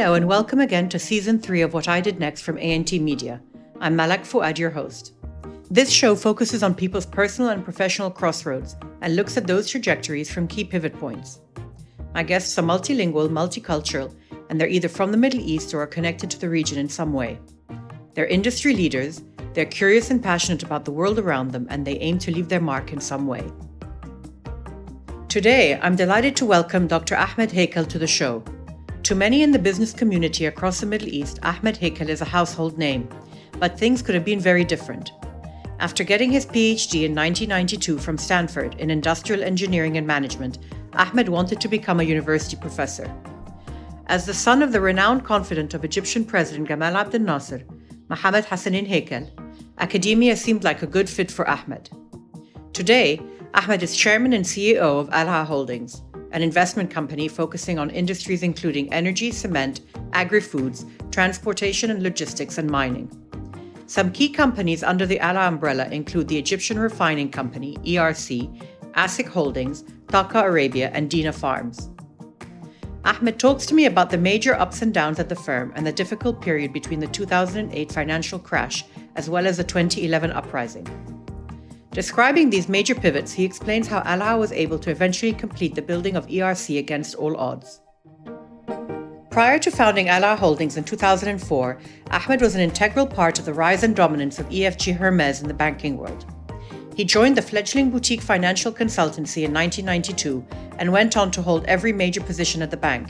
Hello 0.00 0.14
and 0.14 0.26
welcome 0.26 0.60
again 0.60 0.88
to 0.88 0.98
season 0.98 1.38
three 1.38 1.60
of 1.60 1.74
What 1.74 1.86
I 1.86 2.00
Did 2.00 2.18
Next 2.18 2.40
from 2.40 2.56
ANT 2.56 2.90
Media. 2.90 3.42
I'm 3.80 3.94
Malak 3.94 4.24
Fuad, 4.24 4.58
your 4.58 4.70
host. 4.70 5.12
This 5.70 5.90
show 5.90 6.16
focuses 6.16 6.62
on 6.62 6.74
people's 6.74 7.04
personal 7.04 7.50
and 7.50 7.62
professional 7.62 8.10
crossroads 8.10 8.76
and 9.02 9.14
looks 9.14 9.36
at 9.36 9.46
those 9.46 9.68
trajectories 9.68 10.32
from 10.32 10.48
key 10.48 10.64
pivot 10.64 10.98
points. 10.98 11.40
My 12.14 12.22
guests 12.22 12.58
are 12.58 12.62
multilingual, 12.62 13.28
multicultural, 13.28 14.16
and 14.48 14.58
they're 14.58 14.68
either 14.68 14.88
from 14.88 15.10
the 15.10 15.18
Middle 15.18 15.40
East 15.40 15.74
or 15.74 15.82
are 15.82 15.86
connected 15.86 16.30
to 16.30 16.38
the 16.38 16.48
region 16.48 16.78
in 16.78 16.88
some 16.88 17.12
way. 17.12 17.38
They're 18.14 18.24
industry 18.24 18.72
leaders, 18.72 19.22
they're 19.52 19.66
curious 19.66 20.10
and 20.10 20.22
passionate 20.22 20.62
about 20.62 20.86
the 20.86 20.92
world 20.92 21.18
around 21.18 21.50
them, 21.50 21.66
and 21.68 21.86
they 21.86 21.98
aim 21.98 22.18
to 22.20 22.30
leave 22.30 22.48
their 22.48 22.58
mark 22.58 22.94
in 22.94 23.02
some 23.02 23.26
way. 23.26 23.44
Today, 25.28 25.78
I'm 25.82 25.94
delighted 25.94 26.36
to 26.36 26.46
welcome 26.46 26.86
Dr. 26.86 27.18
Ahmed 27.18 27.50
Heikal 27.50 27.86
to 27.88 27.98
the 27.98 28.06
show. 28.06 28.42
To 29.10 29.16
many 29.16 29.42
in 29.42 29.50
the 29.50 29.58
business 29.58 29.92
community 29.92 30.46
across 30.46 30.78
the 30.78 30.86
Middle 30.86 31.08
East, 31.08 31.40
Ahmed 31.42 31.74
Heikal 31.74 32.08
is 32.08 32.20
a 32.20 32.24
household 32.24 32.78
name, 32.78 33.08
but 33.58 33.76
things 33.76 34.02
could 34.02 34.14
have 34.14 34.24
been 34.24 34.38
very 34.38 34.62
different. 34.62 35.10
After 35.80 36.04
getting 36.04 36.30
his 36.30 36.46
PhD 36.46 37.02
in 37.02 37.12
1992 37.16 37.98
from 37.98 38.16
Stanford 38.16 38.76
in 38.78 38.88
industrial 38.88 39.42
engineering 39.42 39.96
and 39.96 40.06
management, 40.06 40.60
Ahmed 40.92 41.28
wanted 41.28 41.60
to 41.60 41.66
become 41.66 41.98
a 41.98 42.04
university 42.04 42.54
professor. 42.54 43.12
As 44.06 44.26
the 44.26 44.32
son 44.32 44.62
of 44.62 44.70
the 44.70 44.80
renowned 44.80 45.24
confidant 45.24 45.74
of 45.74 45.84
Egyptian 45.84 46.24
President 46.24 46.68
Gamal 46.68 46.94
Abdel 46.94 47.22
Nasser, 47.22 47.64
Mohammed 48.08 48.44
Hassanein 48.44 48.88
Heikal, 48.88 49.28
academia 49.78 50.36
seemed 50.36 50.62
like 50.62 50.82
a 50.82 50.86
good 50.86 51.10
fit 51.10 51.32
for 51.32 51.50
Ahmed. 51.50 51.90
Today, 52.72 53.20
Ahmed 53.54 53.82
is 53.82 53.96
chairman 53.96 54.34
and 54.34 54.44
CEO 54.44 55.00
of 55.00 55.10
Qalaa 55.10 55.44
Holdings, 55.44 56.00
an 56.32 56.42
investment 56.42 56.90
company 56.90 57.28
focusing 57.28 57.78
on 57.78 57.90
industries 57.90 58.42
including 58.42 58.92
energy, 58.92 59.30
cement, 59.30 59.80
agri 60.12 60.40
foods, 60.40 60.86
transportation 61.10 61.90
and 61.90 62.02
logistics, 62.02 62.58
and 62.58 62.70
mining. 62.70 63.10
Some 63.86 64.12
key 64.12 64.28
companies 64.28 64.84
under 64.84 65.06
the 65.06 65.18
Qalaa 65.18 65.48
umbrella 65.48 65.86
include 65.88 66.28
the 66.28 66.38
Egyptian 66.38 66.78
Refining 66.78 67.30
Company, 67.30 67.76
ERC, 67.78 68.48
ASEC 68.92 69.26
Holdings, 69.26 69.82
TAQA 70.06 70.44
Arabia, 70.44 70.90
and 70.94 71.10
Dina 71.10 71.32
Farms. 71.32 71.90
Ahmed 73.04 73.38
talks 73.38 73.64
to 73.66 73.74
me 73.74 73.86
about 73.86 74.10
the 74.10 74.18
major 74.18 74.54
ups 74.54 74.82
and 74.82 74.92
downs 74.92 75.18
at 75.18 75.28
the 75.28 75.34
firm 75.34 75.72
and 75.74 75.86
the 75.86 75.92
difficult 75.92 76.42
period 76.42 76.72
between 76.72 77.00
the 77.00 77.06
2008 77.06 77.90
financial 77.90 78.38
crash 78.38 78.84
as 79.16 79.30
well 79.30 79.46
as 79.46 79.56
the 79.56 79.64
2011 79.64 80.30
uprising. 80.32 80.86
Describing 81.92 82.50
these 82.50 82.68
major 82.68 82.94
pivots, 82.94 83.32
he 83.32 83.44
explains 83.44 83.88
how 83.88 84.00
Qalaa 84.02 84.38
was 84.38 84.52
able 84.52 84.78
to 84.78 84.90
eventually 84.90 85.32
complete 85.32 85.74
the 85.74 85.82
building 85.82 86.14
of 86.14 86.28
ERC 86.28 86.78
against 86.78 87.16
all 87.16 87.36
odds. 87.36 87.80
Prior 89.30 89.58
to 89.58 89.72
founding 89.72 90.06
Qalaa 90.06 90.38
Holdings 90.38 90.76
in 90.76 90.84
2004, 90.84 91.78
Ahmed 92.12 92.40
was 92.40 92.54
an 92.54 92.60
integral 92.60 93.08
part 93.08 93.40
of 93.40 93.44
the 93.44 93.52
rise 93.52 93.82
and 93.82 93.96
dominance 93.96 94.38
of 94.38 94.48
EFG 94.50 94.96
Hermes 94.96 95.42
in 95.42 95.48
the 95.48 95.54
banking 95.54 95.96
world. 95.96 96.24
He 96.94 97.04
joined 97.04 97.36
the 97.36 97.42
fledgling 97.42 97.90
boutique 97.90 98.22
financial 98.22 98.72
consultancy 98.72 99.42
in 99.42 99.52
1992 99.52 100.46
and 100.78 100.92
went 100.92 101.16
on 101.16 101.32
to 101.32 101.42
hold 101.42 101.64
every 101.64 101.92
major 101.92 102.20
position 102.20 102.62
at 102.62 102.70
the 102.70 102.76
bank, 102.76 103.08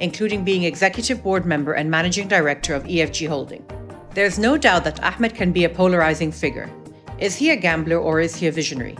including 0.00 0.42
being 0.42 0.62
executive 0.62 1.22
board 1.22 1.44
member 1.44 1.74
and 1.74 1.90
managing 1.90 2.28
director 2.28 2.74
of 2.74 2.84
EFG 2.84 3.28
Holding. 3.28 3.62
There's 4.14 4.38
no 4.38 4.56
doubt 4.56 4.84
that 4.84 5.02
Ahmed 5.02 5.34
can 5.34 5.52
be 5.52 5.64
a 5.64 5.68
polarizing 5.68 6.32
figure. 6.32 6.70
Is 7.18 7.36
he 7.36 7.50
a 7.50 7.56
gambler 7.56 7.98
or 7.98 8.20
is 8.20 8.34
he 8.36 8.46
a 8.46 8.52
visionary? 8.52 8.96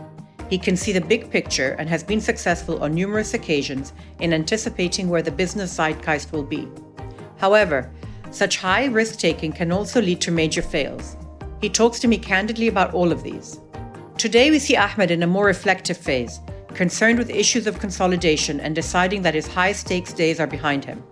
He 0.50 0.58
can 0.58 0.76
see 0.76 0.92
the 0.92 1.00
big 1.00 1.30
picture 1.30 1.76
and 1.78 1.88
has 1.88 2.04
been 2.04 2.20
successful 2.20 2.82
on 2.82 2.94
numerous 2.94 3.34
occasions 3.34 3.92
in 4.20 4.32
anticipating 4.32 5.08
where 5.08 5.22
the 5.22 5.30
business 5.30 5.74
zeitgeist 5.74 6.30
will 6.30 6.42
be. 6.42 6.68
However, 7.38 7.90
such 8.30 8.58
high 8.58 8.84
risk 8.86 9.18
taking 9.18 9.52
can 9.52 9.72
also 9.72 10.00
lead 10.00 10.20
to 10.20 10.30
major 10.30 10.62
fails. 10.62 11.16
He 11.60 11.68
talks 11.68 11.98
to 12.00 12.08
me 12.08 12.18
candidly 12.18 12.68
about 12.68 12.94
all 12.94 13.12
of 13.12 13.22
these. 13.22 13.60
Today, 14.18 14.50
we 14.50 14.58
see 14.58 14.76
Ahmed 14.76 15.10
in 15.10 15.22
a 15.22 15.26
more 15.26 15.46
reflective 15.46 15.96
phase, 15.96 16.40
concerned 16.74 17.18
with 17.18 17.30
issues 17.30 17.66
of 17.66 17.80
consolidation 17.80 18.60
and 18.60 18.74
deciding 18.74 19.22
that 19.22 19.34
his 19.34 19.46
high 19.46 19.72
stakes 19.72 20.12
days 20.12 20.38
are 20.38 20.46
behind 20.46 20.84
him. 20.84 21.02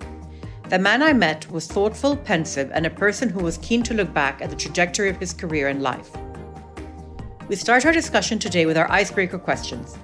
The 0.69 0.79
man 0.79 1.03
I 1.03 1.13
met 1.13 1.51
was 1.51 1.67
thoughtful, 1.67 2.17
pensive, 2.17 2.71
and 2.73 2.87
a 2.87 2.91
person 2.91 3.29
who 3.29 3.43
was 3.43 3.59
keen 3.59 3.83
to 3.85 3.95
look 3.95 4.13
back 4.15 4.41
at 4.41 4.51
the 4.51 4.57
trajectory 4.57 5.11
of 5.11 5.19
his 5.19 5.33
career 5.33 5.69
and 5.69 5.83
life. 5.83 6.11
We 7.51 7.57
start 7.57 7.85
our 7.85 7.91
discussion 7.91 8.39
today 8.39 8.65
with 8.65 8.77
our 8.77 8.89
icebreaker 8.93 9.37
questions. 9.37 9.99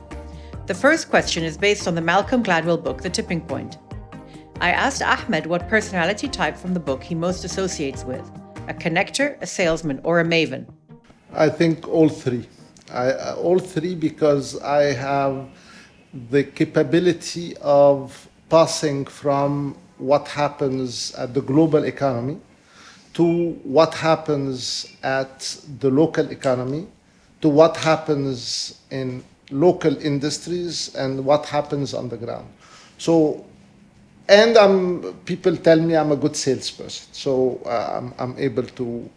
The 0.66 0.74
first 0.74 1.08
question 1.08 1.44
is 1.44 1.56
based 1.56 1.86
on 1.86 1.94
the 1.94 2.00
Malcolm 2.00 2.42
Gladwell 2.42 2.82
book, 2.82 3.02
The 3.02 3.08
Tipping 3.08 3.40
Point. 3.40 3.78
I 4.60 4.72
asked 4.72 5.00
Ahmed 5.00 5.46
what 5.46 5.68
personality 5.68 6.26
type 6.26 6.56
from 6.56 6.74
the 6.74 6.80
book 6.80 7.04
he 7.04 7.14
most 7.14 7.44
associates 7.44 8.02
with 8.02 8.28
a 8.66 8.74
connector, 8.74 9.40
a 9.40 9.46
salesman, 9.46 10.00
or 10.02 10.18
a 10.18 10.24
maven. 10.24 10.66
I 11.34 11.48
think 11.48 11.86
all 11.86 12.08
three. 12.08 12.48
I, 12.90 13.12
uh, 13.12 13.36
all 13.36 13.60
three 13.60 13.94
because 13.94 14.60
I 14.60 14.92
have 14.94 15.48
the 16.30 16.42
capability 16.42 17.56
of 17.58 18.28
passing 18.48 19.04
from 19.04 19.76
what 19.98 20.26
happens 20.26 21.14
at 21.14 21.32
the 21.32 21.42
global 21.42 21.84
economy 21.84 22.40
to 23.14 23.52
what 23.62 23.94
happens 23.94 24.96
at 25.04 25.60
the 25.78 25.90
local 25.90 26.28
economy 26.32 26.88
to 27.46 27.50
what 27.50 27.76
happens 27.76 28.38
in 28.90 29.22
local 29.50 29.94
industries 30.12 30.92
and 30.96 31.24
what 31.24 31.46
happens 31.46 31.94
on 31.94 32.08
the 32.08 32.16
ground. 32.16 32.48
So, 32.98 33.44
and 34.28 34.58
I'm, 34.58 35.14
people 35.30 35.56
tell 35.56 35.80
me 35.80 35.94
I'm 35.94 36.10
a 36.10 36.16
good 36.24 36.34
salesperson. 36.34 37.06
So 37.12 37.60
uh, 37.64 37.98
I'm, 37.98 38.08
I'm 38.18 38.34
able 38.36 38.66
to 38.80 39.08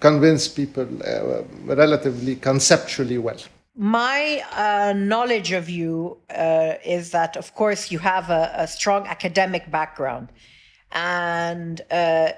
convince 0.00 0.48
people 0.48 0.88
uh, 1.04 1.42
relatively 1.64 2.34
conceptually 2.34 3.18
well. 3.18 3.42
My 3.76 4.42
uh, 4.66 4.92
knowledge 5.12 5.52
of 5.52 5.70
you 5.70 6.18
uh, 6.30 6.74
is 6.84 7.12
that, 7.12 7.36
of 7.36 7.54
course, 7.54 7.92
you 7.92 8.00
have 8.00 8.28
a, 8.28 8.44
a 8.64 8.66
strong 8.66 9.06
academic 9.06 9.70
background. 9.70 10.26
And 10.90 11.80
uh, 11.92 12.32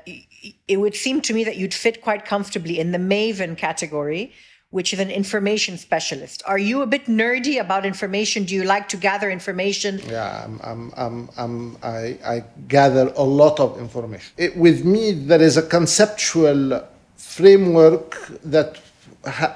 it 0.68 0.78
would 0.82 0.94
seem 0.94 1.22
to 1.22 1.32
me 1.32 1.44
that 1.44 1.56
you'd 1.56 1.72
fit 1.72 2.02
quite 2.02 2.26
comfortably 2.26 2.78
in 2.78 2.92
the 2.92 2.98
Maven 2.98 3.56
category, 3.56 4.32
which 4.70 4.92
is 4.92 5.00
an 5.00 5.10
information 5.10 5.76
specialist. 5.76 6.42
Are 6.46 6.58
you 6.58 6.82
a 6.82 6.86
bit 6.86 7.06
nerdy 7.06 7.60
about 7.60 7.84
information? 7.84 8.44
Do 8.44 8.54
you 8.54 8.62
like 8.62 8.88
to 8.90 8.96
gather 8.96 9.28
information? 9.28 10.00
Yeah, 10.06 10.44
I'm, 10.44 10.60
I'm, 10.62 10.92
I'm, 10.96 11.28
I'm 11.36 11.76
I, 11.82 12.18
I 12.24 12.44
gather 12.68 13.12
a 13.16 13.24
lot 13.24 13.58
of 13.58 13.78
information. 13.78 14.32
It, 14.36 14.56
with 14.56 14.84
me, 14.84 15.12
there 15.12 15.42
is 15.42 15.56
a 15.56 15.62
conceptual 15.62 16.86
framework 17.16 18.16
that 18.44 18.80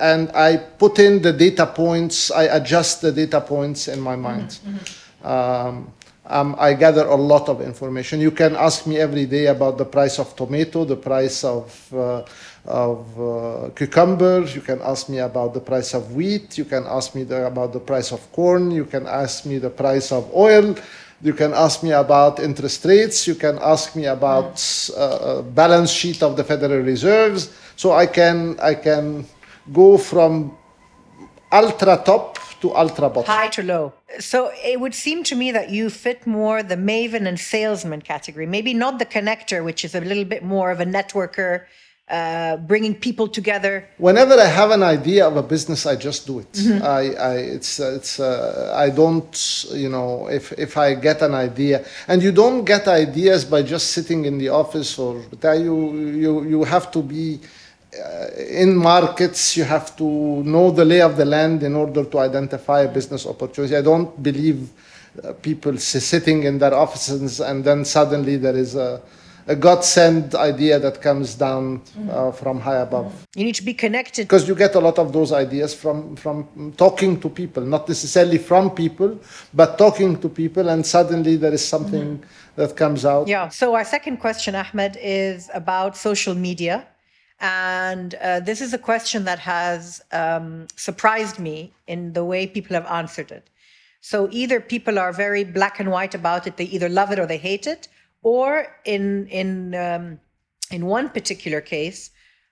and 0.01 0.31
I 0.33 0.59
put 0.59 0.99
in 0.99 1.23
the 1.23 1.33
data 1.33 1.65
points, 1.65 2.31
I 2.31 2.45
adjust 2.45 3.01
the 3.01 3.13
data 3.13 3.41
points 3.41 3.89
in 3.89 3.99
my 3.99 4.15
mind. 4.15 4.49
Mm-hmm. 4.51 5.27
Um, 5.27 5.93
um, 6.27 6.57
I 6.59 6.73
gather 6.75 7.07
a 7.07 7.15
lot 7.15 7.49
of 7.49 7.61
information. 7.61 8.21
You 8.21 8.31
can 8.31 8.57
ask 8.57 8.87
me 8.87 8.97
every 8.97 9.27
day 9.27 9.47
about 9.47 9.77
the 9.77 9.85
price 9.85 10.19
of 10.19 10.35
tomato, 10.37 10.85
the 10.85 10.97
price 10.97 11.45
of, 11.45 11.95
uh, 11.95 12.25
of 12.65 13.21
uh, 13.21 13.71
cucumbers. 13.77 14.55
You 14.55 14.63
can 14.63 14.81
ask 14.81 15.09
me 15.09 15.19
about 15.19 15.53
the 15.53 15.61
price 15.61 15.93
of 15.93 16.15
wheat. 16.15 16.57
You 16.57 16.65
can 16.65 16.85
ask 16.87 17.15
me 17.15 17.25
the, 17.25 17.47
about 17.47 17.73
the 17.73 17.81
price 17.81 18.11
of 18.11 18.33
corn. 18.33 18.71
You 18.71 18.87
can 18.87 19.07
ask 19.07 19.45
me 19.45 19.59
the 19.59 19.71
price 19.71 20.13
of 20.13 20.33
oil. 20.35 20.75
You 21.21 21.33
can 21.35 21.53
ask 21.53 21.83
me 21.83 21.93
about 21.93 22.41
interest 22.41 22.85
rates. 22.85 23.27
You 23.27 23.35
can 23.35 23.59
ask 23.61 23.95
me 23.95 24.07
about 24.07 24.63
uh, 24.97 25.43
balance 25.43 25.91
sheet 25.91 26.23
of 26.23 26.37
the 26.37 26.45
Federal 26.45 26.81
Reserves. 26.81 27.51
So 27.77 27.93
I 27.93 28.07
can 28.07 28.59
I 28.61 28.75
can 28.75 29.27
go 29.73 29.97
from 29.99 30.57
ultra 31.53 32.03
top 32.05 32.39
to 32.65 32.75
ultra 32.75 33.09
bottom. 33.11 33.31
High 33.39 33.53
to 33.57 33.63
low. 33.63 33.85
So 34.31 34.39
it 34.73 34.79
would 34.83 34.95
seem 35.07 35.19
to 35.31 35.35
me 35.43 35.53
that 35.59 35.67
you 35.77 35.85
fit 35.91 36.21
more 36.27 36.59
the 36.73 36.79
maven 36.91 37.25
and 37.31 37.39
salesman 37.39 38.03
category. 38.13 38.47
Maybe 38.57 38.73
not 38.85 38.99
the 39.03 39.09
connector, 39.17 39.59
which 39.69 39.81
is 39.85 39.95
a 39.95 40.03
little 40.11 40.29
bit 40.35 40.43
more 40.55 40.69
of 40.75 40.81
a 40.81 40.89
networker, 40.99 41.53
uh, 42.19 42.57
bringing 42.71 42.95
people 43.07 43.27
together. 43.39 43.75
Whenever 43.99 44.35
I 44.49 44.51
have 44.61 44.71
an 44.79 44.83
idea 44.83 45.23
of 45.31 45.37
a 45.37 45.43
business, 45.55 45.81
I 45.93 45.97
just 45.97 46.27
do 46.27 46.35
it. 46.45 46.53
Mm-hmm. 46.53 46.85
I, 46.99 47.03
I, 47.33 47.35
it's, 47.57 47.73
it's, 47.81 48.21
uh, 48.21 48.73
I 48.85 48.89
don't, 49.01 49.33
you 49.83 49.91
know, 49.95 50.29
if, 50.39 50.53
if 50.67 50.73
I 50.77 50.95
get 50.95 51.19
an 51.23 51.35
idea, 51.35 51.77
and 52.09 52.23
you 52.23 52.33
don't 52.33 52.65
get 52.65 52.89
ideas 52.89 53.45
by 53.55 53.63
just 53.63 53.87
sitting 53.97 54.25
in 54.25 54.39
the 54.39 54.51
office 54.51 54.99
or 54.99 55.13
you, 55.43 55.77
you, 56.25 56.33
you 56.53 56.65
have 56.65 56.87
to 56.97 57.03
be 57.03 57.41
uh, 57.43 57.64
in 58.39 58.77
markets, 58.77 59.57
you 59.57 59.65
have 59.65 59.97
to 59.97 60.05
know 60.05 60.71
the 60.71 60.85
lay 60.85 61.01
of 61.01 61.17
the 61.17 61.25
land 61.25 61.63
in 61.63 61.75
order 61.75 62.05
to 62.05 62.19
identify 62.19 62.83
a 62.83 62.89
business 62.89 63.27
opportunity. 63.27 63.77
I 63.77 63.83
don't 63.83 64.23
believe 64.23 64.71
uh, 65.23 65.33
people 65.35 65.79
sitting 65.79 66.43
in 66.45 66.59
their 66.59 66.75
offices 66.75 67.41
and 67.41 67.65
then 67.65 67.85
suddenly 67.85 68.37
there 68.37 68.57
is 68.57 68.75
a, 68.75 69.01
a 69.47 69.55
God 69.55 69.85
sent 69.85 70.35
idea 70.35 70.79
that 70.81 71.01
comes 71.01 71.35
down 71.35 71.83
uh, 72.11 72.33
from 72.33 72.61
high 72.61 72.79
above. 72.79 73.27
You 73.37 73.45
need 73.45 73.55
to 73.57 73.63
be 73.63 73.75
connected. 73.75 74.27
Because 74.27 74.49
you 74.49 74.55
get 74.55 74.75
a 74.75 74.81
lot 74.81 74.99
of 74.99 75.13
those 75.13 75.33
ideas 75.33 75.75
from, 75.75 76.17
from 76.17 76.73
talking 76.77 77.21
to 77.21 77.29
people, 77.29 77.63
not 77.63 77.89
necessarily 77.89 78.39
from 78.39 78.71
people, 78.71 79.19
but 79.53 79.79
talking 79.79 80.21
to 80.21 80.29
people, 80.29 80.69
and 80.69 80.85
suddenly 80.85 81.37
there 81.37 81.53
is 81.53 81.67
something 81.67 82.19
mm-hmm. 82.19 82.57
that 82.57 82.75
comes 82.77 83.05
out. 83.05 83.29
Yeah. 83.29 83.49
So, 83.51 83.75
our 83.75 83.85
second 83.85 84.17
question, 84.17 84.55
Ahmed, 84.55 84.97
is 85.01 85.51
about 85.53 85.97
social 85.97 86.35
media. 86.35 86.87
And 87.41 88.15
uh, 88.15 88.41
this 88.41 88.61
is 88.61 88.73
a 88.73 88.79
question 88.79 89.25
that 89.25 89.39
has 89.41 90.03
um, 90.13 90.67
surprised 90.77 91.39
me 91.39 91.73
in 91.87 92.13
the 92.13 92.25
way 92.25 92.47
people 92.47 92.75
have 92.75 92.87
answered 92.87 93.31
it. 93.31 93.51
So 94.01 94.29
either 94.31 94.61
people 94.61 94.99
are 94.99 95.13
very 95.13 95.45
black 95.45 95.81
and 95.81 95.91
white 95.91 96.15
about 96.15 96.47
it, 96.47 96.57
they 96.57 96.65
either 96.65 96.89
love 96.89 97.11
it 97.11 97.19
or 97.19 97.27
they 97.27 97.39
hate 97.39 97.67
it, 97.67 97.89
or 98.23 98.67
in 98.85 99.27
in 99.29 99.75
um, 99.75 100.21
in 100.71 100.87
one 100.87 101.09
particular 101.09 101.61
case, 101.61 102.11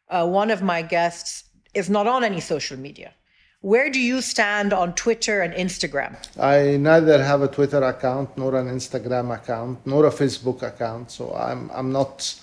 uh, 0.08 0.26
one 0.26 0.50
of 0.50 0.62
my 0.62 0.82
guests 0.82 1.44
is 1.74 1.88
not 1.88 2.06
on 2.06 2.24
any 2.24 2.40
social 2.40 2.78
media. 2.78 3.12
Where 3.60 3.90
do 3.90 4.00
you 4.00 4.20
stand 4.20 4.72
on 4.72 4.94
Twitter 4.94 5.40
and 5.40 5.54
Instagram? 5.54 6.16
I 6.38 6.76
neither 6.78 7.22
have 7.22 7.42
a 7.42 7.48
Twitter 7.48 7.82
account 7.82 8.36
nor 8.36 8.56
an 8.56 8.68
Instagram 8.68 9.32
account 9.32 9.86
nor 9.86 10.06
a 10.06 10.10
Facebook 10.10 10.62
account, 10.62 11.10
so 11.10 11.32
I'm 11.34 11.70
I'm 11.72 11.92
not 11.92 12.34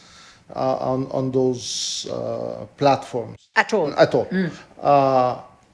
on 0.56 1.08
on 1.12 1.32
those 1.32 2.08
uh, 2.12 2.66
platforms 2.78 3.50
at 3.56 3.74
all. 3.74 3.94
At 3.94 4.16
all. 4.16 4.26
Mm. 4.26 4.52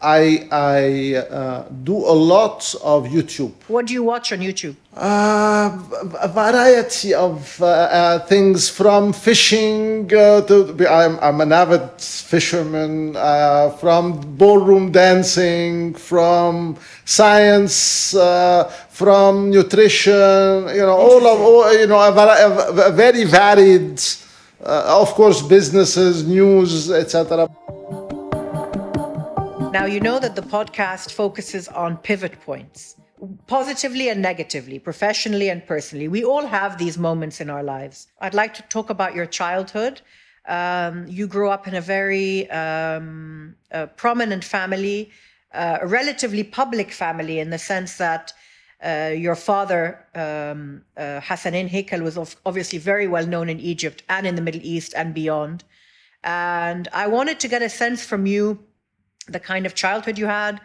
I 0.01 0.47
I 0.51 1.15
uh, 1.15 1.63
do 1.83 1.95
a 1.95 2.13
lot 2.13 2.75
of 2.83 3.07
YouTube. 3.07 3.53
What 3.67 3.87
do 3.87 3.93
you 3.93 4.03
watch 4.03 4.31
on 4.33 4.39
YouTube? 4.39 4.75
Uh, 4.95 5.77
a 6.21 6.27
variety 6.27 7.13
of 7.13 7.59
uh, 7.61 7.65
uh, 7.65 8.19
things 8.27 8.69
from 8.69 9.13
fishing 9.13 10.07
to 10.07 10.87
I'm, 10.89 11.17
I'm 11.19 11.41
an 11.41 11.51
avid 11.51 11.99
fisherman. 11.99 13.13
from 13.79 14.21
ballroom 14.37 14.91
dancing, 14.91 15.95
from 15.95 16.77
science, 17.05 18.11
from 18.89 19.49
nutrition. 19.49 20.67
You 20.75 20.85
know, 20.85 20.97
all 20.97 21.25
of 21.25 21.41
all, 21.41 21.73
you 21.73 21.87
know 21.87 21.99
a, 21.99 22.89
a 22.89 22.91
very 22.91 23.23
varied 23.23 23.99
uh, 23.99 24.24
of 24.65 25.09
course, 25.13 25.41
businesses, 25.41 26.27
news, 26.27 26.91
etc. 26.91 27.47
Now, 29.71 29.85
you 29.85 29.99
know 29.99 30.19
that 30.19 30.35
the 30.35 30.41
podcast 30.41 31.11
focuses 31.11 31.67
on 31.67 31.97
pivot 31.97 32.39
points, 32.41 32.95
positively 33.47 34.09
and 34.09 34.21
negatively, 34.21 34.79
professionally 34.79 35.49
and 35.49 35.65
personally. 35.65 36.07
We 36.07 36.23
all 36.23 36.45
have 36.45 36.77
these 36.77 36.97
moments 36.97 37.41
in 37.41 37.49
our 37.49 37.63
lives. 37.63 38.07
I'd 38.21 38.33
like 38.33 38.53
to 38.55 38.61
talk 38.63 38.89
about 38.89 39.13
your 39.13 39.25
childhood. 39.25 40.01
Um, 40.47 41.07
you 41.07 41.27
grew 41.27 41.49
up 41.49 41.67
in 41.67 41.75
a 41.75 41.81
very 41.81 42.49
um, 42.51 43.55
a 43.71 43.87
prominent 43.87 44.43
family, 44.43 45.11
uh, 45.53 45.79
a 45.81 45.87
relatively 45.87 46.43
public 46.43 46.91
family 46.91 47.39
in 47.39 47.49
the 47.49 47.59
sense 47.59 47.97
that 47.97 48.33
uh, 48.85 49.09
your 49.09 49.35
father, 49.35 50.05
um, 50.13 50.83
uh, 50.95 51.19
Hassanein 51.19 51.69
Heikal, 51.69 52.01
was 52.03 52.37
obviously 52.45 52.77
very 52.77 53.07
well 53.07 53.25
known 53.25 53.49
in 53.49 53.59
Egypt 53.59 54.03
and 54.07 54.27
in 54.27 54.35
the 54.35 54.41
Middle 54.41 54.61
East 54.63 54.93
and 54.95 55.13
beyond. 55.13 55.63
And 56.23 56.87
I 56.93 57.07
wanted 57.07 57.39
to 57.39 57.47
get 57.47 57.61
a 57.61 57.69
sense 57.69 58.05
from 58.05 58.25
you 58.25 58.59
the 59.27 59.39
kind 59.39 59.65
of 59.65 59.73
childhood 59.73 60.17
you 60.19 60.27
had 60.27 60.61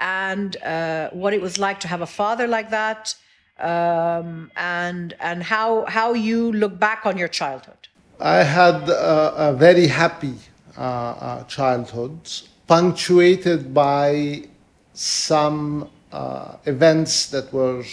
and 0.00 0.56
uh, 0.64 1.10
what 1.10 1.32
it 1.32 1.40
was 1.40 1.58
like 1.58 1.78
to 1.80 1.88
have 1.88 2.00
a 2.00 2.06
father 2.06 2.48
like 2.48 2.70
that 2.70 3.14
um, 3.60 4.50
and, 4.56 5.14
and 5.20 5.42
how, 5.42 5.84
how 5.86 6.12
you 6.14 6.50
look 6.52 6.78
back 6.78 7.06
on 7.06 7.16
your 7.16 7.28
childhood. 7.28 7.88
I 8.18 8.42
had 8.42 8.88
a, 8.88 9.50
a 9.50 9.52
very 9.52 9.86
happy 9.86 10.34
uh, 10.76 10.80
uh, 10.80 11.44
childhood, 11.44 12.18
punctuated 12.66 13.72
by 13.72 14.44
some 14.92 15.88
uh, 16.12 16.56
events 16.66 17.26
that 17.30 17.52
were 17.52 17.84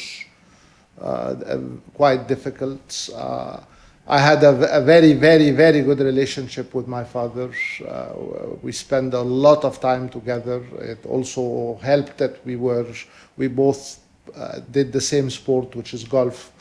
uh, 0.99 1.35
quite 1.93 2.27
difficult. 2.27 3.09
Uh, 3.15 3.59
I 4.07 4.19
had 4.19 4.43
a, 4.43 4.77
a, 4.77 4.81
very, 4.81 5.13
very, 5.13 5.51
very 5.51 5.81
good 5.81 5.99
relationship 5.99 6.73
with 6.73 6.87
my 6.87 7.03
father. 7.03 7.51
Uh, 7.87 8.13
we 8.63 8.71
spent 8.71 9.13
a 9.13 9.21
lot 9.21 9.63
of 9.63 9.79
time 9.79 10.09
together. 10.09 10.63
It 10.79 11.05
also 11.05 11.77
helped 11.83 12.17
that 12.17 12.43
we 12.43 12.55
were, 12.55 12.87
we 13.35 13.47
both 13.47 13.99
did 14.71 14.91
the 14.91 15.01
same 15.01 15.29
sport, 15.29 15.75
which 15.75 15.93
is 15.93 16.03
golf. 16.03 16.51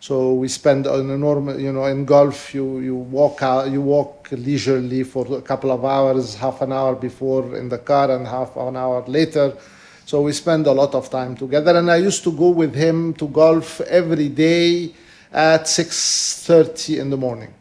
So 0.00 0.32
we 0.32 0.48
spend 0.48 0.86
an 0.86 1.10
enormous, 1.10 1.60
you 1.60 1.72
know, 1.72 1.84
in 1.84 2.04
golf, 2.04 2.54
you, 2.54 2.80
you 2.80 2.96
walk 2.96 3.42
out, 3.42 3.70
you 3.70 3.82
walk 3.82 4.28
leisurely 4.32 5.04
for 5.04 5.36
a 5.36 5.42
couple 5.42 5.70
of 5.70 5.84
hours, 5.84 6.34
half 6.34 6.62
an 6.62 6.72
hour 6.72 6.94
before 6.94 7.54
in 7.56 7.68
the 7.68 7.78
car 7.78 8.10
and 8.10 8.26
half 8.26 8.56
an 8.56 8.76
hour 8.76 9.04
later 9.06 9.56
so 10.04 10.20
we 10.22 10.32
spend 10.32 10.66
a 10.66 10.72
lot 10.72 10.94
of 10.94 11.10
time 11.10 11.36
together. 11.36 11.76
And 11.76 11.90
I 11.90 11.96
used 11.96 12.24
to 12.24 12.32
go 12.32 12.50
with 12.50 12.74
him 12.74 13.14
to 13.14 13.28
golf 13.28 13.80
every 13.82 14.28
day 14.28 14.92
at 15.32 15.64
6.30 15.64 16.98
in 17.00 17.10
the 17.10 17.16
morning 17.16 17.54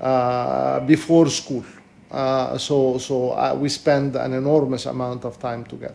uh, 0.00 0.80
before 0.80 1.28
school. 1.28 1.64
Uh, 2.10 2.58
so 2.58 2.98
so 2.98 3.30
uh, 3.30 3.56
we 3.58 3.68
spend 3.68 4.16
an 4.16 4.32
enormous 4.32 4.86
amount 4.86 5.24
of 5.24 5.38
time 5.38 5.64
together. 5.64 5.94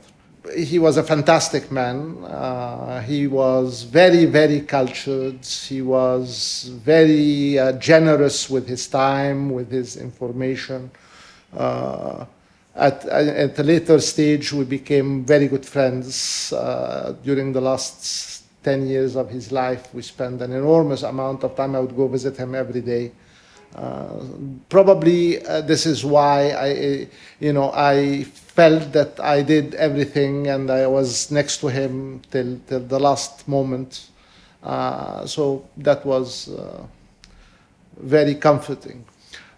He 0.55 0.79
was 0.79 0.95
a 0.97 1.03
fantastic 1.03 1.71
man. 1.71 2.23
Uh, 2.23 3.01
he 3.01 3.27
was 3.27 3.83
very, 3.83 4.25
very 4.25 4.61
cultured. 4.61 5.43
He 5.43 5.81
was 5.81 6.69
very 6.71 7.57
uh, 7.59 7.73
generous 7.73 8.49
with 8.49 8.67
his 8.67 8.87
time, 8.87 9.49
with 9.49 9.71
his 9.71 9.97
information. 9.97 10.91
At, 12.75 13.05
at 13.05 13.57
a 13.57 13.63
later 13.63 13.99
stage, 14.01 14.51
we 14.51 14.65
became 14.65 15.23
very 15.23 15.47
good 15.47 15.65
friends. 15.65 16.51
Uh, 16.51 17.15
during 17.23 17.53
the 17.53 17.61
last 17.61 18.43
10 18.63 18.87
years 18.87 19.15
of 19.15 19.29
his 19.29 19.51
life, 19.51 19.93
we 19.93 20.01
spent 20.01 20.41
an 20.41 20.51
enormous 20.51 21.03
amount 21.03 21.43
of 21.45 21.55
time. 21.55 21.75
I 21.75 21.79
would 21.79 21.95
go 21.95 22.07
visit 22.07 22.35
him 22.35 22.53
every 22.53 22.81
day. 22.81 23.11
Uh, 23.75 24.23
probably 24.69 25.45
uh, 25.45 25.61
this 25.61 25.85
is 25.85 26.03
why 26.03 26.51
I, 26.51 27.07
you 27.39 27.53
know, 27.53 27.71
I 27.73 28.23
felt 28.23 28.91
that 28.93 29.19
I 29.19 29.41
did 29.41 29.75
everything 29.75 30.47
and 30.47 30.71
I 30.71 30.87
was 30.87 31.29
next 31.29 31.57
to 31.59 31.67
him 31.67 32.21
till, 32.31 32.59
till 32.67 32.79
the 32.79 32.99
last 32.99 33.47
moment. 33.47 34.07
Uh, 34.63 35.25
so 35.25 35.67
that 35.77 36.05
was 36.05 36.49
uh, 36.49 36.85
very 37.97 38.35
comforting. 38.35 39.05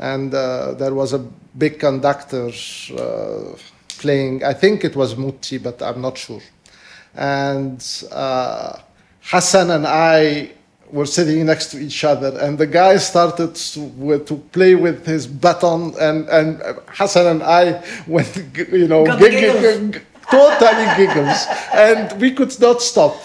And 0.00 0.34
uh, 0.34 0.72
there 0.72 0.94
was 0.94 1.12
a 1.12 1.18
big 1.18 1.78
conductor 1.78 2.50
uh, 2.98 3.56
playing, 3.98 4.42
I 4.42 4.54
think 4.54 4.82
it 4.82 4.96
was 4.96 5.14
Muti, 5.14 5.58
but 5.58 5.82
I'm 5.82 6.00
not 6.00 6.16
sure. 6.16 6.40
And 7.14 7.84
uh, 8.10 8.78
Hassan 9.20 9.70
and 9.70 9.86
I 9.86 10.52
were 10.90 11.04
sitting 11.04 11.44
next 11.44 11.70
to 11.72 11.78
each 11.78 12.02
other, 12.02 12.36
and 12.40 12.56
the 12.56 12.66
guy 12.66 12.96
started 12.96 13.54
to, 13.54 14.18
to 14.24 14.36
play 14.52 14.74
with 14.74 15.04
his 15.06 15.26
baton, 15.26 15.94
and, 16.00 16.28
and 16.30 16.62
Hassan 16.88 17.26
and 17.26 17.42
I 17.42 17.84
went, 18.06 18.34
you 18.72 18.88
know, 18.88 19.04
totally 20.30 20.86
giggles, 20.96 21.46
and 21.74 22.20
we 22.20 22.32
could 22.32 22.58
not 22.58 22.80
stop. 22.80 23.16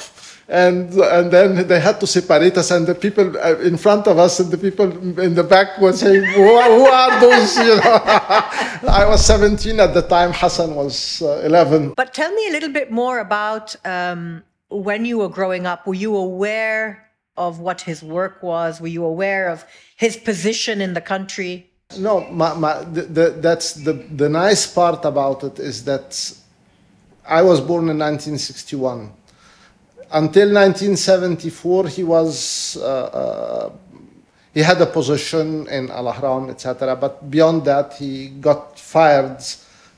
And, 0.48 0.94
and 0.94 1.32
then 1.32 1.68
they 1.68 1.80
had 1.80 2.00
to 2.02 2.08
separate 2.08 2.56
us, 2.56 2.70
and 2.70 2.86
the 2.86 2.94
people 2.94 3.36
uh, 3.38 3.58
in 3.60 3.78
front 3.78 4.06
of 4.06 4.20
us 4.20 4.40
and 4.40 4.52
the 4.52 4.60
people 4.60 4.92
in 5.20 5.34
the 5.34 5.44
back 5.44 5.80
were 5.80 5.92
saying, 5.92 6.24
Who, 6.24 6.44
who 6.44 6.86
are 6.86 7.20
those? 7.20 7.58
You 7.66 7.78
know, 7.78 7.82
I 8.88 9.06
was 9.10 9.26
17 9.26 9.80
at 9.80 9.96
the 9.96 10.04
time, 10.04 10.34
Hassan 10.34 10.76
was 10.76 11.24
uh, 11.24 11.42
11. 11.44 11.94
But 11.96 12.14
tell 12.14 12.32
me 12.32 12.48
a 12.50 12.52
little 12.52 12.72
bit 12.72 12.92
more 12.92 13.20
about 13.20 13.76
um, 13.86 14.44
when 14.70 15.04
you 15.06 15.18
were 15.18 15.30
growing 15.30 15.66
up. 15.66 15.88
Were 15.88 15.96
you 15.96 16.16
aware 16.16 17.10
of 17.38 17.60
what 17.60 17.82
his 17.82 18.04
work 18.04 18.44
was? 18.44 18.80
Were 18.80 18.88
you 18.88 19.04
aware 19.04 19.50
of 19.50 19.66
his 19.96 20.16
position 20.16 20.80
in 20.80 20.94
the 20.94 21.02
country? 21.02 21.72
No, 21.98 22.30
my, 22.30 22.54
my, 22.54 22.84
the, 22.84 23.02
the, 23.02 23.30
that's 23.40 23.74
the, 23.74 23.94
the 23.94 24.30
nice 24.30 24.68
part 24.68 25.06
about 25.06 25.44
it 25.44 25.60
is 25.60 25.84
that 25.86 26.34
I 27.28 27.42
was 27.42 27.60
born 27.60 27.90
in 27.90 27.98
1961. 27.98 29.12
Until 30.16 30.48
1974, 30.48 31.90
he 31.90 32.04
was 32.06 32.78
uh, 32.78 32.86
uh, 32.86 33.70
he 34.54 34.62
had 34.62 34.80
a 34.80 34.86
position 34.86 35.68
in 35.68 35.92
Al 35.92 36.06
Ahram, 36.06 36.50
etc. 36.50 36.96
But 36.96 37.30
beyond 37.30 37.66
that, 37.66 37.96
he 37.96 38.30
got 38.30 38.80
fired 38.80 39.44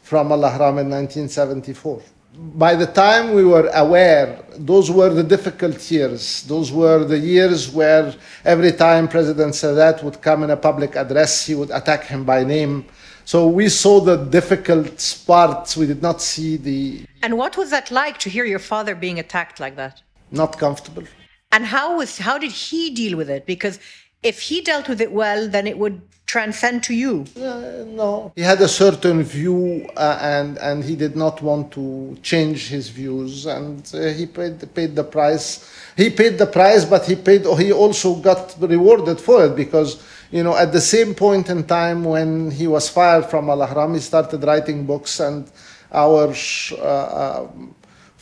from 0.01 0.31
Al 0.31 0.41
Ahram 0.41 0.81
in 0.81 0.89
1974. 0.89 2.01
By 2.33 2.73
the 2.73 2.87
time 2.87 3.35
we 3.35 3.45
were 3.45 3.69
aware, 3.75 4.39
those 4.57 4.89
were 4.89 5.09
the 5.09 5.21
difficult 5.21 5.79
years. 5.91 6.41
Those 6.47 6.71
were 6.71 7.05
the 7.05 7.19
years 7.19 7.69
where 7.69 8.15
every 8.43 8.71
time 8.71 9.07
President 9.07 9.53
Sadat 9.53 10.01
would 10.01 10.19
come 10.23 10.41
in 10.41 10.49
a 10.49 10.57
public 10.57 10.95
address, 10.95 11.45
he 11.45 11.53
would 11.53 11.69
attack 11.69 12.05
him 12.05 12.23
by 12.23 12.43
name 12.43 12.87
so 13.27 13.45
we 13.45 13.67
saw 13.67 13.99
the 13.99 14.15
difficult 14.15 15.23
parts. 15.27 15.75
We 15.75 15.85
did 15.85 16.01
not 16.01 16.21
see 16.21 16.55
the. 16.55 17.05
And 17.21 17.37
what 17.37 17.57
was 17.57 17.71
that 17.71 17.91
like 17.91 18.19
to 18.19 18.29
hear 18.29 18.45
your 18.45 18.63
father 18.71 18.95
being 18.95 19.19
attacked 19.19 19.59
like 19.59 19.75
that? 19.75 20.01
Not 20.31 20.57
comfortable. 20.57 21.03
And 21.51 21.65
how 21.65 21.97
was 21.97 22.17
how 22.17 22.37
did 22.37 22.51
he 22.51 22.89
deal 22.89 23.17
with 23.17 23.29
it? 23.29 23.45
Because 23.45 23.79
if 24.23 24.41
he 24.41 24.61
dealt 24.61 24.89
with 24.89 25.01
it 25.01 25.11
well, 25.11 25.47
then 25.47 25.67
it 25.67 25.77
would 25.77 26.01
transcend 26.25 26.83
to 26.83 26.93
you. 26.93 27.25
Uh, 27.37 27.85
no, 27.87 28.33
he 28.35 28.41
had 28.41 28.59
a 28.59 28.67
certain 28.67 29.23
view, 29.23 29.89
uh, 29.95 30.19
and 30.21 30.57
and 30.57 30.83
he 30.83 30.95
did 30.95 31.15
not 31.15 31.41
want 31.41 31.71
to 31.71 32.17
change 32.21 32.67
his 32.67 32.89
views, 32.89 33.45
and 33.45 33.89
uh, 33.93 34.07
he 34.09 34.25
paid 34.25 34.73
paid 34.75 34.95
the 34.95 35.03
price. 35.03 35.71
He 35.95 36.09
paid 36.09 36.37
the 36.37 36.47
price, 36.47 36.83
but 36.83 37.05
he 37.05 37.15
paid. 37.15 37.45
He 37.57 37.71
also 37.71 38.15
got 38.15 38.55
rewarded 38.59 39.19
for 39.21 39.45
it 39.45 39.55
because 39.55 40.03
you 40.31 40.43
know, 40.43 40.55
at 40.55 40.73
the 40.73 40.81
same 40.81 41.15
point 41.15 41.49
in 41.49 41.63
time 41.63 42.03
when 42.03 42.51
he 42.51 42.67
was 42.67 42.89
fired 42.89 43.25
from 43.25 43.49
Al 43.49 43.59
Ahram, 43.59 43.93
he 43.93 44.01
started 44.01 44.43
writing 44.43 44.85
books, 44.85 45.19
and 45.19 45.49
our 45.91 46.33
uh, 46.71 46.83
uh, 46.83 47.47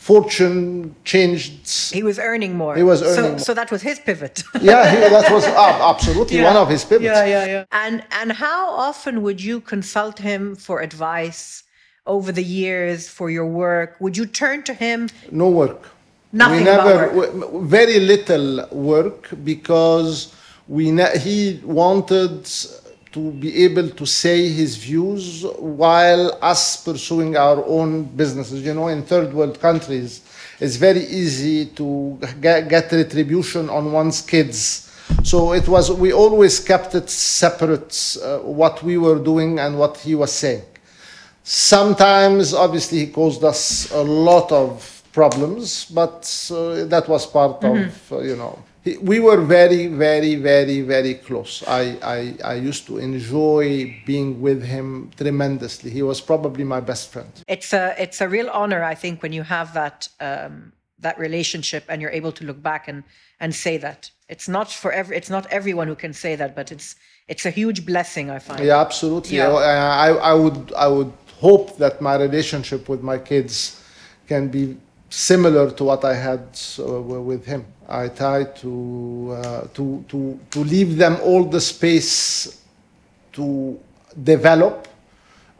fortune 0.06 0.94
changed. 1.04 1.52
He 1.92 2.02
was 2.10 2.18
earning 2.30 2.52
more. 2.62 2.74
He 2.76 2.86
was 2.92 3.02
earning 3.02 3.14
so, 3.14 3.28
more. 3.30 3.38
So 3.48 3.52
that 3.60 3.70
was 3.74 3.82
his 3.82 3.98
pivot. 3.98 4.36
yeah, 4.60 4.82
he, 4.92 4.96
that 5.16 5.32
was 5.36 5.44
uh, 5.64 5.92
absolutely 5.92 6.38
yeah. 6.38 6.50
one 6.50 6.56
of 6.56 6.68
his 6.74 6.84
pivots. 6.84 7.04
Yeah, 7.04 7.24
yeah, 7.34 7.46
yeah. 7.54 7.64
And 7.84 7.96
and 8.20 8.28
how 8.44 8.60
often 8.88 9.14
would 9.24 9.40
you 9.48 9.56
consult 9.74 10.16
him 10.30 10.42
for 10.66 10.76
advice 10.88 11.64
over 12.14 12.30
the 12.30 12.46
years 12.60 13.08
for 13.08 13.26
your 13.36 13.48
work? 13.64 13.90
Would 14.02 14.16
you 14.20 14.26
turn 14.42 14.58
to 14.70 14.74
him? 14.84 14.98
No 15.32 15.48
work. 15.62 15.82
Nothing 16.32 16.58
we 16.58 16.64
never, 16.64 16.94
work. 17.18 17.32
Very 17.78 17.98
little 18.12 18.48
work 18.70 19.22
because 19.50 20.14
we 20.68 20.84
he 21.26 21.60
wanted 21.64 22.46
to 23.16 23.30
be 23.32 23.64
able 23.64 23.88
to 23.88 24.04
say 24.04 24.46
his 24.50 24.76
views 24.76 25.42
while 25.58 26.38
us 26.42 26.84
pursuing 26.84 27.34
our 27.34 27.64
own 27.64 28.04
businesses. 28.04 28.62
You 28.62 28.74
know, 28.74 28.88
in 28.88 29.02
third 29.02 29.32
world 29.32 29.58
countries, 29.58 30.20
it's 30.60 30.76
very 30.76 31.04
easy 31.22 31.64
to 31.78 32.18
get, 32.42 32.68
get 32.68 32.92
retribution 32.92 33.70
on 33.70 33.90
one's 33.90 34.20
kids. 34.20 34.92
So 35.24 35.54
it 35.54 35.66
was, 35.66 35.90
we 35.90 36.12
always 36.12 36.60
kept 36.60 36.94
it 36.94 37.08
separate, 37.08 38.18
uh, 38.22 38.40
what 38.40 38.82
we 38.82 38.98
were 38.98 39.18
doing 39.18 39.60
and 39.60 39.78
what 39.78 39.96
he 39.96 40.14
was 40.14 40.32
saying. 40.32 40.64
Sometimes, 41.42 42.52
obviously, 42.52 42.98
he 42.98 43.06
caused 43.06 43.42
us 43.44 43.90
a 43.92 44.02
lot 44.02 44.52
of 44.52 45.02
problems, 45.12 45.86
but 45.86 46.20
uh, 46.52 46.84
that 46.84 47.08
was 47.08 47.24
part 47.24 47.62
mm-hmm. 47.62 47.84
of, 47.84 48.12
uh, 48.12 48.18
you 48.18 48.36
know 48.36 48.58
we 48.94 49.20
were 49.20 49.40
very, 49.40 49.88
very, 49.88 50.36
very, 50.36 50.80
very 50.82 51.14
close. 51.14 51.64
I, 51.66 51.98
I, 52.02 52.52
I 52.52 52.54
used 52.54 52.86
to 52.86 52.98
enjoy 52.98 54.00
being 54.06 54.40
with 54.40 54.62
him 54.62 55.10
tremendously. 55.16 55.90
He 55.90 56.02
was 56.02 56.20
probably 56.20 56.64
my 56.64 56.80
best 56.80 57.10
friend. 57.10 57.30
It's 57.48 57.72
a, 57.72 57.94
it's 57.98 58.20
a 58.20 58.28
real 58.28 58.48
honor, 58.50 58.84
I 58.84 58.94
think, 58.94 59.22
when 59.22 59.32
you 59.32 59.42
have 59.42 59.74
that, 59.74 60.08
um, 60.20 60.72
that 61.00 61.18
relationship 61.18 61.84
and 61.88 62.00
you're 62.00 62.10
able 62.10 62.32
to 62.32 62.44
look 62.44 62.62
back 62.62 62.88
and, 62.88 63.02
and 63.40 63.54
say 63.54 63.76
that. 63.78 64.10
It's 64.28 64.48
not 64.48 64.70
for 64.72 64.92
every, 64.92 65.16
it's 65.16 65.30
not 65.30 65.46
everyone 65.50 65.88
who 65.88 65.96
can 65.96 66.12
say 66.12 66.36
that, 66.36 66.54
but 66.54 66.70
it's, 66.70 66.96
it's 67.28 67.44
a 67.46 67.50
huge 67.50 67.84
blessing, 67.84 68.30
I 68.30 68.38
find. 68.38 68.64
Yeah, 68.64 68.80
absolutely. 68.80 69.38
Yeah. 69.38 69.48
I, 69.48 70.08
I 70.10 70.34
would, 70.34 70.72
I 70.74 70.86
would 70.86 71.12
hope 71.40 71.76
that 71.78 72.00
my 72.00 72.16
relationship 72.16 72.88
with 72.88 73.02
my 73.02 73.18
kids 73.18 73.82
can 74.26 74.48
be 74.48 74.76
similar 75.08 75.70
to 75.70 75.84
what 75.84 76.04
I 76.04 76.14
had 76.14 76.58
uh, 76.78 77.00
with 77.00 77.44
him. 77.44 77.64
I 77.88 78.08
try 78.08 78.44
to, 78.44 79.38
uh, 79.38 79.66
to, 79.74 80.04
to, 80.08 80.40
to 80.50 80.58
leave 80.64 80.96
them 80.96 81.18
all 81.22 81.44
the 81.44 81.60
space 81.60 82.62
to 83.32 83.78
develop 84.22 84.88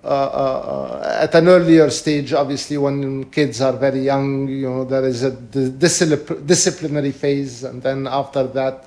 uh, 0.02 0.08
uh, 0.08 1.18
at 1.22 1.34
an 1.34 1.48
earlier 1.48 1.90
stage. 1.90 2.32
Obviously, 2.32 2.78
when 2.78 3.24
kids 3.30 3.60
are 3.60 3.72
very 3.72 4.00
young, 4.00 4.48
you 4.48 4.68
know, 4.68 4.84
there 4.84 5.04
is 5.04 5.22
a 5.22 5.30
disciplinary 5.30 7.12
phase, 7.12 7.64
and 7.64 7.82
then 7.82 8.06
after 8.06 8.44
that, 8.44 8.86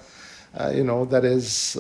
uh, 0.57 0.71
you 0.73 0.83
know, 0.83 1.05
there 1.05 1.25
is 1.25 1.77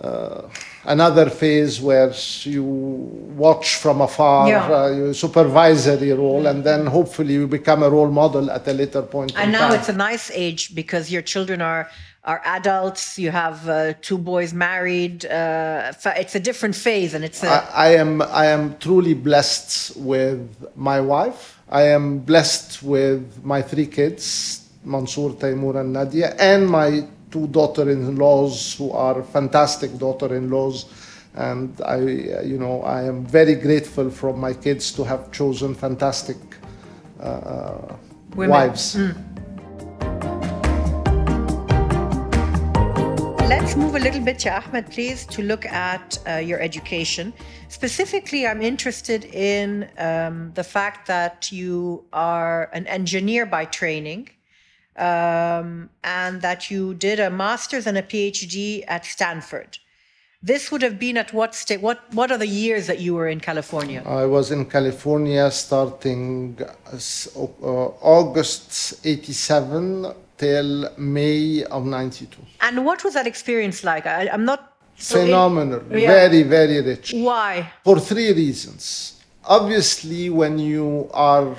uh, 0.00 0.48
another 0.84 1.30
phase 1.30 1.80
where 1.80 2.12
you 2.42 2.64
watch 2.64 3.76
from 3.76 4.00
afar, 4.00 4.48
yeah. 4.48 4.66
uh, 4.66 4.90
you 4.90 5.14
supervisory 5.14 6.12
role, 6.12 6.46
and 6.46 6.64
then 6.64 6.86
hopefully 6.86 7.34
you 7.34 7.46
become 7.46 7.82
a 7.82 7.88
role 7.88 8.10
model 8.10 8.50
at 8.50 8.66
a 8.66 8.72
later 8.72 9.02
point. 9.02 9.32
And 9.36 9.52
now 9.52 9.68
time. 9.68 9.78
it's 9.78 9.88
a 9.88 9.92
nice 9.92 10.30
age 10.32 10.74
because 10.74 11.12
your 11.12 11.22
children 11.22 11.60
are 11.60 11.88
are 12.24 12.42
adults. 12.44 13.18
You 13.18 13.30
have 13.30 13.68
uh, 13.68 13.94
two 14.00 14.18
boys 14.18 14.52
married. 14.52 15.26
Uh, 15.26 15.92
it's 16.16 16.34
a 16.34 16.40
different 16.40 16.74
phase, 16.74 17.14
and 17.14 17.24
it's. 17.24 17.44
A... 17.44 17.48
I, 17.48 17.68
I 17.74 17.88
am 17.94 18.20
I 18.22 18.46
am 18.46 18.76
truly 18.78 19.14
blessed 19.14 19.96
with 19.96 20.40
my 20.74 21.00
wife. 21.00 21.60
I 21.68 21.82
am 21.82 22.18
blessed 22.18 22.82
with 22.82 23.44
my 23.44 23.62
three 23.62 23.86
kids, 23.86 24.68
Mansour, 24.84 25.30
Taimur, 25.30 25.80
and 25.80 25.92
Nadia, 25.92 26.34
and 26.38 26.68
my 26.68 27.06
two 27.34 27.48
daughter-in-laws 27.48 28.76
who 28.78 28.92
are 28.92 29.20
fantastic 29.24 29.98
daughter-in-laws 29.98 30.86
and 31.34 31.80
I, 31.84 31.96
you 32.52 32.58
know, 32.58 32.82
I 32.82 33.02
am 33.02 33.26
very 33.26 33.56
grateful 33.56 34.08
from 34.08 34.38
my 34.38 34.54
kids 34.54 34.92
to 34.92 35.02
have 35.02 35.32
chosen 35.32 35.74
fantastic 35.74 36.36
uh, 37.18 37.96
wives. 38.36 38.94
Mm. 38.94 39.16
Let's 43.48 43.74
move 43.74 43.96
a 43.96 43.98
little 43.98 44.20
bit 44.20 44.38
to 44.40 44.50
Ahmed, 44.50 44.86
please, 44.90 45.26
to 45.26 45.42
look 45.42 45.66
at 45.66 46.16
uh, 46.28 46.36
your 46.36 46.60
education. 46.60 47.32
Specifically, 47.68 48.46
I'm 48.46 48.62
interested 48.62 49.24
in 49.24 49.88
um, 49.98 50.52
the 50.54 50.62
fact 50.62 51.08
that 51.08 51.50
you 51.50 52.04
are 52.12 52.70
an 52.72 52.86
engineer 52.86 53.44
by 53.44 53.64
training 53.64 54.30
um, 54.96 55.90
and 56.02 56.42
that 56.42 56.70
you 56.70 56.94
did 56.94 57.20
a 57.20 57.30
master's 57.30 57.86
and 57.86 57.98
a 57.98 58.02
PhD 58.02 58.84
at 58.86 59.04
Stanford. 59.04 59.78
This 60.42 60.70
would 60.70 60.82
have 60.82 60.98
been 60.98 61.16
at 61.16 61.32
what 61.32 61.54
state? 61.54 61.80
What 61.80 62.00
What 62.12 62.30
are 62.30 62.36
the 62.36 62.46
years 62.46 62.86
that 62.86 63.00
you 63.00 63.14
were 63.14 63.28
in 63.28 63.40
California? 63.40 64.02
I 64.04 64.26
was 64.26 64.50
in 64.50 64.66
California 64.66 65.50
starting 65.50 66.58
uh, 66.60 67.66
August 68.18 69.00
'87 69.06 70.12
till 70.36 70.90
May 70.98 71.64
of 71.64 71.86
'92. 71.86 72.28
And 72.60 72.84
what 72.84 73.04
was 73.04 73.14
that 73.14 73.26
experience 73.26 73.84
like? 73.84 74.04
I, 74.04 74.26
am 74.26 74.44
not 74.44 74.74
so 74.96 75.24
phenomenal, 75.24 75.80
in, 75.90 76.00
yeah. 76.00 76.12
very 76.12 76.42
very 76.42 76.82
rich. 76.82 77.14
Why? 77.14 77.72
For 77.82 77.98
three 77.98 78.32
reasons. 78.34 79.24
Obviously, 79.46 80.28
when 80.28 80.58
you 80.58 81.08
are 81.12 81.56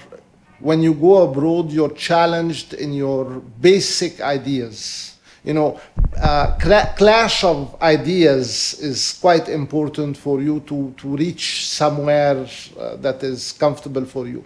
when 0.59 0.81
you 0.81 0.93
go 0.93 1.23
abroad, 1.23 1.71
you're 1.71 1.93
challenged 1.93 2.73
in 2.73 2.93
your 2.93 3.25
basic 3.59 4.21
ideas. 4.21 5.15
You 5.43 5.53
know, 5.53 5.79
uh, 6.19 6.57
clash 6.57 7.43
of 7.43 7.79
ideas 7.81 8.79
is 8.79 9.17
quite 9.21 9.47
important 9.47 10.17
for 10.17 10.41
you 10.41 10.61
to, 10.61 10.93
to 10.97 11.15
reach 11.15 11.67
somewhere 11.67 12.47
uh, 12.79 12.95
that 12.97 13.21
is 13.21 13.51
comfortable 13.51 14.05
for 14.05 14.27
you. 14.27 14.43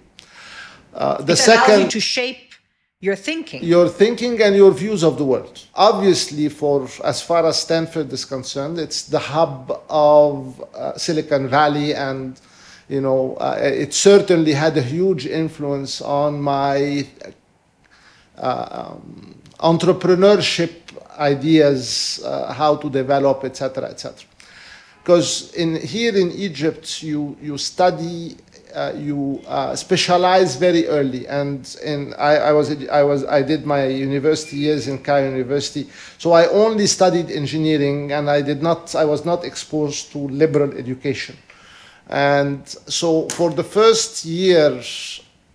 Uh, 0.93 1.21
the 1.21 1.33
it 1.33 1.37
second, 1.37 1.81
you 1.81 1.87
to 1.87 1.99
shape 1.99 2.53
your 2.99 3.15
thinking. 3.15 3.63
Your 3.63 3.87
thinking 3.87 4.41
and 4.41 4.55
your 4.55 4.71
views 4.71 5.03
of 5.03 5.17
the 5.17 5.23
world. 5.23 5.63
Obviously, 5.75 6.49
for 6.49 6.85
as 7.05 7.21
far 7.21 7.45
as 7.45 7.61
Stanford 7.61 8.11
is 8.11 8.25
concerned, 8.25 8.77
it's 8.77 9.03
the 9.03 9.19
hub 9.19 9.81
of 9.89 10.61
uh, 10.75 10.97
Silicon 10.97 11.47
Valley 11.47 11.95
and 11.95 12.41
you 12.89 13.01
know, 13.01 13.35
uh, 13.35 13.57
it 13.61 13.93
certainly 13.93 14.51
had 14.51 14.75
a 14.75 14.81
huge 14.81 15.27
influence 15.27 16.01
on 16.01 16.41
my 16.41 17.07
uh, 18.35 18.93
um, 18.95 19.39
entrepreneurship 19.59 20.71
ideas, 21.17 22.19
uh, 22.25 22.51
how 22.51 22.75
to 22.77 22.89
develop, 22.89 23.43
etc., 23.43 23.85
etc. 23.85 24.27
Because 25.03 25.53
in 25.53 25.75
here 25.75 26.17
in 26.17 26.31
Egypt, 26.31 27.03
you 27.03 27.37
you 27.41 27.57
study, 27.59 28.37
uh, 28.73 28.93
you 28.95 29.41
uh, 29.47 29.75
specialize 29.75 30.55
very 30.55 30.87
early, 30.87 31.27
and 31.27 31.77
in 31.83 32.15
I, 32.15 32.37
I 32.37 32.51
was 32.53 32.71
I 32.89 33.03
was 33.03 33.23
I 33.25 33.43
did 33.43 33.65
my 33.67 33.85
university 33.85 34.57
years 34.57 34.87
in 34.87 34.97
Cairo 35.03 35.29
University, 35.29 35.89
so 36.17 36.31
I 36.31 36.47
only 36.47 36.87
studied 36.87 37.29
engineering, 37.29 38.13
and 38.13 38.29
I 38.29 38.41
did 38.41 38.63
not 38.63 38.95
I 38.95 39.05
was 39.05 39.25
not 39.25 39.45
exposed 39.45 40.11
to 40.13 40.17
liberal 40.17 40.73
education. 40.73 41.37
And 42.09 42.67
so 42.67 43.29
for 43.29 43.51
the 43.51 43.63
first 43.63 44.25
year, 44.25 44.81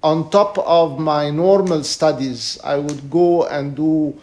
on 0.04 0.30
top 0.30 0.56
of 0.58 1.00
my 1.00 1.30
normal 1.30 1.82
studies, 1.82 2.61
I 2.62 2.76
would 2.76 3.11
go 3.11 3.46
and 3.46 3.75
do 3.75 4.14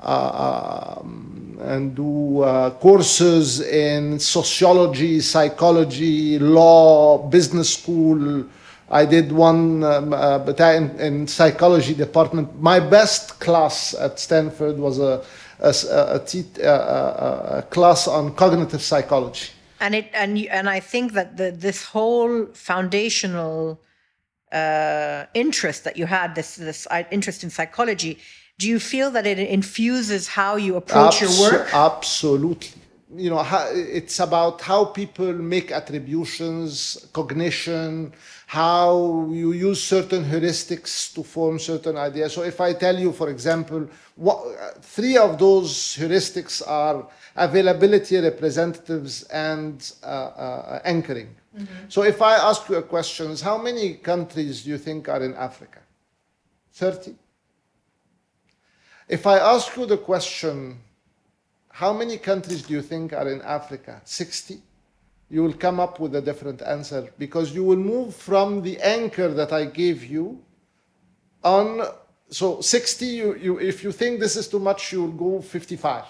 uh, 0.00 0.98
um, 1.00 1.58
and 1.62 1.96
do 1.96 2.42
uh, 2.42 2.70
courses 2.70 3.60
in 3.60 4.18
sociology, 4.20 5.20
psychology, 5.20 6.38
law, 6.38 7.18
business 7.18 7.74
school. 7.74 8.44
I 8.90 9.04
did 9.04 9.32
one 9.32 9.82
um, 9.82 10.12
uh, 10.12 10.44
in, 10.46 10.90
in 11.00 11.26
psychology 11.26 11.94
department. 11.94 12.60
My 12.60 12.78
best 12.78 13.40
class 13.40 13.94
at 13.94 14.20
Stanford 14.20 14.78
was 14.78 14.98
a, 14.98 15.24
a, 15.58 15.74
a, 16.62 17.58
a 17.58 17.62
class 17.70 18.06
on 18.06 18.34
cognitive 18.34 18.82
psychology 18.82 19.50
and 19.80 19.94
it 19.94 20.10
and 20.14 20.38
and 20.46 20.68
I 20.68 20.80
think 20.80 21.12
that 21.12 21.36
the, 21.36 21.50
this 21.50 21.84
whole 21.84 22.46
foundational 22.46 23.80
uh, 24.52 25.26
interest 25.34 25.84
that 25.84 25.96
you 25.96 26.06
had, 26.06 26.34
this 26.34 26.56
this 26.56 26.86
uh, 26.90 27.04
interest 27.10 27.44
in 27.44 27.50
psychology, 27.50 28.18
do 28.58 28.68
you 28.68 28.80
feel 28.80 29.10
that 29.12 29.26
it 29.26 29.38
infuses 29.38 30.28
how 30.28 30.56
you 30.56 30.76
approach 30.76 31.20
your 31.20 31.30
work? 31.40 31.72
Absolutely. 31.72 32.82
You 33.14 33.30
know, 33.30 33.42
it's 33.72 34.20
about 34.20 34.60
how 34.60 34.84
people 34.84 35.32
make 35.32 35.70
attributions, 35.70 37.08
cognition, 37.14 38.12
how 38.48 39.28
you 39.30 39.52
use 39.52 39.84
certain 39.84 40.24
heuristics 40.24 41.12
to 41.14 41.22
form 41.22 41.58
certain 41.58 41.98
ideas. 41.98 42.32
So, 42.32 42.42
if 42.42 42.62
I 42.62 42.72
tell 42.72 42.98
you, 42.98 43.12
for 43.12 43.28
example, 43.28 43.86
what, 44.16 44.38
three 44.80 45.18
of 45.18 45.38
those 45.38 45.96
heuristics 45.98 46.62
are 46.66 47.06
availability 47.36 48.16
representativeness 48.16 49.26
and 49.30 49.92
uh, 50.02 50.06
uh, 50.06 50.80
anchoring. 50.84 51.28
Mm-hmm. 51.54 51.88
So 51.88 52.02
if 52.02 52.22
I 52.22 52.36
ask 52.36 52.68
you 52.70 52.76
a 52.76 52.82
question, 52.82 53.36
how 53.36 53.58
many 53.58 53.94
countries 53.94 54.64
do 54.64 54.70
you 54.70 54.78
think 54.78 55.08
are 55.08 55.22
in 55.22 55.34
Africa? 55.34 55.80
30. 56.72 57.14
If 59.08 59.26
I 59.26 59.38
ask 59.38 59.76
you 59.76 59.84
the 59.84 59.98
question, 59.98 60.78
how 61.70 61.92
many 61.92 62.16
countries 62.16 62.62
do 62.62 62.72
you 62.72 62.82
think 62.82 63.12
are 63.12 63.28
in 63.30 63.42
Africa? 63.42 64.00
60. 64.04 64.60
You 65.30 65.42
will 65.42 65.52
come 65.52 65.78
up 65.78 66.00
with 66.00 66.14
a 66.14 66.22
different 66.22 66.62
answer 66.62 67.12
because 67.18 67.54
you 67.54 67.64
will 67.64 67.76
move 67.76 68.14
from 68.14 68.62
the 68.62 68.78
anchor 68.78 69.28
that 69.28 69.52
I 69.52 69.66
gave 69.66 70.04
you 70.04 70.42
on. 71.44 71.82
So 72.30 72.60
60, 72.60 73.06
you, 73.06 73.34
you, 73.36 73.58
if 73.58 73.84
you 73.84 73.92
think 73.92 74.20
this 74.20 74.36
is 74.36 74.48
too 74.48 74.58
much, 74.58 74.92
you 74.92 75.02
will 75.02 75.12
go 75.12 75.42
55. 75.42 76.04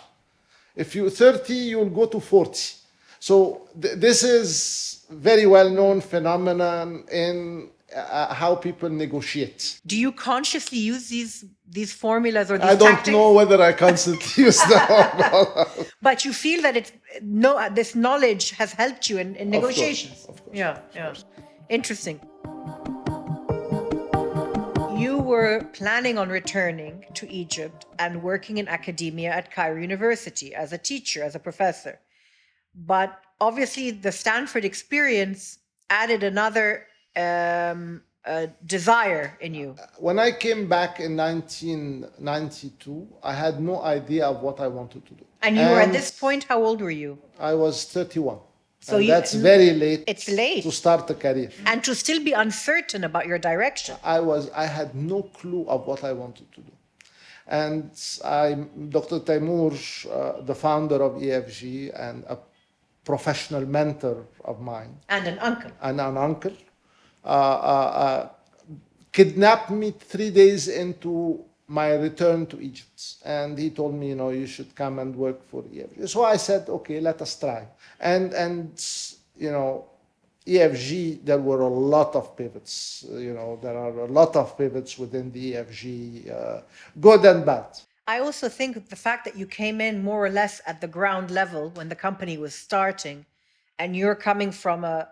If 0.77 0.95
you 0.95 1.11
30, 1.11 1.55
you'll 1.55 1.91
go 1.91 2.07
to 2.07 2.21
40. 2.21 2.75
So 3.19 3.69
th- 3.81 3.97
this 3.97 4.23
is 4.23 5.05
very 5.11 5.47
well 5.47 5.71
known 5.71 6.01
phenomenon 6.01 7.05
in 7.11 7.71
uh, 7.95 8.35
how 8.35 8.55
people 8.55 8.89
negotiate. 8.89 9.81
Do 9.87 9.97
you 9.97 10.13
consciously 10.13 10.79
use 10.79 11.09
these 11.09 11.45
these 11.67 11.93
formulas 11.93 12.51
or 12.51 12.59
these 12.59 12.67
I 12.67 12.77
don't 12.77 12.93
tactics? 12.93 13.15
know 13.17 13.33
whether 13.33 13.61
I 13.61 13.73
constantly 13.73 14.31
use 14.45 14.61
them. 14.65 15.67
but 16.03 16.25
you 16.25 16.33
feel 16.33 16.63
that 16.63 16.77
it's 16.77 16.93
no 17.23 17.69
this 17.71 17.95
knowledge 17.95 18.51
has 18.51 18.73
helped 18.73 19.09
you 19.11 19.19
in, 19.19 19.37
in 19.37 19.51
negotiations. 19.51 20.21
Of 20.21 20.27
course, 20.27 20.39
of 20.39 20.45
course, 20.45 20.57
yeah, 20.57 20.81
yeah. 20.95 21.15
Interesting 21.69 22.21
you 24.99 25.17
were 25.17 25.65
planning 25.75 26.19
on 26.19 26.29
returning 26.29 27.05
to 27.15 27.31
Egypt 27.31 27.87
and 28.01 28.21
working 28.21 28.59
in 28.59 28.67
academia 28.67 29.31
at 29.31 29.53
Cairo 29.53 29.81
University 29.81 30.53
as 30.53 30.73
a 30.73 30.79
teacher, 30.79 31.23
as 31.23 31.37
a 31.37 31.39
professor. 31.39 32.01
But 32.75 33.21
obviously, 33.41 33.93
the 33.93 34.11
Stanford 34.11 34.65
experience 34.65 35.61
added 35.89 36.25
another 36.25 36.87
um, 37.19 38.03
uh, 38.25 38.47
desire 38.67 39.37
in 39.41 39.55
you. 39.55 39.77
When 39.99 40.19
I 40.19 40.31
came 40.33 40.69
back 40.69 41.01
in 41.01 41.17
1992, 41.17 43.09
I 43.23 43.33
had 43.35 43.61
no 43.61 43.83
idea 43.83 44.27
of 44.27 44.43
what 44.43 44.61
I 44.61 44.69
wanted 44.69 45.07
to 45.07 45.15
do. 45.15 45.25
And 45.43 45.57
you 45.57 45.63
and 45.63 45.71
were 45.73 45.81
at 45.81 45.93
this 45.93 46.11
point, 46.11 46.45
how 46.45 46.63
old 46.65 46.81
were 46.81 46.91
you? 46.91 47.19
I 47.39 47.55
was 47.55 47.85
31. 47.85 48.39
So 48.81 48.99
you, 48.99 49.09
that's 49.09 49.35
very 49.35 49.73
late. 49.73 50.05
It's 50.07 50.29
late 50.29 50.63
to 50.63 50.71
start 50.71 51.11
a 51.11 51.15
career 51.15 51.51
and 51.67 51.83
to 51.85 51.95
still 51.95 52.23
be 52.23 52.33
uncertain 52.33 53.03
about 53.05 53.27
your 53.27 53.39
direction. 53.39 53.97
I 54.05 54.21
was. 54.21 54.51
I 54.51 54.67
had 54.67 54.95
no 54.95 55.23
clue 55.23 55.65
of 55.69 55.87
what 55.87 56.05
I 56.05 56.13
wanted 56.13 56.51
to 56.53 56.61
do, 56.61 56.73
and 57.49 57.91
I, 58.25 58.55
Dr. 58.89 59.19
Taimur, 59.21 59.75
uh, 60.07 60.43
the 60.43 60.55
founder 60.55 61.03
of 61.03 61.13
EFG 61.21 61.91
and 61.99 62.25
a 62.25 62.39
professional 63.05 63.67
mentor 63.67 64.27
of 64.45 64.61
mine, 64.61 64.97
and 65.09 65.27
an 65.27 65.39
uncle, 65.41 65.73
and 65.83 66.01
an 66.01 66.17
uncle, 66.17 66.53
Uh, 67.25 67.29
uh, 67.29 67.91
uh, 68.05 68.29
kidnapped 69.13 69.71
me 69.71 69.91
three 69.91 70.31
days 70.31 70.69
into 70.69 71.45
my 71.67 71.95
return 71.95 72.47
to 72.47 72.61
Egypt. 72.61 73.17
And 73.25 73.59
he 73.59 73.71
told 73.71 73.95
me, 73.95 74.09
you 74.09 74.15
know, 74.15 74.31
you 74.31 74.47
should 74.47 74.75
come 74.75 74.99
and 74.99 75.15
work 75.15 75.43
for 75.51 75.63
EFG. 75.63 76.09
So 76.09 76.25
I 76.25 76.37
said, 76.37 76.69
okay, 76.69 77.01
let 77.01 77.21
us 77.21 77.39
try. 77.39 77.69
And, 78.01 78.33
and 78.33 78.83
you 79.37 79.51
know, 79.51 79.87
EFG, 80.47 81.25
there 81.25 81.39
were 81.39 81.61
a 81.61 81.69
lot 81.69 82.15
of 82.15 82.35
pivots. 82.37 83.05
You 83.11 83.35
know, 83.35 83.59
there 83.61 83.77
are 83.77 83.99
a 84.01 84.07
lot 84.07 84.35
of 84.35 84.57
pivots 84.57 84.99
within 84.99 85.31
the 85.31 85.53
EFG, 85.53 86.33
uh, 86.33 86.61
good 86.99 87.25
and 87.27 87.45
bad. 87.45 87.67
I 88.07 88.21
also 88.21 88.49
think 88.49 88.89
the 88.89 88.97
fact 88.97 89.27
that 89.27 89.37
you 89.37 89.47
came 89.47 89.83
in 89.83 90.03
more 90.03 90.25
or 90.25 90.31
less 90.31 90.63
at 90.67 90.81
the 90.81 90.89
ground 90.89 91.31
level 91.31 91.69
when 91.75 91.91
the 91.91 91.95
company 91.95 92.39
was 92.39 92.55
starting, 92.55 93.27
and 93.79 93.97
you're 93.97 94.15
coming 94.15 94.51
from 94.51 94.85
a, 94.85 95.09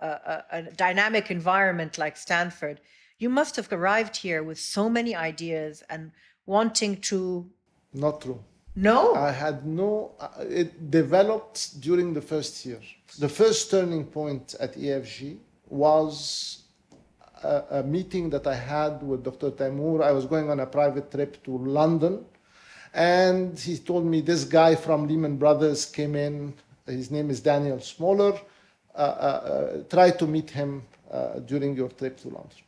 a, 0.51 0.57
a 0.59 0.63
dynamic 0.73 1.31
environment 1.31 1.99
like 1.99 2.17
Stanford, 2.17 2.81
you 3.19 3.29
must 3.29 3.57
have 3.57 3.73
arrived 3.73 4.17
here 4.17 4.43
with 4.43 4.59
so 4.59 4.89
many 4.89 5.15
ideas 5.15 5.83
and 5.89 6.13
wanting 6.45 7.01
to. 7.03 7.49
Not 7.95 8.21
true. 8.21 8.41
No? 8.75 9.15
I 9.15 9.33
had 9.33 9.67
no. 9.67 10.13
Uh, 10.21 10.45
it 10.49 10.91
developed 10.91 11.81
during 11.81 12.13
the 12.13 12.21
first 12.21 12.67
year. 12.67 12.81
The 13.19 13.29
first 13.29 13.71
turning 13.71 14.05
point 14.05 14.55
at 14.61 14.75
EFG 14.75 15.39
was 15.69 16.65
a, 17.43 17.63
a, 17.71 17.83
meeting 17.83 18.29
that 18.31 18.47
I 18.47 18.55
had 18.55 19.03
with 19.03 19.25
Dr. 19.25 19.51
Taimur. 19.51 20.03
I 20.03 20.13
was 20.13 20.27
going 20.27 20.51
on 20.51 20.61
a 20.61 20.67
private 20.67 21.11
trip 21.11 21.43
to 21.45 21.57
London, 21.57 22.27
and 22.93 23.59
he 23.59 23.79
told 23.79 24.05
me 24.05 24.21
this 24.21 24.45
guy 24.45 24.75
from 24.75 25.09
Lehman 25.09 25.39
Brothers 25.39 25.87
came 25.87 26.15
in. 26.15 26.53
His 26.87 27.11
name 27.11 27.31
is 27.31 27.41
Daniel 27.41 27.81
Smoller. 27.81 28.39
Uh, 28.97 29.01
uh, 29.01 29.03
uh 29.03 29.83
try 29.91 30.11
to 30.11 30.27
meet 30.27 30.51
him 30.51 30.83
during 31.47 31.77
your 31.77 31.89
trip 31.91 32.17
to 32.19 32.29
London. 32.29 32.63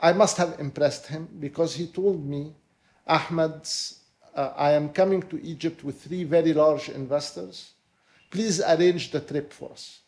I 0.00 0.12
must 0.12 0.36
have 0.36 0.60
impressed 0.60 1.06
him 1.06 1.28
because 1.40 1.74
he 1.74 1.86
told 1.86 2.24
me 2.24 2.52
Ahmed, 3.06 3.66
I 4.34 4.72
am 4.72 4.90
coming 4.90 5.22
to 5.22 5.42
Egypt 5.42 5.82
with 5.84 6.02
three 6.02 6.24
very 6.24 6.52
large 6.52 6.88
investors. 6.90 7.70
Please 8.30 8.60
arrange 8.60 9.10
the 9.10 9.20
trip 9.20 9.52
for 9.52 9.72
us. 9.72 10.00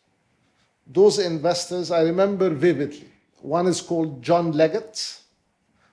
Those 0.85 1.19
investors, 1.19 1.89
I 1.89 2.01
remember 2.01 2.49
vividly. 2.49 3.09
One 3.41 3.67
is 3.67 3.81
called 3.81 4.21
John 4.21 4.51
Leggett, 4.51 5.21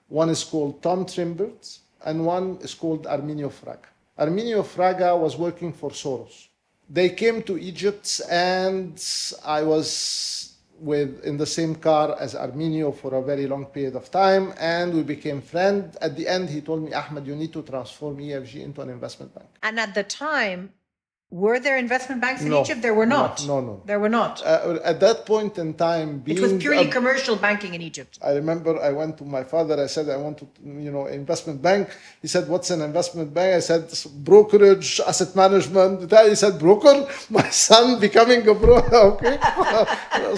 one 0.08 0.28
is 0.28 0.44
called 0.44 0.82
Tom 0.82 1.06
Trimbert, 1.06 1.78
and 2.04 2.24
one 2.24 2.58
is 2.60 2.74
called 2.74 3.04
Arminio 3.04 3.50
Fraga. 3.50 3.88
Arminio 4.18 4.62
Fraga 4.62 5.18
was 5.18 5.36
working 5.36 5.72
for 5.72 5.90
Soros. 5.90 6.47
They 6.90 7.10
came 7.10 7.42
to 7.42 7.58
Egypt, 7.58 8.20
and 8.30 8.98
I 9.44 9.62
was 9.62 10.54
with 10.80 11.24
in 11.24 11.36
the 11.36 11.46
same 11.46 11.74
car 11.74 12.16
as 12.18 12.34
Arminio 12.34 12.96
for 12.96 13.14
a 13.14 13.22
very 13.22 13.46
long 13.46 13.66
period 13.66 13.96
of 13.96 14.10
time, 14.10 14.54
and 14.58 14.94
we 14.94 15.02
became 15.02 15.42
friends. 15.42 15.96
At 16.00 16.16
the 16.16 16.26
end, 16.26 16.48
he 16.48 16.60
told 16.60 16.82
me, 16.82 16.92
Ahmed, 16.92 17.26
you 17.26 17.36
need 17.36 17.52
to 17.52 17.62
transform 17.62 18.18
EFG 18.18 18.62
into 18.62 18.80
an 18.80 18.90
investment 18.90 19.34
bank. 19.34 19.48
And 19.62 19.78
at 19.78 19.94
the 19.94 20.04
time, 20.04 20.72
were 21.30 21.60
there 21.60 21.76
investment 21.76 22.22
banks 22.22 22.40
in 22.42 22.48
No. 22.48 22.62
Egypt? 22.62 22.80
There 22.80 22.94
were 22.94 23.04
not. 23.04 23.46
no, 23.46 23.60
no. 23.60 23.82
There 23.84 24.00
were 24.00 24.08
not. 24.08 24.40
Uh, 24.42 24.78
at 24.82 24.98
that 25.00 25.26
point 25.26 25.58
in 25.58 25.74
time, 25.74 26.20
being 26.20 26.38
it 26.38 26.40
was 26.40 26.52
purely 26.54 26.86
a- 26.88 26.90
commercial 26.98 27.36
banking 27.36 27.74
in 27.74 27.82
Egypt. 27.82 28.18
I 28.24 28.32
remember 28.40 28.70
I 28.80 28.92
went 28.92 29.18
to 29.18 29.24
my 29.24 29.44
father. 29.44 29.74
I 29.82 29.88
said 29.88 30.08
I 30.08 30.16
want 30.16 30.38
to, 30.38 30.46
you 30.64 30.90
know, 30.90 31.04
investment 31.06 31.60
bank. 31.60 31.84
He 32.22 32.28
said, 32.28 32.48
"What's 32.48 32.70
an 32.70 32.80
investment 32.80 33.34
bank?" 33.34 33.50
I 33.60 33.60
said, 33.70 33.82
"Brokerage, 34.30 35.00
asset 35.06 35.32
management." 35.36 35.94
He 36.30 36.34
said, 36.34 36.54
"Broker." 36.58 36.96
My 37.38 37.48
son 37.50 37.86
becoming 38.00 38.42
a 38.48 38.54
broker. 38.54 39.06
Okay, 39.18 39.36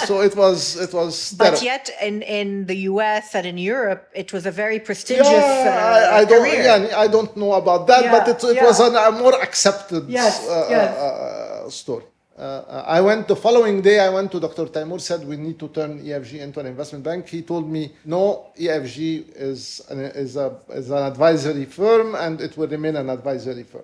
so 0.09 0.21
it 0.29 0.35
was 0.37 0.59
it 0.87 0.93
was. 0.93 1.13
But 1.39 1.45
terrible. 1.45 1.65
yet, 1.73 1.85
in, 2.09 2.23
in 2.23 2.49
the 2.71 2.79
US 2.91 3.35
and 3.37 3.45
in 3.53 3.59
Europe, 3.59 4.03
it 4.23 4.29
was 4.35 4.45
a 4.53 4.55
very 4.63 4.79
prestigious 4.89 5.29
yeah, 5.29 6.11
uh, 6.11 6.15
I, 6.17 6.21
I 6.21 6.25
don't. 6.31 6.41
career. 6.41 6.63
Yeah, 6.69 7.05
I 7.05 7.07
don't 7.17 7.33
know 7.43 7.53
about 7.63 7.83
that, 7.91 8.03
Yeah, 8.05 8.13
but 8.15 8.25
it, 8.33 8.41
it 8.51 8.57
yeah. 8.57 8.65
was 8.69 8.79
an, 8.81 8.95
a 8.97 9.11
more 9.23 9.37
accepted 9.47 10.03
Yes, 10.09 10.35
uh, 10.49 10.67
yes. 10.71 10.80
Uh, 10.89 11.67
uh, 11.67 11.71
story. 11.71 12.05
Uh, 12.39 12.43
uh, 12.43 12.85
I 12.87 13.01
went 13.03 13.29
the 13.29 13.37
following 13.37 13.83
day. 13.83 14.01
I 14.01 14.09
went 14.09 14.33
to 14.33 14.41
Dr. 14.41 14.67
Taimur. 14.67 15.01
Said 15.01 15.27
we 15.27 15.37
need 15.37 15.59
to 15.59 15.69
turn 15.69 16.01
EFG 16.01 16.41
into 16.41 16.61
an 16.61 16.67
investment 16.67 17.05
bank. 17.05 17.29
He 17.29 17.43
told 17.43 17.69
me 17.69 17.93
no. 18.05 18.53
EFG 18.59 19.37
is 19.37 19.83
an, 19.91 20.01
is 20.01 20.37
a 20.37 20.57
is 20.71 20.91
an 20.91 21.03
advisory 21.03 21.67
firm, 21.67 22.15
and 22.15 22.41
it 22.41 22.57
will 22.57 22.69
remain 22.69 22.97
an 22.97 23.11
advisory 23.11 23.65
firm. 23.65 23.83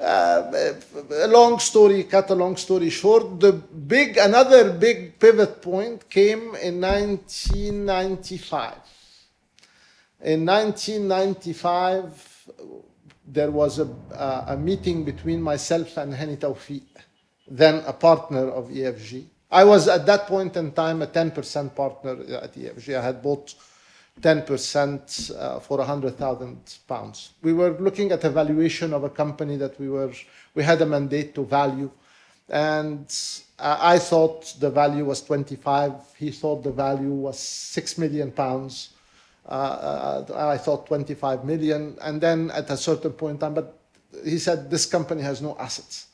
Uh, 0.00 0.72
a 1.10 1.28
long 1.28 1.58
story, 1.58 2.04
cut 2.04 2.30
a 2.30 2.34
long 2.34 2.56
story 2.56 2.88
short, 2.88 3.38
the 3.38 3.52
big, 3.52 4.16
another 4.16 4.72
big 4.72 5.18
pivot 5.18 5.60
point 5.60 6.08
came 6.08 6.54
in 6.54 6.80
1995. 6.80 8.72
In 10.22 10.46
1995, 10.46 12.48
there 13.32 13.50
was 13.50 13.78
a, 13.78 13.88
uh, 14.12 14.44
a 14.48 14.56
meeting 14.56 15.04
between 15.04 15.40
myself 15.40 15.96
and 15.96 16.12
Hani 16.12 16.36
Tawfiq, 16.36 16.82
then 17.48 17.82
a 17.86 17.92
partner 17.92 18.48
of 18.50 18.68
EFG. 18.68 19.24
I 19.50 19.64
was 19.64 19.88
at 19.88 20.06
that 20.06 20.26
point 20.26 20.56
in 20.56 20.72
time 20.72 21.02
a 21.02 21.06
10% 21.06 21.74
partner 21.74 22.12
at 22.34 22.54
EFG. 22.54 22.96
I 22.96 23.02
had 23.02 23.22
bought 23.22 23.54
10% 24.20 25.36
uh, 25.36 25.60
for 25.60 25.78
100,000 25.78 26.78
pounds. 26.86 27.32
We 27.42 27.52
were 27.52 27.70
looking 27.78 28.12
at 28.12 28.22
a 28.24 28.30
valuation 28.30 28.92
of 28.92 29.04
a 29.04 29.10
company 29.10 29.56
that 29.56 29.78
we 29.80 29.88
were, 29.88 30.12
we 30.54 30.62
had 30.62 30.82
a 30.82 30.86
mandate 30.86 31.34
to 31.36 31.44
value. 31.44 31.90
And 32.48 33.12
uh, 33.58 33.78
I 33.80 33.98
thought 33.98 34.54
the 34.58 34.70
value 34.70 35.04
was 35.04 35.22
25. 35.22 35.92
He 36.16 36.30
thought 36.30 36.62
the 36.62 36.72
value 36.72 37.12
was 37.12 37.38
6 37.38 37.98
million 37.98 38.32
pounds. 38.32 38.90
Uh, 39.50 40.24
uh, 40.30 40.48
I 40.48 40.58
thought 40.58 40.86
25 40.86 41.44
million. 41.44 41.96
And 42.02 42.20
then 42.20 42.50
at 42.52 42.70
a 42.70 42.76
certain 42.76 43.12
point 43.12 43.34
in 43.34 43.38
time, 43.38 43.54
but 43.54 43.76
he 44.24 44.38
said, 44.38 44.70
this 44.70 44.86
company 44.86 45.22
has 45.22 45.42
no 45.42 45.56
assets. 45.58 46.06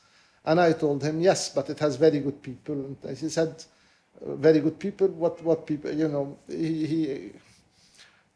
And 0.43 0.59
I 0.59 0.73
told 0.73 1.03
him, 1.03 1.21
yes, 1.21 1.49
but 1.49 1.69
it 1.69 1.77
has 1.79 1.97
very 1.97 2.19
good 2.19 2.41
people. 2.41 2.73
And 2.73 3.17
he 3.17 3.29
said, 3.29 3.63
"Uh, 4.25 4.35
very 4.35 4.59
good 4.59 4.79
people? 4.79 5.07
What, 5.09 5.43
what 5.43 5.67
people? 5.67 5.91
You 5.91 6.07
know, 6.07 6.37
he, 6.47 6.87
he, 6.87 7.31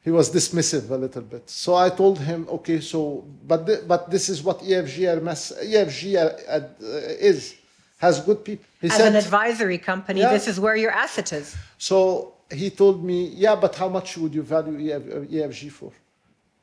he 0.04 0.12
was 0.12 0.30
dismissive 0.30 0.92
a 0.92 0.96
little 0.98 1.22
bit. 1.24 1.50
So 1.50 1.74
I 1.76 1.90
told 1.90 2.20
him, 2.20 2.48
okay, 2.50 2.80
so, 2.82 3.24
but, 3.48 3.66
th- 3.66 3.88
but 3.88 4.12
this 4.12 4.30
is 4.30 4.44
what 4.44 4.60
EFG, 4.60 5.20
EFG 5.22 6.16
uh, 6.16 6.52
uh, 6.52 6.68
is, 7.20 7.56
has 7.98 8.20
good 8.20 8.44
people. 8.44 8.66
He 8.82 8.90
As 8.90 9.00
an 9.00 9.16
advisory 9.16 9.78
company, 9.78 10.20
Yeah. 10.20 10.32
this 10.34 10.48
is 10.48 10.60
where 10.60 10.76
your 10.76 10.92
asset 10.92 11.32
is. 11.34 11.56
so 11.78 12.34
he 12.52 12.70
told 12.70 13.04
me, 13.04 13.28
yeah, 13.36 13.56
but 13.56 13.76
how 13.76 13.90
much 13.90 14.18
would 14.18 14.34
you 14.34 14.44
value 14.44 14.74
EFG 14.74 15.72
for? 15.72 15.92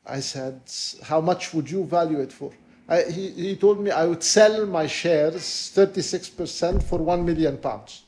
I 0.07 0.21
said, 0.21 0.61
how 1.03 1.21
much 1.21 1.53
would 1.53 1.71
you 1.71 1.85
value 1.85 2.21
it 2.21 2.33
for? 2.33 2.51
I, 2.89 3.03
he, 3.03 3.31
he 3.31 3.57
told 3.57 3.81
me 3.81 3.91
I 3.91 4.07
would 4.07 4.23
sell 4.23 4.67
my 4.67 4.87
shares 4.87 5.43
36% 5.75 6.83
for 6.83 6.99
1 6.99 7.25
million 7.25 7.59
pounds. 7.59 8.05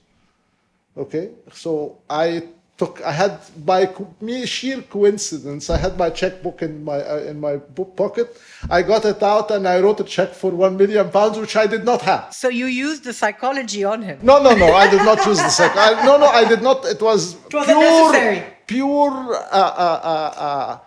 Okay, 0.96 1.30
so 1.52 1.98
I 2.08 2.48
took, 2.80 2.94
I 3.12 3.12
had 3.22 3.34
by 3.72 3.80
me 4.28 4.36
sheer 4.54 4.80
coincidence, 4.96 5.64
I 5.76 5.78
had 5.84 5.94
my 6.04 6.10
checkbook 6.20 6.58
in 6.66 6.72
my 6.90 6.98
uh, 7.12 7.30
in 7.30 7.36
my 7.46 7.54
book 7.76 7.90
pocket. 8.02 8.28
I 8.76 8.80
got 8.92 9.02
it 9.12 9.20
out 9.34 9.46
and 9.54 9.62
I 9.74 9.76
wrote 9.84 10.00
a 10.06 10.08
check 10.16 10.30
for 10.40 10.50
1 10.50 10.76
million 10.82 11.06
pounds, 11.16 11.36
which 11.42 11.56
I 11.64 11.66
did 11.74 11.84
not 11.90 12.00
have. 12.10 12.24
So 12.42 12.48
you 12.60 12.66
used 12.88 13.02
the 13.08 13.14
psychology 13.20 13.82
on 13.92 13.98
him. 14.08 14.16
No, 14.30 14.36
no, 14.46 14.52
no. 14.64 14.68
I 14.84 14.86
did 14.94 15.04
not 15.10 15.18
use 15.30 15.40
the 15.48 15.54
second. 15.62 15.78
I, 15.88 15.90
no, 16.08 16.14
no, 16.24 16.28
I 16.40 16.44
did 16.52 16.62
not. 16.68 16.78
It 16.94 17.00
was 17.08 17.20
wasn't 17.52 17.78
pure, 17.78 18.12
necessary. 18.12 18.38
pure, 18.74 19.14
uh, 19.60 19.72
uh, 19.86 20.00
uh, 20.12 20.78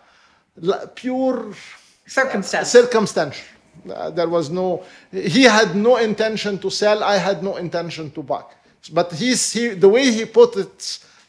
uh, 0.71 0.85
pure 1.01 1.37
Circumstance. 2.19 2.67
circumstantial. 2.79 3.47
Uh, 3.95 4.09
there 4.17 4.29
was 4.37 4.45
no. 4.59 4.67
He 5.37 5.43
had 5.59 5.69
no 5.89 5.93
intention 6.09 6.53
to 6.63 6.69
sell. 6.81 6.97
I 7.15 7.17
had 7.27 7.37
no 7.49 7.53
intention 7.65 8.05
to 8.15 8.21
buy. 8.31 8.43
But 8.97 9.07
he's 9.21 9.43
he, 9.55 9.63
the 9.85 9.89
way 9.95 10.05
he 10.17 10.23
put 10.41 10.51
it. 10.65 10.79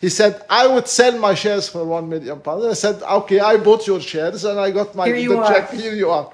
He 0.04 0.10
said, 0.10 0.34
"I 0.50 0.64
would 0.72 0.86
sell 0.86 1.14
my 1.18 1.34
shares 1.42 1.66
for 1.72 1.82
one 1.96 2.06
million 2.12 2.38
pounds." 2.46 2.64
I 2.66 2.76
said, 2.84 2.96
"Okay, 3.20 3.40
I 3.40 3.54
bought 3.66 3.82
your 3.90 4.00
shares 4.12 4.44
and 4.44 4.56
I 4.66 4.68
got 4.78 4.94
my 4.94 5.06
Here 5.06 5.16
you 5.26 5.34
check. 5.50 5.64
Here 5.84 5.96
you 6.02 6.10
are." 6.18 6.28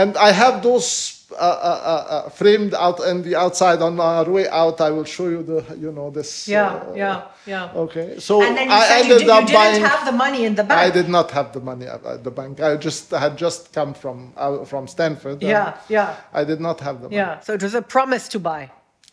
And 0.00 0.16
I 0.28 0.30
have 0.42 0.62
those 0.62 0.88
uh, 1.32 1.34
uh, 1.34 1.80
uh, 1.94 2.14
uh, 2.14 2.28
framed 2.40 2.74
out 2.74 2.98
on 3.00 3.22
the 3.22 3.34
outside. 3.44 3.82
On 3.82 3.98
our 3.98 4.28
way 4.36 4.46
out, 4.62 4.80
I 4.80 4.90
will 4.90 5.08
show 5.16 5.28
you 5.34 5.42
the, 5.42 5.58
you 5.84 5.90
know, 5.90 6.10
this. 6.10 6.30
yeah, 6.46 6.68
uh, 6.68 6.94
yeah, 6.94 7.16
yeah. 7.46 7.84
Okay, 7.84 8.08
so 8.18 8.42
And 8.42 8.56
then 8.56 8.68
you 8.68 8.74
I 8.74 8.86
said 8.86 8.98
you, 8.98 9.02
ended 9.02 9.18
did, 9.18 9.26
you 9.26 9.32
up 9.32 9.46
didn't 9.46 9.54
buying. 9.60 9.82
have 9.82 10.02
the 10.10 10.16
money 10.24 10.44
in 10.48 10.54
the 10.54 10.64
bank. 10.70 10.80
I 10.86 10.90
did 10.98 11.08
not 11.08 11.28
have 11.32 11.52
the 11.52 11.62
money 11.70 11.86
at, 11.86 12.22
the 12.22 12.30
bank. 12.30 12.60
I 12.60 12.76
just 12.76 13.10
had 13.10 13.36
just 13.36 13.72
come 13.72 13.94
from 13.94 14.32
uh, 14.36 14.64
from 14.64 14.86
Stanford. 14.86 15.42
Yeah, 15.42 15.76
yeah, 15.88 16.16
I 16.40 16.44
did 16.50 16.60
not 16.60 16.78
have 16.86 16.96
the 17.02 17.08
money. 17.08 17.16
yeah. 17.16 17.40
So 17.40 17.50
it 17.58 17.62
was 17.62 17.74
a 17.74 17.82
promise 17.82 18.28
to 18.34 18.38
buy. 18.38 18.70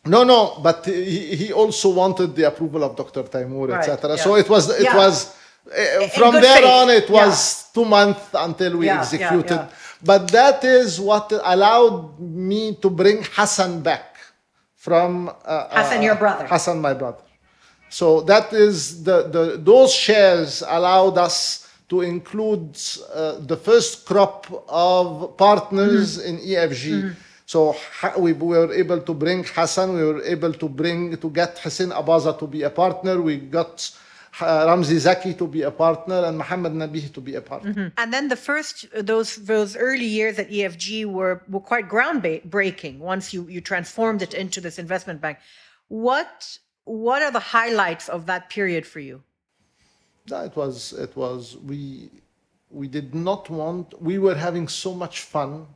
No, 0.07 0.23
no, 0.23 0.59
but 0.61 0.85
he, 0.85 1.35
he 1.35 1.53
also 1.53 1.89
wanted 1.89 2.35
the 2.35 2.45
approval 2.47 2.83
of 2.83 2.95
Dr. 2.95 3.23
Taimur, 3.23 3.67
Right, 3.69 3.79
etc. 3.79 4.09
yeah. 4.15 4.23
So 4.25 4.35
it 4.35 4.47
was 4.49 4.69
it 4.69 4.83
Yeah. 4.83 4.95
was 5.03 5.15
uh, 5.67 6.07
from 6.17 6.33
there 6.35 6.61
faith, 6.61 6.65
on. 6.79 6.89
It 6.89 7.09
yeah. 7.09 7.25
was 7.25 7.35
two 7.75 7.85
months 7.85 8.25
until 8.33 8.77
we 8.77 8.85
Yeah, 8.85 8.95
yeah, 8.95 9.01
executed. 9.01 9.61
yeah. 9.61 9.67
But 10.03 10.21
that 10.31 10.63
is 10.63 10.99
what 10.99 11.31
allowed 11.55 12.19
me 12.19 12.75
to 12.83 12.89
bring 12.89 13.23
Hassan 13.35 13.81
back 13.81 14.15
from 14.75 15.29
uh, 15.29 15.67
Hassan, 15.71 15.99
uh, 15.99 16.01
your 16.07 16.15
brother. 16.15 16.45
Hassan, 16.47 16.79
my 16.81 16.93
brother. 16.93 17.23
So 17.89 18.21
that 18.21 18.53
is 18.53 19.03
the, 19.03 19.17
the 19.35 19.43
those 19.71 19.93
shares 19.93 20.61
allowed 20.77 21.17
us 21.17 21.67
to 21.89 22.01
include 22.01 22.77
uh, 23.13 23.39
the 23.51 23.55
first 23.57 24.05
crop 24.05 24.45
of 24.67 25.35
partners 25.37 26.17
Mm-hmm. 26.17 26.29
in 26.29 26.35
EFG. 26.51 27.15
So 27.47 27.77
we 28.17 28.33
were 28.33 28.73
able 28.73 28.99
to 28.99 29.13
bring 29.13 29.45
Hassan, 29.45 29.95
we 29.95 30.03
were 30.03 30.21
able 30.23 30.51
to 30.51 30.67
bring 30.67 31.15
to 31.15 31.29
get 31.29 31.57
Hussein 31.59 31.91
Abaza 31.91 32.37
to 32.39 32.45
be 32.45 32.63
a 32.63 32.69
partner. 32.69 33.21
We 33.21 33.37
got 33.37 33.89
uh, 34.41 34.67
Ramzi 34.67 34.97
Zaki 34.97 35.33
to 35.35 35.47
be 35.47 35.61
a 35.61 35.71
partner 35.71 36.25
and 36.25 36.37
Mohammed 36.37 36.73
Nabih 36.73 37.13
to 37.13 37.21
be 37.21 37.35
a 37.35 37.41
partner. 37.41 37.93
And 37.97 38.11
then 38.11 38.27
the 38.27 38.35
first 38.35 38.85
those 38.93 39.37
those 39.37 39.77
early 39.77 40.05
years 40.05 40.37
at 40.39 40.49
EFG 40.49 41.05
were 41.05 41.41
were 41.47 41.61
quite 41.61 41.87
groundbreaking. 41.87 42.99
Once 42.99 43.33
you 43.33 43.47
you 43.47 43.61
transformed 43.61 44.21
it 44.21 44.33
into 44.33 44.59
this 44.59 44.77
investment 44.77 45.21
bank, 45.21 45.37
what 45.87 46.59
what 46.83 47.21
are 47.21 47.31
the 47.31 47.45
highlights 47.55 48.09
of 48.09 48.25
that 48.25 48.49
period 48.49 48.85
for 48.85 48.99
you? 48.99 49.23
No, 50.29 50.43
it 50.43 50.55
was 50.57 50.91
it 50.91 51.15
was 51.15 51.55
we 51.63 52.09
we 52.69 52.89
did 52.89 53.15
not 53.15 53.49
want 53.49 54.01
we 54.01 54.17
were 54.17 54.35
having 54.35 54.67
so 54.67 54.93
much 54.93 55.21
fun 55.21 55.67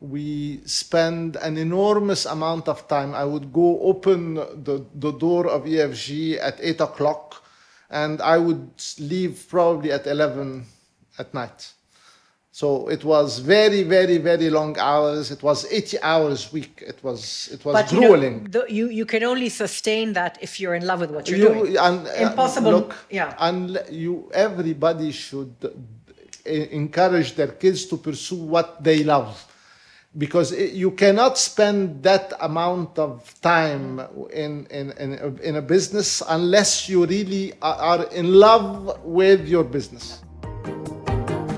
we 0.00 0.60
spend 0.64 1.36
an 1.36 1.56
enormous 1.56 2.24
amount 2.26 2.68
of 2.68 2.86
time 2.86 3.14
i 3.14 3.24
would 3.24 3.52
go 3.52 3.80
open 3.80 4.34
the, 4.34 4.84
the 4.94 5.12
door 5.12 5.48
of 5.48 5.64
efg 5.64 6.38
at 6.40 6.56
8 6.60 6.80
o'clock 6.80 7.44
and 7.90 8.22
i 8.22 8.38
would 8.38 8.70
leave 9.00 9.46
probably 9.48 9.90
at 9.90 10.06
11 10.06 10.64
at 11.18 11.34
night 11.34 11.72
so 12.52 12.88
it 12.88 13.04
was 13.04 13.40
very 13.40 13.82
very 13.82 14.18
very 14.18 14.50
long 14.50 14.78
hours 14.78 15.32
it 15.32 15.42
was 15.42 15.66
80 15.70 16.00
hours 16.02 16.52
week 16.52 16.84
it 16.86 17.02
was 17.02 17.48
it 17.52 17.64
was 17.64 17.92
you, 17.92 18.00
know, 18.00 18.06
grueling 18.08 18.44
the, 18.44 18.66
you 18.68 18.88
you 18.88 19.04
can 19.04 19.24
only 19.24 19.48
sustain 19.48 20.12
that 20.12 20.38
if 20.40 20.60
you're 20.60 20.74
in 20.74 20.86
love 20.86 21.00
with 21.00 21.10
what 21.10 21.28
you're 21.28 21.38
you, 21.38 21.48
doing. 21.48 21.76
and, 21.76 22.06
uh, 22.06 22.30
Impossible. 22.30 22.70
Look, 22.70 22.94
yeah. 23.10 23.34
and 23.38 23.82
you 23.90 24.30
everybody 24.32 25.10
should 25.10 25.54
encourage 26.44 27.34
their 27.34 27.48
kids 27.48 27.84
to 27.86 27.96
pursue 27.96 28.36
what 28.36 28.82
they 28.82 29.02
love 29.02 29.47
because 30.18 30.50
it, 30.50 30.72
you 30.72 30.90
cannot 30.90 31.38
spend 31.38 32.02
that 32.02 32.32
amount 32.40 32.98
of 32.98 33.40
time 33.40 34.00
in, 34.32 34.66
in, 34.66 34.90
in, 34.92 35.38
in 35.42 35.56
a 35.56 35.62
business 35.62 36.22
unless 36.28 36.88
you 36.88 37.06
really 37.06 37.52
are 37.62 38.04
in 38.06 38.34
love 38.34 39.00
with 39.04 39.46
your 39.46 39.64
business. 39.64 40.22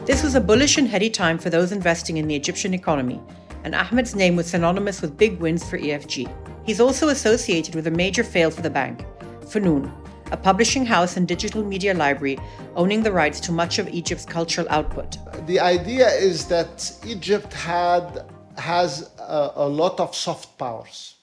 This 0.04 0.22
was 0.22 0.34
a 0.34 0.40
bullish 0.40 0.76
and 0.76 0.86
heady 0.86 1.08
time 1.08 1.38
for 1.38 1.50
those 1.50 1.72
investing 1.72 2.18
in 2.18 2.28
the 2.28 2.36
Egyptian 2.36 2.74
economy, 2.74 3.20
and 3.64 3.74
Ahmed's 3.74 4.14
name 4.14 4.36
was 4.36 4.46
synonymous 4.48 5.00
with 5.00 5.16
big 5.16 5.38
wins 5.38 5.68
for 5.68 5.78
EFG. 5.78 6.30
He's 6.64 6.80
also 6.80 7.08
associated 7.08 7.74
with 7.74 7.86
a 7.86 7.90
major 7.90 8.24
fail 8.24 8.50
for 8.50 8.60
the 8.60 8.70
bank, 8.70 9.04
Fanoon, 9.40 9.90
a 10.30 10.36
publishing 10.36 10.84
house 10.84 11.16
and 11.16 11.26
digital 11.26 11.64
media 11.64 11.94
library 11.94 12.38
owning 12.76 13.02
the 13.02 13.12
rights 13.12 13.40
to 13.40 13.52
much 13.52 13.78
of 13.78 13.88
Egypt's 13.88 14.24
cultural 14.24 14.66
output. 14.70 15.18
The 15.46 15.58
idea 15.58 16.08
is 16.08 16.44
that 16.46 16.92
Egypt 17.06 17.52
had 17.52 18.29
has 18.60 19.10
a, 19.18 19.52
a 19.56 19.68
lot 19.68 19.98
of 20.00 20.14
soft 20.14 20.58
powers. 20.58 21.16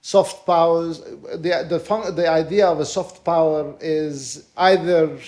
Soft 0.00 0.46
powers, 0.46 1.00
the, 1.00 1.66
the, 1.68 1.78
fun, 1.78 2.14
the 2.14 2.28
idea 2.28 2.66
of 2.66 2.80
a 2.80 2.86
soft 2.86 3.22
power 3.24 3.74
is 3.80 4.46
either 4.56 5.18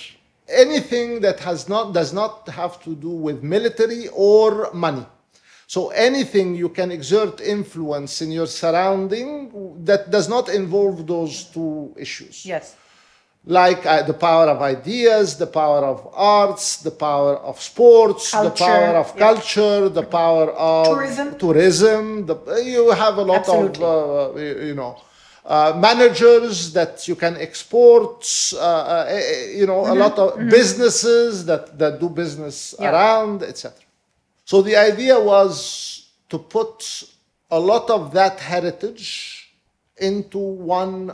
anything 0.49 1.21
that 1.21 1.41
has 1.41 1.69
not, 1.69 1.93
does 1.93 2.13
not 2.13 2.49
have 2.49 2.83
to 2.85 2.95
do 2.95 3.11
with 3.11 3.43
military 3.43 4.09
or 4.15 4.73
money. 4.73 5.07
So 5.67 5.91
anything 5.91 6.55
you 6.55 6.69
can 6.69 6.91
exert 6.91 7.41
influence 7.41 8.23
in 8.23 8.31
your 8.31 8.47
surrounding 8.47 9.85
that 9.85 10.11
does 10.11 10.29
not 10.29 10.49
involve 10.49 11.07
those 11.07 11.45
two 11.45 11.95
issues. 11.99 12.47
Yes 12.47 12.77
like 13.45 13.85
uh, 13.85 14.03
the 14.03 14.15
power 14.15 14.47
of 14.47 14.63
ideas, 14.63 15.37
the 15.37 15.47
power 15.47 15.85
of 15.85 16.09
arts, 16.15 16.77
the 16.77 16.91
power 16.91 17.37
of 17.39 17.61
sports, 17.61 18.31
culture, 18.31 18.49
the 18.49 18.65
power 18.65 18.97
of 18.97 19.13
yeah. 19.13 19.19
culture, 19.19 19.89
the 19.89 20.03
power 20.03 20.51
of 20.53 20.87
tourism. 20.87 21.39
Tourism. 21.39 22.27
The, 22.27 22.63
you 22.65 22.91
have 22.91 23.17
a 23.17 23.23
lot 23.23 23.41
Absolutely. 23.41 23.85
of, 23.85 24.37
uh, 24.37 24.39
you 24.39 24.75
know, 24.75 25.03
uh, 25.45 25.73
managers 25.77 26.73
that 26.73 27.09
you 27.09 27.17
can 27.17 27.37
export. 27.37 28.25
Uh, 28.55 28.59
uh, 28.59 29.07
eh, 29.09 29.15
eh, 29.15 29.51
you 29.59 29.67
know, 29.67 29.83
mm-hmm. 29.83 29.93
a 29.93 29.95
lot 29.95 30.19
of 30.19 30.35
mm-hmm. 30.35 30.49
businesses 30.49 31.45
that 31.47 31.77
that 31.79 31.99
do 31.99 32.09
business 32.09 32.77
yeah. 32.79 32.93
around, 32.93 33.43
etc. 33.43 33.77
So 34.45 34.63
the 34.63 34.77
idea 34.77 35.19
was 35.19 36.11
to 36.29 36.39
put 36.39 37.09
a 37.51 37.59
lot 37.59 37.91
of 37.91 38.13
that 38.13 38.39
heritage 38.39 39.53
into 39.97 40.39
one 40.39 41.11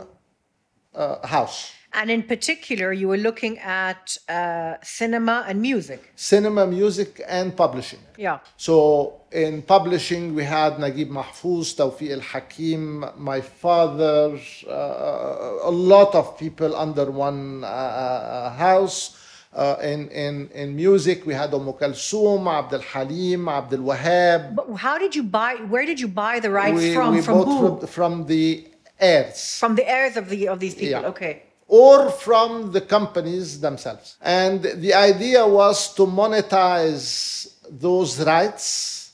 uh, 0.93 1.25
house 1.25 1.73
and 1.99 2.09
in 2.09 2.23
particular, 2.23 2.93
you 2.93 3.09
were 3.09 3.17
looking 3.17 3.59
at 3.59 4.17
uh, 4.29 4.75
cinema 4.81 5.43
and 5.49 5.61
music. 5.61 6.13
Cinema, 6.15 6.65
music, 6.65 7.21
and 7.27 7.55
publishing. 7.57 7.99
Yeah. 8.17 8.39
So 8.55 9.19
in 9.33 9.63
publishing, 9.63 10.33
we 10.33 10.45
had 10.45 10.71
Naguib 10.77 11.09
Mahfouz, 11.09 11.67
Tawfiq 11.75 12.11
Al 12.17 12.21
Hakim, 12.21 13.05
my 13.17 13.41
father, 13.41 14.39
uh, 14.65 15.71
a 15.71 15.73
lot 15.93 16.15
of 16.15 16.37
people 16.37 16.73
under 16.73 17.11
one 17.11 17.65
uh, 17.65 17.67
uh 17.67 18.49
house. 18.67 19.17
Uh, 19.51 19.75
in, 19.81 20.07
in, 20.09 20.47
in 20.53 20.75
music, 20.75 21.25
we 21.25 21.33
had 21.33 21.51
Umm 21.53 21.73
Kulthum, 21.73 22.47
Abdul 22.47 22.85
Halim, 22.91 23.49
Abdul 23.49 23.79
Wahab. 23.79 24.55
But 24.55 24.67
how 24.75 24.97
did 24.99 25.15
you 25.15 25.23
buy? 25.23 25.55
Where 25.73 25.85
did 25.85 25.99
you 25.99 26.07
buy 26.07 26.39
the 26.39 26.51
rights 26.51 26.77
we, 26.77 26.93
from? 26.93 27.15
We 27.15 27.21
from 27.21 27.37
bought 27.39 27.79
from, 27.79 27.87
from 27.87 28.25
the 28.27 28.67
heirs. 28.99 29.57
From 29.57 29.73
the 29.73 29.89
heirs 29.89 30.15
of 30.17 30.29
the 30.29 30.47
of 30.47 30.59
these 30.59 30.75
people. 30.75 31.01
Yeah. 31.01 31.13
Okay 31.15 31.48
or 31.69 32.09
from 32.09 32.71
the 32.71 32.81
companies 32.81 33.59
themselves. 33.61 34.17
And 34.21 34.63
the 34.63 34.93
idea 34.95 35.47
was 35.47 35.93
to 35.93 36.05
monetize 36.07 37.53
those 37.69 38.19
rights 38.19 39.13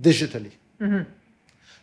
digitally. 0.00 0.52
Mm-hmm. 0.80 1.02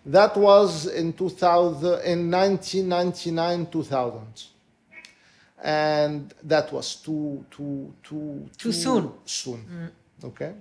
That 0.08 0.36
was 0.36 0.88
in 0.88 1.14
2000, 1.14 2.02
in 2.06 2.32
1999, 2.32 3.68
2000. 3.68 4.22
And 5.64 6.34
that 6.44 6.74
was 6.74 6.96
too, 6.96 7.46
too, 7.52 7.94
too, 8.04 8.50
too, 8.58 8.72
too 8.72 8.72
soon. 8.72 9.12
Soon. 9.26 9.92
Mm. 10.22 10.28
Okay. 10.28 10.54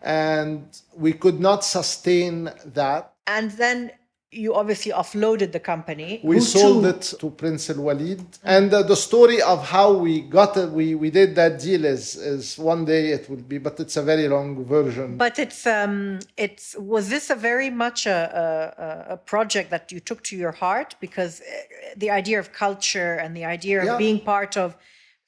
And 0.00 0.66
we 0.96 1.12
could 1.12 1.38
not 1.38 1.64
sustain 1.64 2.50
that. 2.72 3.12
And 3.26 3.50
then 3.52 3.92
you 4.34 4.54
obviously 4.54 4.92
offloaded 4.92 5.52
the 5.52 5.60
company. 5.60 6.20
We 6.22 6.40
sold 6.40 6.82
to? 6.82 6.90
it 6.90 7.02
to 7.20 7.30
Prince 7.30 7.70
Al 7.70 7.80
Walid, 7.80 8.24
and 8.42 8.72
uh, 8.72 8.82
the 8.82 8.96
story 8.96 9.40
of 9.40 9.66
how 9.66 9.92
we 9.92 10.20
got 10.20 10.56
it, 10.56 10.70
we, 10.70 10.94
we 10.94 11.10
did 11.10 11.34
that 11.36 11.60
deal 11.60 11.84
is 11.84 12.16
is 12.16 12.58
one 12.58 12.84
day 12.84 13.10
it 13.10 13.28
will 13.30 13.44
be, 13.52 13.58
but 13.58 13.78
it's 13.80 13.96
a 13.96 14.02
very 14.02 14.28
long 14.28 14.64
version. 14.64 15.16
But 15.16 15.38
it's 15.38 15.66
um 15.66 16.18
it's 16.36 16.76
was 16.78 17.08
this 17.08 17.30
a 17.30 17.34
very 17.34 17.70
much 17.70 18.06
a 18.06 18.20
a, 19.08 19.12
a 19.14 19.16
project 19.16 19.70
that 19.70 19.92
you 19.92 20.00
took 20.00 20.22
to 20.24 20.36
your 20.36 20.52
heart 20.52 20.96
because 21.00 21.40
uh, 21.40 21.44
the 21.96 22.10
idea 22.10 22.38
of 22.38 22.52
culture 22.52 23.14
and 23.14 23.36
the 23.36 23.44
idea 23.44 23.80
of 23.80 23.86
yeah. 23.86 23.96
being 23.96 24.20
part 24.20 24.56
of 24.56 24.76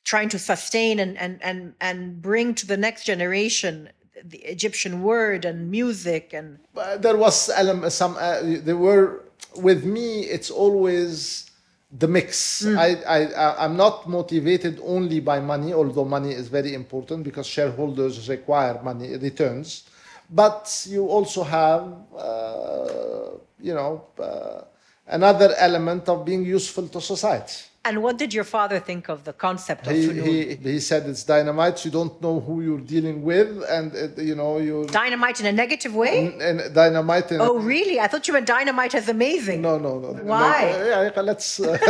trying 0.05 0.29
to 0.29 0.38
sustain 0.38 0.99
and 1.01 1.19
and 1.19 1.42
and 1.42 1.75
and 1.81 2.23
bring 2.23 2.55
to 2.55 2.66
the 2.66 2.77
next 2.77 3.05
generation 3.05 3.88
the 4.24 4.38
Egyptian 4.38 5.02
word 5.02 5.44
and 5.44 5.70
music 5.70 6.33
and 6.33 6.59
there 6.98 7.16
was 7.16 7.50
some 7.94 8.16
uh, 8.18 8.40
there 8.42 8.76
were 8.76 9.22
with 9.57 9.85
me 9.85 10.20
it's 10.20 10.50
always 10.50 11.50
the 11.98 12.09
mix. 12.09 12.62
Mm. 12.64 12.79
I, 12.79 13.18
I 13.18 13.64
i'm 13.64 13.76
not 13.76 14.09
motivated 14.09 14.81
only 14.83 15.20
by 15.20 15.40
money 15.40 15.72
although 15.72 16.05
money 16.05 16.33
is 16.33 16.48
very 16.48 16.74
important 16.74 17.24
because 17.24 17.46
shareholders 17.46 18.29
require 18.29 18.81
money 18.83 19.16
returns. 19.16 19.85
But 20.29 20.85
you 20.88 21.07
also 21.07 21.44
have 21.44 21.85
uh, 22.16 23.31
you 23.61 23.74
know 23.74 24.07
uh, 24.18 24.62
another 25.07 25.55
element 25.57 26.09
of 26.09 26.24
being 26.24 26.44
useful 26.44 26.88
to 26.88 27.00
society 27.00 27.62
and 27.87 28.03
what 28.03 28.18
did 28.18 28.35
your 28.35 28.44
father 28.44 28.79
think 28.81 29.09
of 29.09 29.25
the 29.25 29.33
concept 29.33 29.87
of 29.87 29.92
he, 29.92 30.12
he, 30.20 30.57
he, 30.57 30.81
said 30.81 31.07
it's 31.09 31.22
dynamite. 31.22 31.85
You 31.85 31.92
don't 31.92 32.20
know 32.20 32.40
who 32.40 32.61
you're 32.61 32.87
dealing 32.94 33.22
with, 33.22 33.62
and 33.68 33.94
it, 33.94 34.18
you 34.18 34.35
know 34.35 34.59
you 34.59 34.87
dynamite 34.87 35.38
in 35.40 35.46
a 35.46 35.53
negative 35.53 35.94
way. 35.94 36.35
And 36.40 36.75
dynamite. 36.75 37.31
In 37.33 37.40
oh, 37.40 37.59
really? 37.59 38.01
I 38.01 38.09
thought 38.09 38.27
you 38.27 38.35
meant 38.35 38.46
dynamite 38.46 38.94
as 38.94 39.09
amazing. 39.09 39.62
No, 39.62 39.79
no, 39.79 40.01
no. 40.01 40.09
Why? 40.25 40.72
No, 40.72 41.11
yeah, 41.14 41.20
let's 41.20 41.61
uh, 41.61 41.79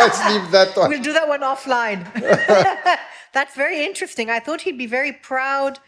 let's 0.00 0.20
leave 0.30 0.50
that 0.52 0.74
one. 0.76 0.88
We'll 0.90 1.02
do 1.02 1.12
that 1.12 1.28
one 1.28 1.42
offline. 1.42 2.00
That's 3.32 3.54
very 3.54 3.84
interesting. 3.84 4.30
I 4.30 4.40
thought 4.40 4.62
he'd 4.62 4.78
be 4.78 4.86
very 4.86 5.12
proud 5.12 5.78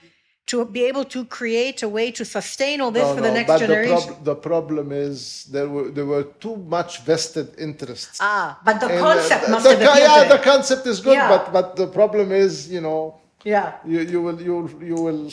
to 0.49 0.65
be 0.65 0.85
able 0.85 1.05
to 1.05 1.25
create 1.27 1.83
a 1.83 1.89
way 1.89 2.11
to 2.11 2.25
sustain 2.25 2.81
all 2.81 2.91
this 2.91 3.05
no, 3.05 3.15
for 3.15 3.21
the 3.21 3.31
next 3.31 3.49
but 3.49 3.59
generation. 3.61 3.97
The, 3.97 4.07
prob- 4.07 4.25
the, 4.25 4.35
problem 4.35 4.93
is 4.93 5.45
there 5.45 5.69
were 5.69 5.91
there 5.91 6.07
were 6.07 6.25
too 6.45 6.57
much 6.57 7.03
vested 7.03 7.49
interests. 7.59 8.19
Ah, 8.21 8.59
but 8.65 8.81
the 8.81 8.89
concept 8.89 9.45
uh, 9.45 9.51
must 9.53 9.65
the, 9.65 9.77
have 9.77 9.99
Yeah, 9.99 10.25
the 10.37 10.43
concept 10.43 10.87
is 10.87 11.01
good, 11.01 11.19
yeah. 11.21 11.29
but 11.29 11.53
but 11.53 11.77
the 11.77 11.87
problem 11.87 12.33
is, 12.33 12.71
you 12.71 12.81
know, 12.81 13.21
yeah, 13.45 13.77
you, 13.85 14.01
you 14.01 14.23
will 14.23 14.41
you 14.41 14.57
you 14.81 14.95
will 14.95 15.31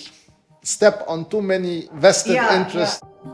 step 0.63 1.04
on 1.08 1.25
too 1.30 1.41
many 1.41 1.88
vested 1.93 2.34
yeah, 2.34 2.60
interests. 2.60 2.99
Yeah. 3.01 3.32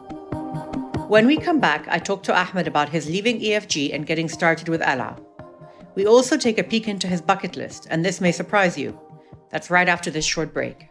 When 1.15 1.25
we 1.25 1.37
come 1.37 1.59
back, 1.59 1.87
I 1.89 1.97
talk 1.97 2.21
to 2.23 2.33
Ahmed 2.33 2.67
about 2.67 2.89
his 2.89 3.09
leaving 3.09 3.39
EFG 3.41 3.93
and 3.93 4.05
getting 4.05 4.29
started 4.29 4.69
with 4.69 4.81
Qalaa. 4.81 5.17
We 5.95 6.05
also 6.05 6.37
take 6.37 6.57
a 6.59 6.63
peek 6.63 6.87
into 6.87 7.07
his 7.07 7.21
bucket 7.21 7.57
list, 7.57 7.87
and 7.89 8.05
this 8.05 8.21
may 8.21 8.31
surprise 8.31 8.77
you. 8.77 8.97
That's 9.49 9.69
right 9.69 9.89
after 9.89 10.09
this 10.11 10.23
short 10.23 10.53
break. 10.53 10.90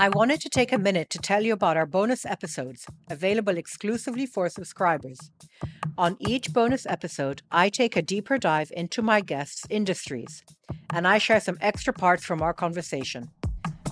I 0.00 0.10
wanted 0.10 0.40
to 0.42 0.48
take 0.48 0.72
a 0.72 0.78
minute 0.78 1.10
to 1.10 1.18
tell 1.18 1.42
you 1.42 1.52
about 1.52 1.76
our 1.76 1.84
bonus 1.84 2.24
episodes, 2.24 2.86
available 3.10 3.56
exclusively 3.56 4.26
for 4.26 4.48
subscribers. 4.48 5.18
On 5.98 6.16
each 6.20 6.52
bonus 6.52 6.86
episode, 6.86 7.42
I 7.50 7.68
take 7.68 7.96
a 7.96 8.02
deeper 8.02 8.38
dive 8.38 8.70
into 8.76 9.02
my 9.02 9.20
guests' 9.20 9.66
industries, 9.68 10.44
and 10.94 11.04
I 11.04 11.18
share 11.18 11.40
some 11.40 11.58
extra 11.60 11.92
parts 11.92 12.24
from 12.24 12.42
our 12.42 12.54
conversation. 12.54 13.28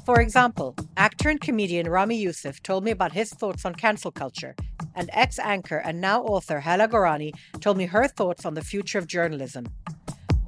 For 0.04 0.20
example, 0.20 0.76
actor 0.96 1.28
and 1.28 1.40
comedian 1.40 1.90
Ramy 1.90 2.18
Youssef 2.18 2.62
told 2.62 2.84
me 2.84 2.92
about 2.92 3.10
his 3.10 3.30
thoughts 3.32 3.64
on 3.64 3.74
cancel 3.74 4.12
culture, 4.12 4.54
and 4.94 5.10
ex 5.12 5.40
anchor 5.40 5.78
and 5.78 6.00
now 6.00 6.22
author 6.22 6.60
Hala 6.60 6.86
Gorani 6.86 7.32
told 7.60 7.78
me 7.78 7.86
her 7.86 8.06
thoughts 8.06 8.46
on 8.46 8.54
the 8.54 8.62
future 8.62 9.00
of 9.00 9.08
journalism. 9.08 9.66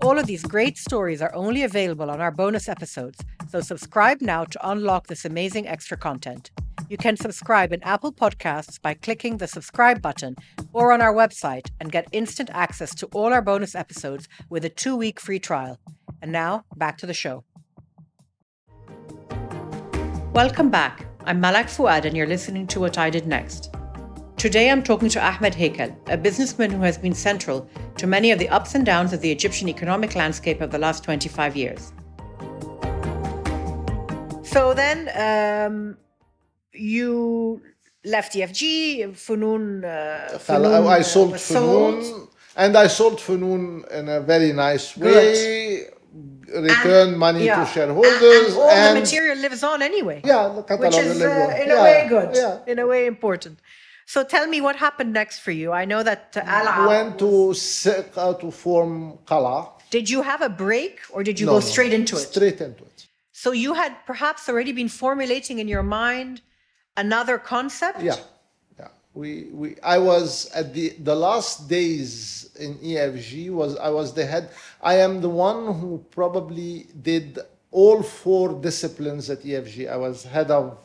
All 0.03 0.21
of 0.21 0.27
these 0.27 0.45
great 0.45 0.79
stories 0.79 1.21
are 1.21 1.35
only 1.35 1.65
available 1.65 2.13
on 2.13 2.21
our 2.21 2.31
bonus 2.31 2.69
episodes, 2.69 3.19
so 3.49 3.61
subscribe 3.61 4.21
now 4.21 4.45
to 4.45 4.71
unlock 4.71 5.07
this 5.07 5.25
amazing 5.25 5.67
extra 5.67 5.97
content. 5.97 6.51
You 6.91 6.99
can 6.99 7.17
subscribe 7.17 7.73
in 7.73 7.83
Apple 7.83 8.13
Podcasts 8.13 8.81
by 8.81 8.95
clicking 8.95 9.39
the 9.39 9.47
subscribe 9.47 10.03
button 10.03 10.37
or 10.73 10.93
on 10.93 11.01
our 11.01 11.15
website 11.15 11.71
and 11.81 11.91
get 11.91 12.09
instant 12.13 12.51
access 12.53 12.95
to 12.97 13.07
all 13.07 13.33
our 13.33 13.43
bonus 13.43 13.75
episodes 13.75 14.29
with 14.51 14.65
a 14.65 14.69
two 14.69 14.95
week 14.95 15.19
free 15.19 15.39
trial. 15.39 15.79
And 16.21 16.31
now, 16.31 16.65
back 16.77 16.99
to 16.99 17.07
the 17.07 17.15
show. 17.15 17.45
Welcome 20.33 20.71
back. 20.71 21.07
I'm 21.25 21.41
Malak 21.41 21.69
Fuad, 21.69 22.05
and 22.05 22.17
you're 22.17 22.27
listening 22.27 22.67
to 22.69 22.81
What 22.81 22.99
I 22.99 23.09
Did 23.09 23.27
Next. 23.27 23.75
Today, 24.37 24.71
I'm 24.71 24.83
talking 24.83 25.09
to 25.09 25.25
Ahmed 25.25 25.55
Heikal, 25.55 25.97
a 26.09 26.17
businessman 26.17 26.71
who 26.71 26.83
has 26.83 26.97
been 26.97 27.15
central 27.15 27.69
to 27.97 28.07
many 28.07 28.31
of 28.31 28.39
the 28.39 28.49
ups 28.51 28.75
and 28.75 28.85
downs 28.87 29.13
of 29.13 29.21
the 29.21 29.33
Egyptian 29.33 29.69
economic 29.69 30.15
landscape 30.15 30.61
of 30.61 30.71
the 30.71 30.79
last 30.79 31.03
25 31.03 31.57
years. 31.57 31.93
So 34.55 34.73
then, 34.75 34.99
um, 35.27 35.97
you 36.73 37.61
left 38.05 38.33
EFG, 38.35 39.11
Funun. 39.27 39.85
Uh, 39.85 40.39
Funun 40.39 40.87
I, 40.87 40.99
I 40.99 41.03
sold 41.03 41.33
was 41.33 41.43
Funun, 41.43 42.03
sold. 42.03 42.29
and 42.57 42.77
I 42.77 42.87
sold 42.87 43.19
Funun 43.19 43.87
in 43.99 44.09
a 44.09 44.21
very 44.21 44.53
nice 44.53 44.97
way. 44.97 45.85
Return 46.49 47.09
And- 47.11 47.19
money 47.19 47.45
yeah. 47.45 47.63
to 47.63 47.71
shareholders, 47.71 48.23
and, 48.23 48.47
and 48.47 48.57
all 48.57 48.95
the 48.95 49.01
material 49.01 49.37
lives 49.37 49.63
on 49.63 49.83
anyway. 49.83 50.23
yeah, 50.25 50.49
which 50.83 50.97
is 50.97 51.21
uh, 51.21 51.63
in 51.63 51.71
a 51.71 51.83
way 51.83 52.07
good, 52.09 52.31
Yeah, 52.35 52.61
in 52.67 52.79
a 52.79 52.87
way 52.87 53.05
important. 53.07 53.59
So 54.07 54.25
tell 54.25 54.47
me 54.47 54.63
what 54.63 54.77
happened 54.77 55.13
next 55.13 55.41
for 55.41 55.51
you. 55.51 55.73
I 55.73 55.85
know 55.85 56.03
that 56.03 56.35
uh, 56.39 56.41
Al 56.47 56.89
went 56.89 57.19
to 57.19 57.31
Siq- 57.53 58.17
uh, 58.17 58.33
to 58.43 58.51
form 58.51 59.19
Qalaa. 59.27 59.69
Did 59.91 60.09
you 60.09 60.23
have 60.23 60.41
a 60.41 60.49
break 60.49 61.01
or 61.11 61.23
did 61.23 61.39
you 61.39 61.45
No, 61.45 61.53
go 61.53 61.59
no, 61.59 61.65
straight 61.73 61.93
into 61.93 62.17
it? 62.17 62.21
Straight 62.21 62.61
into 62.63 62.85
it. 62.85 62.98
So 63.43 63.53
you 63.53 63.75
had 63.75 64.05
perhaps 64.05 64.49
already 64.49 64.73
been 64.73 64.89
formulating 64.89 65.61
in 65.61 65.69
your 65.69 65.85
mind 65.85 66.41
another 66.97 67.39
concept? 67.39 68.01
Yeah, 68.03 68.17
yeah. 68.77 68.89
We 69.15 69.31
we 69.61 69.77
I 69.81 69.99
was 69.99 70.51
at 70.61 70.75
the 70.75 70.89
the 71.11 71.15
last 71.15 71.69
days 71.69 72.51
in 72.59 72.75
EFG 72.79 73.51
was 73.51 73.77
I 73.77 73.91
was 73.91 74.13
the 74.13 74.27
head. 74.27 74.51
I 74.83 74.95
am 75.07 75.21
the 75.21 75.29
one 75.29 75.61
who 75.79 76.05
probably 76.11 76.89
did 77.01 77.39
all 77.71 78.03
four 78.03 78.61
disciplines 78.61 79.31
at 79.31 79.45
EFG. 79.45 79.89
I 79.89 79.97
was 79.97 80.25
head 80.25 80.51
of 80.51 80.77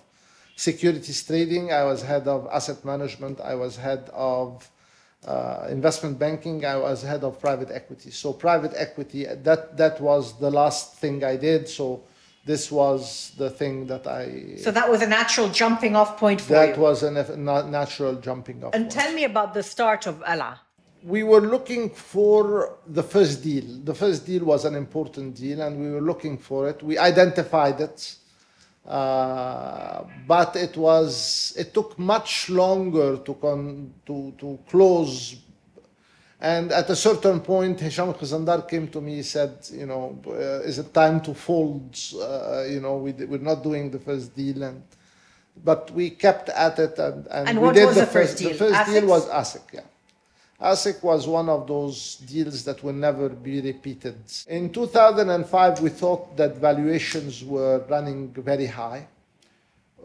securities 0.56 1.24
trading. 1.24 1.74
I 1.74 1.84
was 1.86 2.04
head 2.04 2.28
of 2.28 2.48
asset 2.52 2.86
management. 2.86 3.42
I 3.42 3.56
was 3.56 3.78
head 3.78 4.12
of 4.13 4.70
uh, 5.26 5.66
investment 5.72 6.20
banking. 6.20 6.66
I 6.66 6.78
was 6.78 7.02
head 7.02 7.24
of 7.24 7.42
private 7.42 7.72
equity. 7.72 8.12
So 8.12 8.32
private 8.32 8.74
equity 8.76 9.26
that 9.26 9.76
that 9.76 10.00
was 10.00 10.38
the 10.38 10.52
last 10.52 10.98
thing 11.02 11.24
I 11.24 11.36
did. 11.36 11.68
So 11.68 12.04
this 12.45 12.71
was 12.71 13.32
the 13.38 13.49
thing 13.49 13.88
that 13.88 14.06
I 14.06 14.58
So 14.58 14.71
that 14.71 14.89
was 14.89 15.01
a 15.01 15.08
natural 15.08 15.47
jumping 15.49 15.95
off 15.95 16.17
point 16.17 16.41
for 16.41 16.53
that 16.53 16.75
you. 16.75 16.82
was 16.82 17.03
a 17.03 17.12
natural 17.79 18.15
jumping 18.15 18.63
off. 18.63 18.73
and 18.75 18.86
point. 18.86 18.91
tell 18.91 19.13
me 19.13 19.23
about 19.23 19.53
the 19.53 19.63
start 19.63 20.08
of 20.08 20.21
Ella. 20.25 20.60
we 21.03 21.21
were 21.23 21.41
looking 21.56 21.89
for 21.89 22.77
the 22.88 23.03
first 23.03 23.43
deal. 23.43 23.65
The 23.84 23.93
first 24.03 24.25
deal 24.25 24.43
was 24.45 24.63
an 24.65 24.75
important 24.75 25.36
deal, 25.36 25.62
and 25.62 25.71
we 25.84 25.89
were 25.95 26.01
looking 26.12 26.38
for 26.38 26.69
it. 26.71 26.77
We 26.84 26.97
identified 26.97 27.77
it, 27.82 28.15
uh, 28.88 30.03
but 30.27 30.56
it 30.56 30.75
was 30.77 31.53
it 31.58 31.73
took 31.73 31.97
much 31.97 32.49
longer 32.49 33.17
to 33.17 33.34
con- 33.36 33.93
to 34.06 34.34
to 34.41 34.60
close. 34.69 35.36
And 36.43 36.73
at 36.73 36.89
a 36.89 36.95
certain 36.95 37.39
point, 37.39 37.79
Hisham 37.79 38.13
Khazindar 38.13 38.67
came 38.67 38.89
to 38.89 38.99
me. 38.99 39.15
He 39.15 39.23
said, 39.23 39.53
"You 39.71 39.86
know, 39.86 40.19
uh, 40.27 40.67
is 40.69 40.77
it 40.77 40.93
time 40.93 41.21
to 41.21 41.34
fold? 41.34 41.97
Uh, 42.13 42.65
you 42.69 42.82
know, 42.82 42.97
we, 42.97 43.13
we're 43.13 43.38
not 43.51 43.63
doing 43.63 43.89
the 43.89 43.99
first 43.99 44.36
deal." 44.36 44.62
And 44.62 44.84
but 45.63 45.89
we 45.91 46.10
kept 46.10 46.49
at 46.49 46.79
it, 46.79 46.99
and, 46.99 47.27
and, 47.27 47.47
And 47.49 47.60
we 47.60 47.67
what 47.67 47.75
did 47.75 47.86
was 47.86 47.95
the 47.95 48.01
the 48.01 48.08
first 48.08 48.38
The 48.38 48.49
deal? 48.49 48.58
first 48.58 48.86
deal 48.91 49.06
was 49.08 49.29
ASEC, 49.29 49.62
yeah. 49.73 49.82
ASEC 50.62 51.01
was 51.01 51.27
one 51.27 51.47
of 51.47 51.65
those 51.67 52.17
deals 52.17 52.63
that 52.65 52.84
will 52.84 52.93
never 53.08 53.29
be 53.29 53.62
repeated. 53.62 54.17
In 54.47 54.71
2005, 54.71 55.79
we 55.82 55.89
thought 55.91 56.36
that 56.36 56.58
valuations 56.58 57.43
were 57.43 57.79
running 57.89 58.29
very 58.34 58.65
high. 58.65 59.08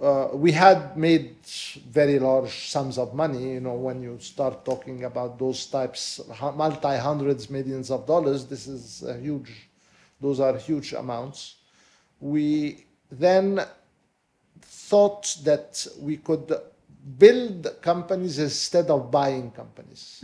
Uh, 0.00 0.28
we 0.32 0.52
had 0.52 0.96
made 0.96 1.34
very 1.90 2.18
large 2.20 2.68
sums 2.68 2.98
of 2.98 3.14
money. 3.14 3.54
You 3.54 3.60
know, 3.60 3.74
when 3.74 4.00
you 4.00 4.18
start 4.20 4.64
talking 4.64 5.04
about 5.04 5.38
those 5.38 5.66
types, 5.66 6.20
multi 6.40 6.96
hundreds 6.96 7.50
millions 7.50 7.90
of 7.90 8.06
dollars, 8.06 8.46
this 8.46 8.68
is 8.68 9.02
a 9.02 9.16
huge. 9.18 9.68
Those 10.20 10.40
are 10.40 10.56
huge 10.56 10.92
amounts. 10.92 11.56
We 12.20 12.84
then 13.10 13.60
thought 14.60 15.36
that 15.44 15.86
we 16.00 16.18
could 16.18 16.52
build 17.18 17.76
companies 17.80 18.38
instead 18.38 18.90
of 18.90 19.10
buying 19.10 19.50
companies. 19.50 20.22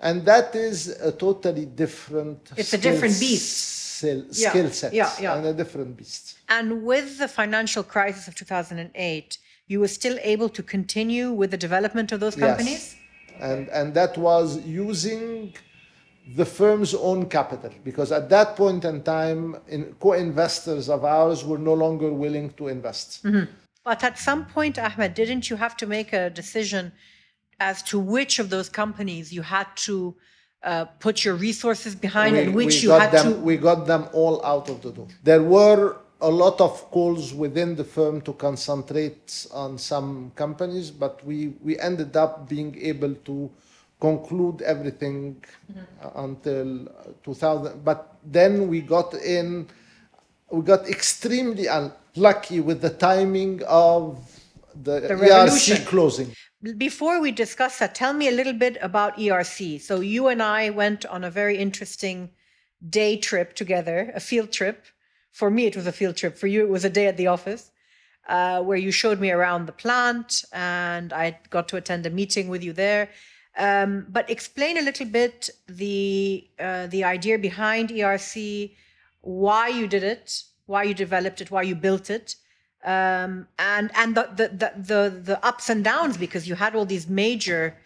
And 0.00 0.24
that 0.26 0.54
is 0.54 0.88
a 1.00 1.12
totally 1.12 1.66
different 1.66 2.50
It's 2.56 2.72
a 2.72 2.78
different 2.78 3.18
beast. 3.20 3.83
Skill- 4.04 4.24
Yeah, 4.30 4.50
skill 4.50 4.70
set 4.70 4.92
yeah, 4.92 5.10
yeah. 5.20 5.36
and 5.36 5.46
a 5.46 5.52
different 5.52 5.96
beast. 5.96 6.24
And 6.48 6.84
with 6.84 7.18
the 7.18 7.28
financial 7.28 7.82
crisis 7.82 8.28
of 8.28 8.34
2008, 8.34 9.38
you 9.66 9.80
were 9.80 9.88
still 9.88 10.18
able 10.22 10.48
to 10.50 10.62
continue 10.62 11.32
with 11.32 11.50
the 11.50 11.56
development 11.56 12.12
of 12.12 12.20
those 12.20 12.36
companies? 12.36 12.84
Yes. 12.94 12.96
And, 13.40 13.68
and 13.68 13.94
that 13.94 14.16
was 14.18 14.64
using 14.64 15.54
the 16.36 16.44
firm's 16.44 16.94
own 16.94 17.28
capital 17.28 17.70
because 17.82 18.10
at 18.12 18.28
that 18.30 18.56
point 18.56 18.84
in 18.84 19.02
time, 19.02 19.56
in, 19.68 19.94
co-investors 20.00 20.88
of 20.88 21.04
ours 21.04 21.44
were 21.44 21.58
no 21.58 21.74
longer 21.74 22.10
willing 22.12 22.50
to 22.58 22.68
invest. 22.68 23.22
Mm-hmm. 23.24 23.50
But 23.84 24.02
at 24.02 24.18
some 24.18 24.46
point, 24.46 24.78
Ahmed, 24.78 25.12
didn't 25.14 25.50
you 25.50 25.56
have 25.56 25.76
to 25.78 25.86
make 25.86 26.12
a 26.14 26.30
decision 26.30 26.92
as 27.60 27.82
to 27.84 27.98
which 27.98 28.38
of 28.38 28.48
those 28.48 28.68
companies 28.68 29.32
you 29.32 29.42
had 29.42 29.66
to 29.76 30.14
uh, 30.64 30.86
put 30.98 31.24
your 31.24 31.34
resources 31.34 31.94
behind 31.94 32.36
and 32.36 32.54
which 32.54 32.82
you 32.82 32.90
had 32.90 33.12
them, 33.12 33.34
to? 33.34 33.40
we 33.40 33.56
got 33.56 33.86
them 33.86 34.08
all 34.12 34.44
out 34.44 34.68
of 34.68 34.80
the 34.82 34.90
door. 34.90 35.06
There 35.22 35.42
were 35.42 35.96
a 36.20 36.30
lot 36.30 36.60
of 36.60 36.90
calls 36.90 37.34
within 37.34 37.76
the 37.76 37.84
firm 37.84 38.20
to 38.22 38.32
concentrate 38.32 39.46
on 39.52 39.76
some 39.78 40.32
companies, 40.34 40.90
but 40.90 41.24
we, 41.24 41.54
we 41.62 41.78
ended 41.78 42.16
up 42.16 42.48
being 42.48 42.76
able 42.80 43.14
to 43.26 43.50
conclude 44.00 44.62
everything 44.62 45.42
uh, 46.02 46.10
until 46.16 46.88
uh, 46.88 47.12
2000. 47.24 47.84
But 47.84 48.16
then 48.24 48.68
we 48.68 48.80
got 48.80 49.14
in, 49.14 49.66
we 50.50 50.62
got 50.62 50.88
extremely 50.88 51.66
unlucky 51.66 52.60
with 52.60 52.80
the 52.80 52.90
timing 52.90 53.62
of 53.66 54.18
the, 54.82 55.00
The 55.00 55.14
ERC 55.14 55.86
closing. 55.86 56.34
Before 56.72 57.20
we 57.20 57.30
discuss 57.30 57.78
that, 57.78 57.94
tell 57.94 58.14
me 58.14 58.26
a 58.26 58.32
little 58.32 58.54
bit 58.54 58.78
about 58.80 59.18
ERC. 59.18 59.82
So 59.82 60.00
you 60.00 60.28
and 60.28 60.42
I 60.42 60.70
went 60.70 61.04
on 61.04 61.22
a 61.22 61.30
very 61.30 61.58
interesting 61.58 62.30
day 62.88 63.18
trip 63.18 63.54
together, 63.54 64.10
a 64.14 64.20
field 64.20 64.50
trip. 64.50 64.86
For 65.30 65.50
me, 65.50 65.66
it 65.66 65.76
was 65.76 65.86
a 65.86 65.92
field 65.92 66.16
trip. 66.16 66.38
For 66.38 66.46
you, 66.46 66.62
it 66.62 66.70
was 66.70 66.86
a 66.86 66.90
day 66.90 67.06
at 67.06 67.18
the 67.18 67.26
office, 67.26 67.70
uh, 68.28 68.62
where 68.62 68.78
you 68.78 68.92
showed 68.92 69.20
me 69.20 69.30
around 69.30 69.66
the 69.66 69.72
plant, 69.72 70.42
and 70.52 71.12
I 71.12 71.38
got 71.50 71.68
to 71.68 71.76
attend 71.76 72.06
a 72.06 72.10
meeting 72.10 72.48
with 72.48 72.64
you 72.64 72.72
there. 72.72 73.10
Um, 73.58 74.06
but 74.08 74.30
explain 74.30 74.78
a 74.78 74.82
little 74.82 75.06
bit 75.06 75.50
the 75.68 76.48
uh, 76.58 76.86
the 76.86 77.04
idea 77.04 77.38
behind 77.38 77.90
ERC, 77.90 78.74
why 79.20 79.68
you 79.68 79.86
did 79.86 80.02
it, 80.02 80.44
why 80.64 80.84
you 80.84 80.94
developed 80.94 81.42
it, 81.42 81.50
why 81.50 81.62
you 81.62 81.74
built 81.74 82.08
it, 82.08 82.36
um, 82.84 83.48
and 83.58 83.90
and 83.94 84.14
the, 84.14 84.28
the 84.36 84.48
the 84.48 84.72
the 84.76 85.20
the 85.30 85.46
ups 85.46 85.70
and 85.70 85.82
downs 85.82 86.16
because 86.16 86.46
you 86.48 86.54
had 86.54 86.74
all 86.74 86.84
these 86.84 87.08
major 87.08 87.76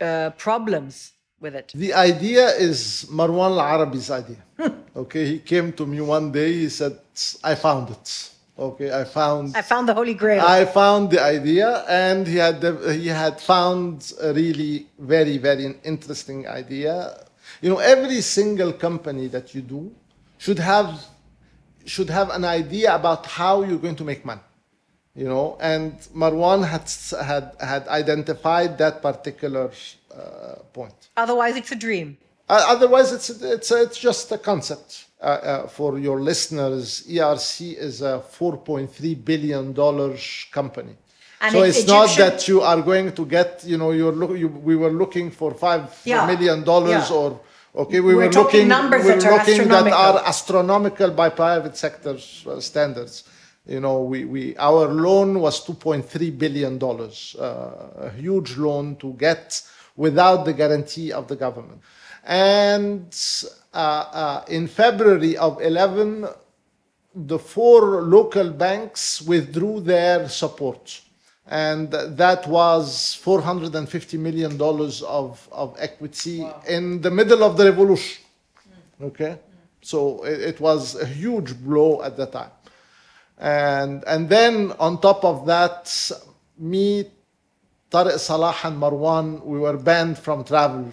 uh, 0.00 0.30
problems 0.30 1.12
with 1.40 1.54
it. 1.54 1.72
The 1.74 1.92
idea 1.92 2.48
is 2.50 3.06
Marwan 3.10 3.58
al-Arabi's 3.58 4.10
idea. 4.10 4.42
okay, 4.96 5.26
he 5.26 5.38
came 5.40 5.72
to 5.72 5.84
me 5.86 6.00
one 6.00 6.30
day, 6.30 6.52
he 6.52 6.68
said, 6.68 6.98
I 7.42 7.56
found 7.56 7.90
it. 7.90 8.30
Okay, 8.58 8.92
I 8.92 9.04
found 9.04 9.56
I 9.56 9.62
found 9.62 9.88
the 9.88 9.94
Holy 9.94 10.14
Grail. 10.14 10.44
I 10.44 10.66
found 10.66 11.10
the 11.10 11.22
idea, 11.22 11.84
and 11.88 12.26
he 12.26 12.36
had 12.36 12.60
the, 12.60 12.92
he 12.92 13.08
had 13.08 13.40
found 13.40 14.12
a 14.20 14.32
really 14.32 14.86
very 14.98 15.38
very 15.38 15.74
interesting 15.82 16.46
idea. 16.46 17.24
You 17.62 17.70
know, 17.70 17.78
every 17.78 18.20
single 18.20 18.72
company 18.72 19.26
that 19.28 19.54
you 19.54 19.62
do 19.62 19.90
should 20.36 20.58
have 20.58 21.02
should 21.86 22.10
have 22.10 22.30
an 22.30 22.44
idea 22.44 22.94
about 22.94 23.26
how 23.26 23.62
you're 23.62 23.78
going 23.78 23.96
to 23.96 24.04
make 24.04 24.24
money. 24.24 24.40
You 25.14 25.28
know, 25.28 25.58
and 25.60 25.92
Marwan 26.14 26.66
had 26.66 26.90
had 27.22 27.52
had 27.60 27.86
identified 27.88 28.78
that 28.78 29.02
particular 29.02 29.70
uh, 30.14 30.54
point. 30.72 30.94
Otherwise, 31.16 31.56
it's 31.56 31.70
a 31.72 31.76
dream. 31.76 32.16
Uh, 32.48 32.64
otherwise, 32.68 33.12
it's 33.12 33.28
it's 33.28 33.70
it's 33.70 33.98
just 33.98 34.32
a 34.32 34.38
concept. 34.38 35.06
Uh, 35.20 35.24
uh, 35.24 35.66
for 35.68 36.00
your 36.00 36.20
listeners, 36.20 37.06
ERC 37.08 37.76
is 37.78 38.02
a 38.02 38.20
4.3 38.38 39.24
billion 39.24 39.72
dollars 39.72 40.46
company. 40.50 40.96
And 41.40 41.52
so 41.52 41.62
it's 41.62 41.78
it's, 41.78 41.86
not 41.88 42.16
that 42.18 42.48
you 42.48 42.60
are 42.60 42.82
going 42.82 43.12
to 43.12 43.24
get, 43.26 43.62
you 43.64 43.78
know, 43.78 43.92
you're 43.92 44.12
look, 44.12 44.36
you, 44.36 44.48
we 44.48 44.74
were 44.74 44.90
looking 44.90 45.30
for 45.30 45.54
five 45.54 46.00
Yeah, 46.04 46.26
million 46.26 46.64
dollars 46.64 47.08
yeah. 47.08 47.16
or 47.16 47.40
Okay, 47.74 48.00
we 48.00 48.14
We're 48.14 48.26
were 48.26 48.32
talking 48.32 48.68
looking, 48.68 48.68
numbers 48.68 49.04
we 49.04 49.12
were 49.12 49.20
that 49.20 49.26
are 49.26 49.38
looking 49.38 49.68
that 49.68 49.86
astronomical. 49.86 49.98
are 49.98 50.22
astronomical 50.26 51.10
by 51.10 51.28
private 51.30 51.74
sector 51.76 52.18
uh, 52.46 52.60
standards. 52.60 53.24
You 53.66 53.80
know, 53.80 54.02
we, 54.02 54.26
we 54.26 54.56
our 54.58 54.88
loan 54.88 55.40
was 55.40 55.64
2.3 55.66 56.36
billion 56.38 56.78
dollars, 56.78 57.34
uh, 57.38 58.08
a 58.08 58.10
huge 58.10 58.58
loan 58.58 58.96
to 58.96 59.14
get 59.14 59.62
without 59.96 60.44
the 60.44 60.52
guarantee 60.52 61.12
of 61.12 61.28
the 61.28 61.36
government. 61.36 61.80
And 62.24 63.14
uh, 63.72 63.76
uh, 63.76 64.44
in 64.48 64.66
February 64.66 65.38
of 65.38 65.60
11, 65.62 66.26
the 67.14 67.38
four 67.38 68.02
local 68.02 68.50
banks 68.50 69.22
withdrew 69.22 69.80
their 69.80 70.28
support. 70.28 71.00
And 71.46 71.90
that 71.90 72.46
was 72.46 73.20
$450 73.22 74.18
million 74.18 74.60
of, 74.60 75.48
of 75.50 75.76
equity 75.78 76.46
in 76.68 77.00
the 77.00 77.10
middle 77.10 77.42
of 77.42 77.56
the 77.56 77.64
revolution. 77.64 78.24
Okay? 79.02 79.38
So 79.80 80.24
it, 80.24 80.40
it 80.40 80.60
was 80.60 80.94
a 80.94 81.06
huge 81.06 81.58
blow 81.58 82.02
at 82.02 82.16
the 82.16 82.26
time. 82.26 82.50
And, 83.38 84.04
and 84.06 84.28
then 84.28 84.72
on 84.78 85.00
top 85.00 85.24
of 85.24 85.46
that, 85.46 86.10
me, 86.58 87.10
Tariq 87.90 88.18
Salah 88.18 88.56
and 88.62 88.80
Marwan, 88.80 89.44
we 89.44 89.58
were 89.58 89.76
banned 89.76 90.16
from 90.16 90.44
travel 90.44 90.92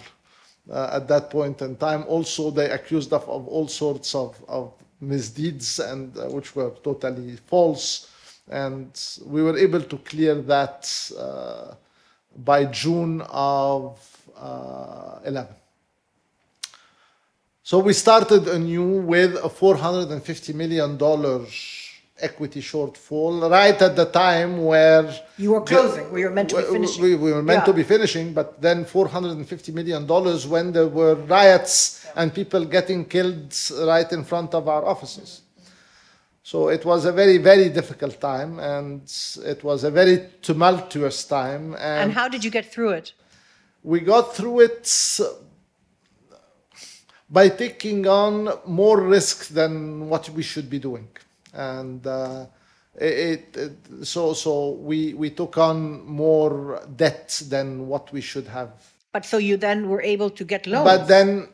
uh, 0.69 0.89
at 0.93 1.07
that 1.07 1.29
point 1.29 1.61
in 1.61 1.75
time. 1.75 2.03
Also, 2.07 2.49
they 2.49 2.69
accused 2.71 3.13
us 3.13 3.23
of 3.23 3.47
all 3.47 3.67
sorts 3.67 4.15
of, 4.15 4.43
of 4.47 4.73
misdeeds, 4.99 5.79
and 5.79 6.17
uh, 6.17 6.25
which 6.25 6.55
were 6.55 6.71
totally 6.83 7.37
false. 7.47 8.09
And 8.49 8.89
we 9.25 9.43
were 9.43 9.57
able 9.57 9.81
to 9.81 9.97
clear 9.97 10.35
that 10.35 11.11
uh, 11.17 11.75
by 12.35 12.65
June 12.65 13.21
of 13.29 13.99
uh, 14.37 15.19
11. 15.25 15.53
So 17.63 17.79
we 17.79 17.93
started 17.93 18.47
anew 18.47 19.01
with 19.01 19.35
a 19.35 19.49
$450 19.49 20.55
million 20.55 20.97
equity 22.21 22.61
shortfall 22.61 23.49
right 23.49 23.79
at 23.81 23.95
the 23.95 24.05
time 24.05 24.65
where 24.65 25.13
You 25.37 25.51
were 25.51 25.61
closing, 25.61 26.11
where 26.11 26.19
you 26.19 26.25
were 26.25 26.33
meant 26.33 26.49
to 26.49 26.55
be 26.57 26.63
we- 26.63 26.71
finishing. 26.71 27.03
We, 27.03 27.15
we 27.15 27.31
were 27.31 27.43
meant 27.43 27.65
to 27.65 27.73
be 27.73 27.83
finishing, 27.83 28.33
but 28.33 28.61
then 28.61 28.85
$450 28.85 29.73
million 29.73 30.07
when 30.49 30.71
there 30.71 30.87
were 30.87 31.15
riots 31.15 32.05
and 32.15 32.33
people 32.33 32.65
getting 32.65 33.05
killed 33.05 33.55
right 33.81 34.11
in 34.11 34.23
front 34.23 34.53
of 34.53 34.67
our 34.67 34.83
offices. 34.85 35.41
So 36.43 36.69
it 36.69 36.83
was 36.85 37.05
a 37.05 37.11
very, 37.11 37.37
very 37.37 37.69
difficult 37.69 38.19
time 38.19 38.59
and 38.59 39.01
it 39.45 39.63
was 39.63 39.83
a 39.83 39.91
very 39.91 40.29
tumultuous 40.41 41.25
time. 41.25 41.75
And 41.77 42.11
how 42.13 42.27
did 42.27 42.43
you 42.43 42.51
get 42.51 42.71
through 42.71 42.91
it? 42.91 43.13
we 43.83 43.99
got 44.01 44.35
through 44.35 44.59
it 44.61 45.19
by 47.29 47.49
taking 47.49 48.07
on 48.07 48.49
more 48.65 48.99
risk 49.01 49.47
than 49.49 50.09
what 50.09 50.29
we 50.29 50.43
should 50.43 50.69
be 50.69 50.79
doing 50.79 51.07
and 51.53 52.05
uh, 52.05 52.45
it, 52.95 53.55
it 53.55 53.77
so 54.05 54.33
so 54.33 54.71
we 54.71 55.13
we 55.13 55.29
took 55.29 55.57
on 55.57 56.05
more 56.05 56.81
debt 56.95 57.41
than 57.49 57.87
what 57.87 58.11
we 58.11 58.21
should 58.21 58.47
have 58.47 58.71
But 59.11 59.25
so 59.25 59.37
you 59.37 59.57
then 59.57 59.89
were 59.89 60.01
able 60.01 60.29
to 60.29 60.43
get 60.43 60.67
loans. 60.67 60.85
but 60.85 61.07
then 61.07 61.47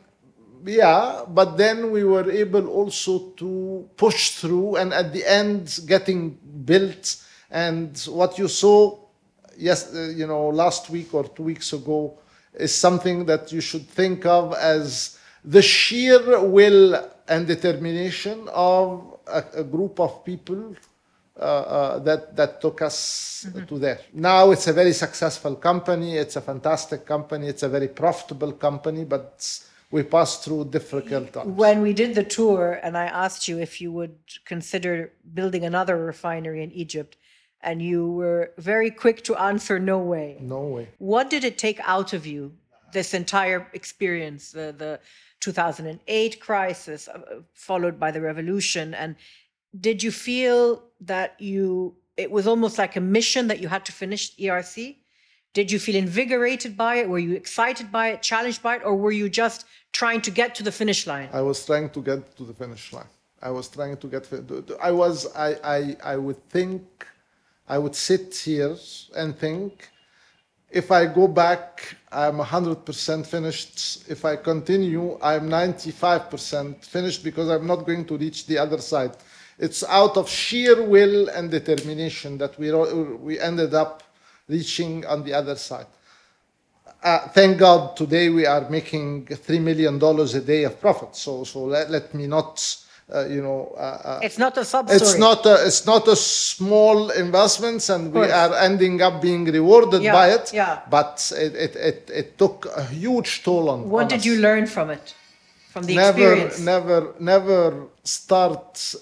yeah 0.64 1.24
but 1.28 1.56
then 1.56 1.90
we 1.90 2.04
were 2.04 2.30
able 2.30 2.68
also 2.68 3.30
to 3.30 3.88
push 3.96 4.30
through 4.30 4.76
and 4.76 4.92
at 4.92 5.12
the 5.12 5.24
end 5.24 5.80
getting 5.86 6.30
built 6.64 7.22
and 7.50 7.98
what 8.08 8.38
you 8.38 8.48
saw 8.48 8.96
yes 9.56 9.94
uh, 9.94 10.12
you 10.14 10.26
know 10.26 10.48
last 10.48 10.90
week 10.90 11.14
or 11.14 11.24
two 11.24 11.42
weeks 11.42 11.72
ago 11.72 12.18
is 12.54 12.74
something 12.74 13.26
that 13.26 13.52
you 13.52 13.60
should 13.60 13.86
think 13.88 14.24
of 14.26 14.54
as 14.54 15.18
the 15.44 15.62
sheer 15.62 16.40
will 16.42 17.10
and 17.28 17.46
determination 17.46 18.48
of 18.52 19.18
a, 19.26 19.44
a 19.56 19.64
group 19.64 20.00
of 20.00 20.24
people 20.24 20.74
uh, 21.38 21.42
uh, 21.42 21.98
that 21.98 22.34
that 22.34 22.60
took 22.62 22.80
us 22.80 23.46
to 23.68 23.78
there. 23.78 24.00
Now 24.14 24.52
it's 24.52 24.68
a 24.68 24.72
very 24.72 24.94
successful 24.94 25.56
company. 25.56 26.16
It's 26.16 26.36
a 26.36 26.40
fantastic 26.40 27.04
company. 27.04 27.48
It's 27.48 27.62
a 27.62 27.68
very 27.68 27.88
profitable 27.88 28.52
company. 28.52 29.04
But 29.04 29.60
we 29.90 30.02
passed 30.02 30.44
through 30.44 30.66
difficult 30.66 31.32
times. 31.32 31.56
when 31.56 31.80
we 31.82 31.92
did 31.92 32.14
the 32.14 32.24
tour 32.24 32.80
and 32.82 32.96
I 32.96 33.06
asked 33.06 33.46
you 33.48 33.58
if 33.58 33.80
you 33.80 33.92
would 33.92 34.18
consider 34.44 35.12
building 35.32 35.64
another 35.64 35.96
refinery 35.96 36.62
in 36.62 36.72
Egypt, 36.72 37.16
and 37.62 37.82
you 37.82 38.10
were 38.12 38.52
very 38.58 38.90
quick 38.90 39.22
to 39.24 39.34
answer 39.36 39.78
no 39.78 39.98
way. 39.98 40.36
No 40.40 40.60
way. 40.60 40.88
What 40.98 41.30
did 41.30 41.44
it 41.44 41.58
take 41.58 41.80
out 41.80 42.12
of 42.12 42.26
you, 42.26 42.52
this 42.92 43.14
entire 43.14 43.66
experience, 43.72 44.52
the, 44.52 44.74
the 44.76 45.00
2008 45.40 46.40
crisis, 46.40 47.08
uh, 47.08 47.40
followed 47.54 47.98
by 47.98 48.10
the 48.10 48.20
revolution? 48.20 48.94
And 48.94 49.16
did 49.80 50.02
you 50.02 50.12
feel 50.12 50.84
that 51.00 51.34
you, 51.40 51.96
it 52.16 52.30
was 52.30 52.46
almost 52.46 52.78
like 52.78 52.94
a 52.96 53.00
mission 53.00 53.48
that 53.48 53.60
you 53.60 53.68
had 53.68 53.84
to 53.86 53.92
finish 53.92 54.36
ERC? 54.36 54.96
Did 55.56 55.72
you 55.72 55.78
feel 55.78 55.96
invigorated 55.96 56.76
by 56.76 56.96
it? 56.96 57.08
Were 57.08 57.18
you 57.18 57.32
excited 57.32 57.90
by 57.90 58.08
it, 58.12 58.20
challenged 58.20 58.62
by 58.62 58.76
it, 58.76 58.82
or 58.84 58.94
were 58.94 59.16
you 59.20 59.26
just 59.30 59.64
trying 59.90 60.20
to 60.26 60.30
get 60.30 60.54
to 60.56 60.62
the 60.62 60.70
finish 60.70 61.06
line? 61.06 61.30
I 61.32 61.40
was 61.40 61.64
trying 61.64 61.88
to 61.96 62.00
get 62.02 62.36
to 62.36 62.42
the 62.44 62.52
finish 62.52 62.92
line. 62.92 63.12
I 63.40 63.50
was 63.58 63.66
trying 63.68 63.96
to 63.96 64.06
get. 64.06 64.22
I 64.88 64.92
was. 64.92 65.16
I. 65.34 65.48
I. 65.76 65.96
I 66.12 66.16
would 66.24 66.40
think. 66.50 66.82
I 67.74 67.78
would 67.78 67.96
sit 67.96 68.34
here 68.34 68.76
and 69.16 69.28
think. 69.44 69.88
If 70.70 70.90
I 70.90 71.06
go 71.06 71.26
back, 71.26 71.96
I'm 72.12 72.36
100% 72.36 73.24
finished. 73.24 74.10
If 74.10 74.26
I 74.26 74.36
continue, 74.36 75.18
I'm 75.22 75.48
95% 75.48 76.84
finished 76.84 77.24
because 77.24 77.48
I'm 77.48 77.66
not 77.66 77.86
going 77.86 78.04
to 78.10 78.18
reach 78.18 78.46
the 78.46 78.58
other 78.58 78.80
side. 78.92 79.16
It's 79.58 79.82
out 79.84 80.18
of 80.18 80.28
sheer 80.28 80.82
will 80.82 81.30
and 81.30 81.50
determination 81.50 82.36
that 82.42 82.58
we 82.58 82.68
we 83.28 83.40
ended 83.40 83.72
up 83.72 84.02
reaching 84.48 85.04
on 85.06 85.24
the 85.24 85.34
other 85.34 85.56
side. 85.56 85.86
Uh, 87.02 87.28
thank 87.28 87.58
God 87.58 87.96
today 87.96 88.30
we 88.30 88.46
are 88.46 88.68
making 88.70 89.26
three 89.26 89.58
million 89.60 89.98
dollars 89.98 90.34
a 90.34 90.40
day 90.40 90.64
of 90.64 90.80
profit. 90.80 91.14
So 91.14 91.44
so 91.44 91.64
let, 91.64 91.90
let 91.90 92.14
me 92.14 92.26
not 92.26 92.76
uh, 93.14 93.26
you 93.26 93.42
know 93.42 93.72
uh, 93.76 93.80
uh, 93.80 94.20
It's 94.22 94.38
not 94.38 94.56
a 94.56 94.64
sub 94.64 94.90
it's 94.90 95.16
not 95.18 95.46
a, 95.46 95.66
it's 95.66 95.86
not 95.86 96.08
a 96.08 96.16
small 96.16 97.10
investments 97.10 97.88
and 97.90 98.12
we 98.12 98.28
are 98.30 98.54
ending 98.54 99.00
up 99.02 99.22
being 99.22 99.44
rewarded 99.44 100.02
Yeah, 100.02 100.12
by 100.12 100.30
it. 100.30 100.52
yeah. 100.52 100.80
But 100.90 101.32
it, 101.36 101.54
it, 101.54 101.76
it, 101.76 102.10
it 102.12 102.38
took 102.38 102.66
a 102.76 102.84
huge 102.84 103.44
toll 103.44 103.68
on. 103.70 103.88
What 103.88 104.04
on 104.04 104.08
did 104.08 104.20
us. 104.20 104.26
you 104.26 104.36
learn 104.40 104.66
from 104.66 104.90
it? 104.90 105.14
From 105.70 105.84
the 105.84 105.94
never, 105.96 106.32
experience? 106.32 106.60
never, 106.60 107.14
never 107.20 107.84
start 108.02 108.94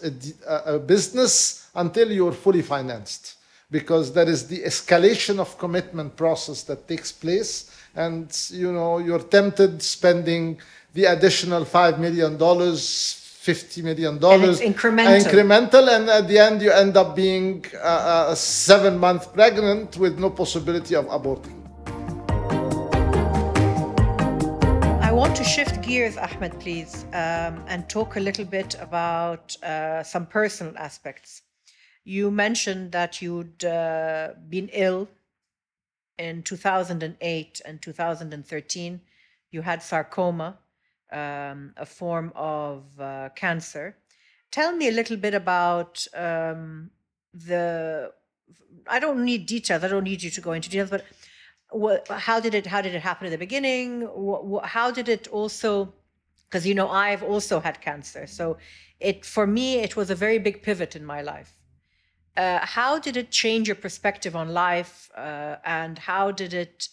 a 0.66 0.78
business 0.80 1.68
until 1.76 2.10
you're 2.10 2.32
fully 2.32 2.62
financed, 2.62 3.33
because 3.70 4.12
there 4.12 4.28
is 4.28 4.46
the 4.46 4.60
escalation 4.62 5.38
of 5.38 5.58
commitment 5.58 6.16
process 6.16 6.62
that 6.64 6.86
takes 6.88 7.12
place, 7.12 7.70
and 7.96 8.26
you 8.50 8.72
know 8.72 8.98
you're 8.98 9.22
tempted 9.38 9.82
spending 9.82 10.58
the 10.94 11.04
additional 11.06 11.64
five 11.64 11.98
million 11.98 12.36
dollars, 12.36 13.14
fifty 13.40 13.82
million 13.82 14.18
dollars, 14.18 14.60
incremental. 14.60 15.24
incremental, 15.24 15.88
and 15.94 16.08
at 16.08 16.28
the 16.28 16.38
end 16.38 16.62
you 16.62 16.70
end 16.70 16.96
up 16.96 17.16
being 17.16 17.64
uh, 17.82 18.30
uh, 18.30 18.34
7 18.34 18.96
month 18.96 19.32
pregnant 19.34 19.96
with 19.96 20.18
no 20.18 20.30
possibility 20.30 20.94
of 20.94 21.06
aborting. 21.06 21.60
I 25.02 25.12
want 25.12 25.36
to 25.36 25.44
shift 25.44 25.82
gears, 25.82 26.16
Ahmed, 26.16 26.58
please, 26.58 27.04
um, 27.12 27.62
and 27.68 27.88
talk 27.88 28.16
a 28.16 28.20
little 28.20 28.44
bit 28.44 28.76
about 28.80 29.56
uh, 29.62 30.02
some 30.02 30.26
personal 30.26 30.76
aspects. 30.76 31.42
You 32.04 32.30
mentioned 32.30 32.92
that 32.92 33.22
you'd 33.22 33.64
uh, 33.64 34.34
been 34.48 34.68
ill 34.72 35.08
in 36.18 36.42
2008 36.42 37.60
and 37.64 37.82
2013. 37.82 39.00
You 39.50 39.62
had 39.62 39.82
sarcoma, 39.82 40.58
um, 41.10 41.72
a 41.76 41.86
form 41.86 42.32
of 42.34 42.84
uh, 43.00 43.30
cancer. 43.34 43.96
Tell 44.50 44.76
me 44.76 44.88
a 44.88 44.92
little 44.92 45.16
bit 45.16 45.34
about 45.34 46.06
um, 46.14 46.90
the. 47.32 48.12
I 48.86 49.00
don't 49.00 49.24
need 49.24 49.46
details. 49.46 49.82
I 49.82 49.88
don't 49.88 50.04
need 50.04 50.22
you 50.22 50.30
to 50.30 50.40
go 50.40 50.52
into 50.52 50.68
details, 50.68 50.90
but 50.90 51.04
what, 51.74 52.06
how 52.08 52.38
did 52.38 52.54
it 52.54 52.66
how 52.66 52.80
did 52.80 52.94
it 52.94 53.00
happen 53.00 53.26
at 53.26 53.30
the 53.30 53.38
beginning 53.38 54.02
what, 54.02 54.46
what, 54.46 54.64
how 54.64 54.90
did 54.90 55.08
it 55.08 55.26
also 55.28 55.92
because 56.48 56.66
you 56.66 56.74
know 56.74 56.88
i've 56.88 57.22
also 57.22 57.58
had 57.58 57.80
cancer 57.80 58.26
so 58.26 58.56
it 59.00 59.24
for 59.24 59.46
me 59.46 59.80
it 59.80 59.96
was 59.96 60.08
a 60.10 60.14
very 60.14 60.38
big 60.38 60.62
pivot 60.62 60.94
in 60.94 61.04
my 61.04 61.20
life 61.20 61.56
uh, 62.36 62.58
how 62.62 62.98
did 62.98 63.16
it 63.16 63.30
change 63.30 63.68
your 63.68 63.76
perspective 63.76 64.34
on 64.34 64.52
life 64.52 65.10
uh, 65.16 65.56
and 65.64 65.98
how 65.98 66.30
did 66.30 66.52
it 66.54 66.88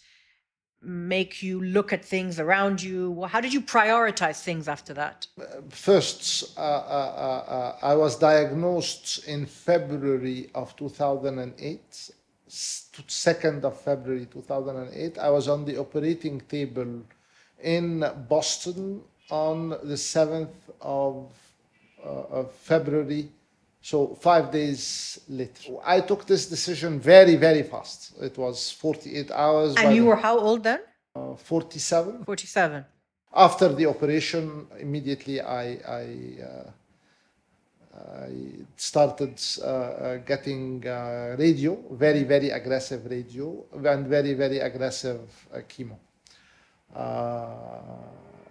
make 0.84 1.42
you 1.42 1.62
look 1.62 1.92
at 1.92 2.04
things 2.04 2.40
around 2.40 2.82
you 2.82 3.22
how 3.24 3.40
did 3.40 3.52
you 3.52 3.60
prioritize 3.60 4.42
things 4.42 4.66
after 4.66 4.92
that 4.92 5.26
First, 5.70 6.58
uh, 6.58 6.60
uh, 6.60 6.64
uh, 6.64 7.50
uh, 7.50 7.76
I 7.82 7.94
was 7.94 8.16
diagnosed 8.16 9.26
in 9.26 9.46
February 9.46 10.50
of 10.54 10.76
2008. 10.76 12.10
2nd 12.48 13.64
of 13.64 13.80
February 13.80 14.26
2008. 14.26 15.18
I 15.18 15.30
was 15.30 15.48
on 15.48 15.64
the 15.64 15.78
operating 15.78 16.40
table 16.42 17.02
in 17.62 18.04
Boston 18.28 19.00
on 19.30 19.70
the 19.70 19.96
7th 19.96 20.52
of, 20.82 21.30
of 22.04 22.52
February, 22.52 23.30
so 23.82 24.14
five 24.20 24.50
days 24.50 25.20
later. 25.28 25.74
I 25.84 26.00
took 26.00 26.24
this 26.24 26.46
decision 26.46 27.00
very, 27.00 27.36
very 27.36 27.64
fast. 27.64 28.12
It 28.22 28.38
was 28.38 28.70
48 28.70 29.30
hours. 29.32 29.74
And 29.76 29.94
you 29.94 30.06
were 30.06 30.16
how 30.16 30.38
old 30.38 30.62
then? 30.64 30.80
uh, 31.14 31.34
47. 31.34 32.24
47. 32.24 32.84
After 33.34 33.68
the 33.74 33.86
operation, 33.86 34.66
immediately 34.78 35.40
I, 35.40 35.64
I, 35.88 36.06
uh, 36.42 36.70
I 37.98 38.30
started 38.76 39.40
uh, 39.60 39.66
uh, 39.66 40.16
getting 40.18 40.86
uh, 40.86 41.36
radio, 41.38 41.78
very, 41.92 42.24
very 42.24 42.50
aggressive 42.50 43.06
radio, 43.10 43.64
and 43.84 44.06
very, 44.06 44.34
very 44.34 44.58
aggressive 44.58 45.20
uh, 45.52 45.58
chemo. 45.68 45.96
Uh, 46.94 47.68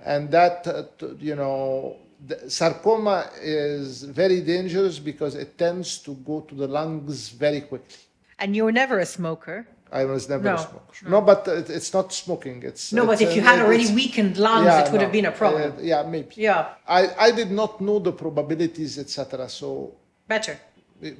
and 0.04 0.32
that, 0.32 0.66
uh, 0.68 0.84
t- 0.98 1.16
you 1.20 1.36
know, 1.36 1.96
the 2.28 2.50
sarcoma 2.50 3.30
is 3.42 4.04
very 4.04 4.42
dangerous 4.42 5.00
because 5.00 5.36
it 5.36 5.58
tends 5.58 5.98
to 6.00 6.14
go 6.16 6.42
to 6.42 6.56
the 6.56 6.68
lungs 6.68 7.30
very 7.30 7.62
quickly. 7.62 7.98
And 8.40 8.56
you 8.56 8.64
were 8.66 8.72
never 8.72 9.00
a 9.00 9.06
smoker. 9.06 9.68
I 9.92 10.06
was 10.06 10.30
never 10.30 10.44
No, 10.44 10.56
a 10.56 10.58
smoker. 10.60 11.10
No, 11.10 11.22
but 11.22 11.48
it, 11.48 11.70
it's 11.70 11.94
not 11.94 12.14
smoking. 12.14 12.64
It's 12.64 12.94
No, 12.94 13.06
but 13.06 13.20
if 13.22 13.36
you 13.36 13.42
had 13.42 13.60
it- 13.60 13.66
already 13.66 13.94
weakened 13.94 14.38
lungs, 14.38 14.66
Yeah, 14.68 14.82
it 14.86 14.92
would 14.92 15.00
no, 15.00 15.04
have 15.06 15.12
been 15.12 15.26
a 15.26 15.32
problem. 15.32 15.74
uh, 15.78 15.82
yeah, 15.82 16.04
maybe. 16.04 16.30
yeah, 16.38 16.70
I, 16.88 17.10
I 17.28 17.32
did 17.32 17.52
not 17.52 17.82
know 17.82 18.00
the 18.00 18.12
probabilities, 18.14 18.98
etc. 18.98 19.50
So 19.50 19.94
better, 20.28 20.58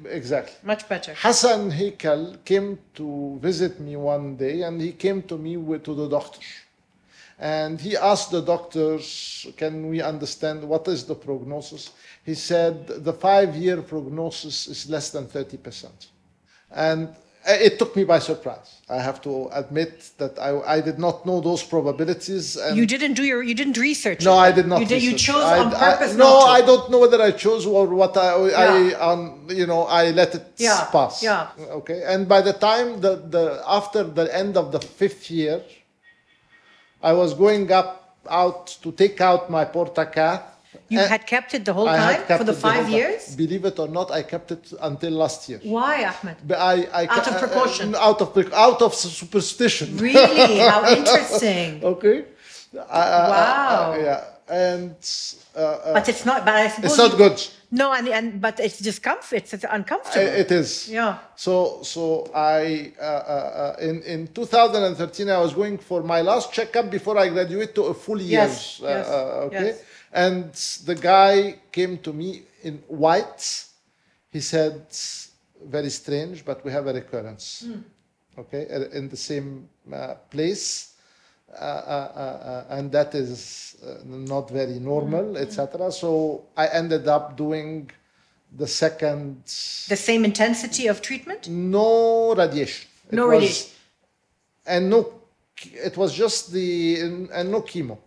exactly. 0.08 0.54
much 0.62 0.88
better. 0.88 1.12
Hassan 1.14 1.70
Heikal 1.70 2.42
came 2.44 2.78
to 2.94 3.38
visit 3.42 3.78
me 3.78 3.96
one 3.96 4.36
day, 4.36 4.62
and 4.62 4.80
he 4.80 4.92
came 4.92 5.22
to 5.24 5.36
me 5.36 5.56
with, 5.58 5.82
to 5.84 5.94
the 5.94 6.08
doctor, 6.08 6.40
and 7.42 7.80
he 7.80 7.92
asked 7.96 8.30
the 8.30 8.40
doctors, 8.54 9.46
"Can 9.60 9.74
we 9.92 9.98
understand 10.12 10.58
what 10.72 10.84
is 10.94 11.00
the 11.10 11.14
prognosis?" 11.26 11.90
He 12.24 12.34
said 12.50 12.74
the 13.08 13.12
five-year 13.26 13.78
prognosis 13.82 14.56
is 14.74 14.80
less 14.94 15.10
than 15.14 15.24
thirty 15.26 15.56
percent, 15.66 15.98
and 16.70 17.08
uh, 17.48 17.66
it 17.66 17.72
took 17.80 17.96
me 17.96 18.04
by 18.04 18.20
surprise. 18.20 18.68
I 18.88 19.00
have 19.08 19.18
to 19.22 19.48
admit 19.62 19.92
that 20.18 20.38
I, 20.38 20.50
I 20.76 20.80
did 20.88 20.98
not 21.06 21.26
know 21.26 21.40
those 21.40 21.62
probabilities. 21.74 22.56
And 22.56 22.76
You 22.76 22.86
didn't 22.86 23.14
do 23.20 23.24
your, 23.24 23.42
you 23.42 23.54
didn't 23.60 23.78
research. 23.90 24.20
no, 24.24 24.34
it. 24.34 24.48
I 24.48 24.52
did 24.58 24.66
not. 24.70 24.78
You 24.82 24.86
did. 24.86 25.02
You 25.02 25.14
chose 25.16 25.42
I- 25.54 25.58
on 25.62 25.74
I- 25.74 25.78
purpose. 25.96 26.12
no, 26.14 26.24
not 26.30 26.44
to. 26.46 26.50
I 26.58 26.60
don't 26.70 26.86
know 26.92 27.00
whether 27.04 27.20
I 27.20 27.32
chose 27.44 27.66
or 27.66 27.84
what 28.02 28.14
I, 28.16 28.28
I 28.66 28.70
um, 29.08 29.20
you 29.60 29.66
know, 29.66 29.82
I 30.00 30.02
let 30.20 30.30
it 30.38 30.44
Yeah, 30.58 30.86
pass. 30.92 31.14
yeah. 31.22 31.48
Okay. 31.80 32.00
And 32.12 32.28
by 32.34 32.40
the 32.48 32.52
time 32.68 33.00
the, 33.00 33.12
the 33.34 33.44
after 33.66 34.04
the 34.18 34.26
end 34.42 34.56
of 34.56 34.66
the 34.74 34.78
fifth 35.00 35.24
year, 35.30 35.56
I 37.02 37.12
was 37.12 37.34
going 37.34 37.70
up 37.72 38.16
out 38.30 38.66
to 38.82 38.92
take 38.92 39.20
out 39.20 39.50
my 39.50 39.64
portacath. 39.64 40.42
You 40.88 41.00
and 41.00 41.08
had 41.10 41.26
kept 41.26 41.54
it 41.54 41.64
the 41.64 41.72
whole 41.72 41.88
I 41.88 41.96
had 41.96 42.16
time 42.18 42.26
kept 42.28 42.38
for 42.40 42.44
the 42.44 42.52
it 42.52 42.60
whole 42.62 42.70
five 42.72 42.84
time. 42.84 42.92
years. 42.92 43.34
Believe 43.36 43.64
it 43.64 43.78
or 43.78 43.88
not, 43.88 44.10
I 44.10 44.22
kept 44.22 44.52
it 44.52 44.72
until 44.80 45.12
last 45.12 45.48
year. 45.48 45.60
Why, 45.62 46.04
Ahmed? 46.04 46.36
But 46.46 46.58
I, 46.58 46.74
I 47.00 47.06
Out 47.06 47.26
of 47.26 47.34
uh, 47.34 47.36
uh, 47.36 47.40
precaution. 47.40 47.94
out 48.08 48.20
of 48.20 48.32
pre- 48.32 48.52
out 48.54 48.80
of 48.82 48.94
superstition. 48.94 49.96
Really? 49.96 50.58
How 50.58 50.80
interesting. 50.98 51.82
okay. 51.84 52.24
I- 52.90 53.08
I- 53.18 53.28
Wow. 53.28 53.92
I- 53.92 53.98
yeah. 53.98 54.24
And 54.52 54.96
uh, 55.56 55.60
uh, 55.60 55.92
But 55.94 56.08
it's 56.10 56.26
not. 56.26 56.44
But 56.44 56.54
I 56.54 56.68
suppose 56.68 56.90
it's 56.90 56.98
not 56.98 57.16
good. 57.16 57.40
No, 57.70 57.92
and 57.94 58.06
and 58.08 58.38
but 58.38 58.60
it's 58.60 58.78
discomfort. 58.80 59.32
It's, 59.38 59.54
it's 59.54 59.64
uncomfortable. 59.64 60.26
I- 60.28 60.40
It 60.44 60.50
is. 60.52 60.88
Yeah. 60.90 61.18
So 61.36 61.82
so 61.82 62.28
I 62.34 62.92
uh, 63.00 63.04
uh, 63.04 63.74
uh, 63.80 63.88
in 63.88 64.02
in 64.02 64.28
2013 64.28 65.30
I 65.30 65.38
was 65.40 65.54
going 65.54 65.78
for 65.78 66.02
my 66.02 66.20
last 66.20 66.52
checkup 66.52 66.90
before 66.90 67.16
I 67.16 67.30
graduate 67.30 67.74
to 67.76 67.84
a 67.84 67.94
full 67.94 68.20
year. 68.20 68.40
Yes, 68.44 68.80
uh, 68.82 68.86
yes, 68.88 69.08
uh, 69.08 69.46
okay. 69.46 69.64
yes. 69.66 69.82
And 70.12 70.52
the 70.84 70.94
guy 71.00 71.56
came 71.72 71.96
to 71.98 72.12
me 72.12 72.42
in 72.62 72.82
white. 72.88 73.64
He 74.30 74.40
said, 74.40 74.84
"Very 75.64 75.88
strange, 75.90 76.44
but 76.44 76.62
we 76.62 76.72
have 76.72 76.86
a 76.86 76.92
recurrence." 76.92 77.64
Hmm. 77.64 77.80
Okay, 78.36 78.66
uh, 78.68 78.98
in 78.98 79.08
the 79.08 79.16
same 79.16 79.68
uh, 79.90 80.14
place. 80.30 80.91
Uh, 81.52 81.64
uh, 81.64 81.64
uh, 81.64 82.64
and 82.76 82.90
that 82.92 83.14
is 83.14 83.76
not 84.06 84.48
very 84.50 84.78
normal, 84.78 85.24
Hmm. 85.34 85.36
etc. 85.36 85.92
So 85.92 86.44
I 86.56 86.66
ended 86.68 87.06
up 87.08 87.36
doing 87.36 87.90
the 88.56 88.66
second 88.66 89.42
The 89.88 89.96
same 89.96 90.24
intensity 90.24 90.86
of 90.86 91.02
treatment. 91.02 91.48
no 91.48 92.34
radiation. 92.34 92.88
It 93.10 93.14
No 93.16 93.26
was- 93.26 93.32
radiation. 93.34 93.68
And 94.66 94.88
no, 94.90 95.12
it 95.74 95.96
was 95.96 96.14
just 96.14 96.52
the 96.52 97.00
and 97.32 97.50
no 97.50 97.60
chemo. 97.62 97.98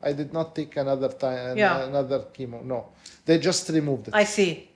I 0.00 0.12
did 0.12 0.32
not 0.32 0.54
take 0.54 0.76
another 0.76 1.08
time 1.08 1.56
Yeah. 1.58 1.84
another 1.88 2.20
chemo. 2.36 2.62
No, 2.64 2.86
they 3.26 3.38
just 3.38 3.68
removed 3.70 4.08
it, 4.08 4.14
I 4.14 4.24
see. 4.24 4.68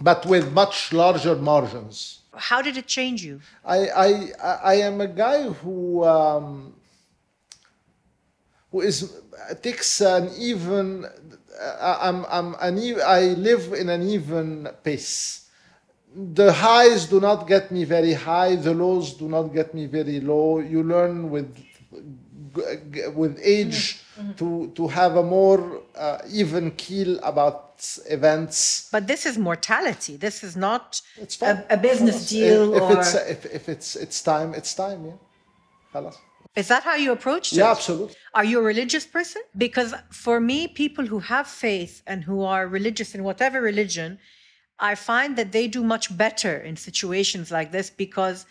but 0.00 0.24
with 0.26 0.50
much 0.52 0.92
larger 0.92 1.36
margins. 1.36 2.20
How 2.32 2.62
did 2.62 2.76
it 2.76 2.86
change 2.86 3.22
you? 3.22 3.40
I 3.64 3.78
I 3.88 4.08
I- 4.42 4.60
I 4.72 4.74
am 4.88 5.00
a 5.00 5.08
guy 5.08 5.42
who 5.48 6.04
um, 6.04 6.73
who 8.74 8.80
is 8.80 8.98
uh, 9.04 9.54
takes 9.62 10.00
an 10.00 10.28
even 10.36 11.06
I'm, 11.80 12.26
I'm 12.36 12.48
an, 12.60 12.76
i 13.06 13.20
live 13.48 13.72
in 13.72 13.88
an 13.88 14.02
even 14.02 14.68
pace. 14.82 15.46
The 16.12 16.52
highs 16.52 17.06
do 17.06 17.20
not 17.20 17.46
get 17.46 17.70
me 17.70 17.84
very 17.84 18.14
high 18.14 18.56
the 18.56 18.74
lows 18.74 19.14
do 19.14 19.28
not 19.28 19.54
get 19.58 19.74
me 19.74 19.86
very 19.86 20.18
low. 20.20 20.58
You 20.58 20.82
learn 20.82 21.30
with 21.30 21.50
with 23.20 23.38
age 23.56 23.80
mm-hmm. 23.80 24.20
mm-hmm. 24.20 24.32
to 24.40 24.72
to 24.78 24.88
have 24.88 25.14
a 25.16 25.22
more 25.22 25.82
uh, 25.94 26.18
even 26.40 26.72
keel 26.72 27.12
about 27.32 27.60
events. 28.10 28.88
But 28.90 29.06
this 29.06 29.24
is 29.30 29.38
mortality. 29.38 30.16
This 30.16 30.42
is 30.42 30.56
not 30.56 31.00
a, 31.40 31.64
a, 31.70 31.76
business 31.76 32.28
deal 32.28 32.74
if, 32.74 32.82
if 32.82 32.98
it's 32.98 33.14
if, 33.34 33.40
if 33.58 33.68
it's 33.68 33.96
it's 34.04 34.18
time 34.22 34.54
it's 34.54 34.74
time 34.74 35.00
yeah. 35.06 35.18
Halas. 35.94 36.16
Is 36.56 36.68
that 36.68 36.84
how 36.84 36.94
you 36.94 37.12
approach 37.12 37.52
yeah, 37.52 37.56
it? 37.56 37.64
Yeah, 37.64 37.70
absolutely. 37.70 38.16
Are 38.34 38.44
you 38.44 38.58
a 38.60 38.62
religious 38.62 39.06
person? 39.06 39.42
Because 39.56 39.94
for 40.10 40.40
me, 40.40 40.68
people 40.68 41.06
who 41.06 41.18
have 41.18 41.46
faith 41.46 42.02
and 42.06 42.24
who 42.24 42.42
are 42.44 42.68
religious 42.68 43.14
in 43.14 43.24
whatever 43.24 43.60
religion, 43.60 44.18
I 44.78 44.94
find 44.94 45.36
that 45.36 45.52
they 45.52 45.66
do 45.68 45.82
much 45.82 46.16
better 46.16 46.56
in 46.58 46.76
situations 46.76 47.50
like 47.50 47.72
this 47.72 47.90
because 47.90 48.46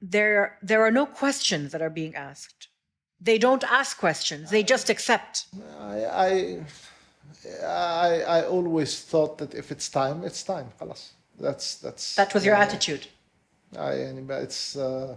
there 0.00 0.58
there 0.62 0.82
are 0.82 0.90
no 0.90 1.06
questions 1.06 1.72
that 1.72 1.80
are 1.80 1.90
being 1.90 2.14
asked. 2.14 2.68
They 3.20 3.38
don't 3.38 3.64
ask 3.64 3.98
questions; 3.98 4.50
they 4.50 4.64
just 4.64 4.90
accept. 4.90 5.46
I 5.78 6.04
I, 6.28 6.64
I, 7.64 8.22
I 8.36 8.42
always 8.46 9.00
thought 9.02 9.38
that 9.38 9.54
if 9.54 9.70
it's 9.70 9.88
time, 9.88 10.24
it's 10.24 10.42
time. 10.42 10.68
That's 11.38 11.76
that's. 11.76 12.16
That 12.16 12.34
was 12.34 12.44
your 12.44 12.56
uh, 12.56 12.64
attitude. 12.64 13.06
I 13.78 13.92
it's. 13.92 14.76
Uh, 14.76 15.16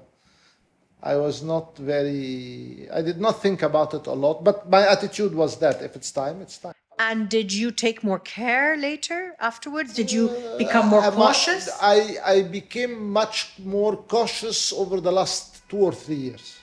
I 1.06 1.16
was 1.18 1.43
not 1.43 1.78
very. 1.78 2.89
I 2.91 3.01
did 3.03 3.22
not 3.22 3.39
think 3.41 3.62
about 3.62 3.93
it 3.93 4.08
a 4.08 4.14
lot, 4.14 4.43
but 4.43 4.68
my 4.70 4.88
attitude 4.95 5.36
was 5.36 5.58
that 5.60 5.82
if 5.84 5.95
it's 5.95 6.12
time, 6.12 6.41
it's 6.41 6.58
time. 6.58 6.74
And 6.97 7.30
did 7.30 7.53
you 7.53 7.72
take 7.72 8.03
more 8.03 8.20
care 8.20 8.76
later 8.76 9.36
afterwards? 9.39 9.93
Did 9.93 10.12
you 10.12 10.32
become 10.58 10.88
more 10.88 11.01
my- 11.01 11.12
cautious? 11.12 11.70
I, 11.82 12.18
I 12.26 12.41
became 12.43 13.12
much 13.12 13.51
more 13.60 13.95
cautious 13.97 14.74
over 14.74 14.99
the 14.99 15.12
last 15.12 15.68
two 15.70 15.78
or 15.78 15.91
three 15.91 16.16
years. 16.16 16.58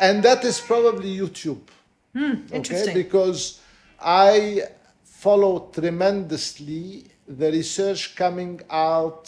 And 0.00 0.22
that 0.24 0.44
is 0.44 0.60
probably 0.60 1.16
YouTube. 1.16 1.62
Hmm, 2.14 2.34
Interesting. 2.52 2.94
Because 2.94 3.60
I 4.00 4.62
follow 5.04 5.70
tremendously 5.72 7.06
the 7.26 7.50
research 7.52 8.14
coming 8.16 8.60
out 8.70 9.24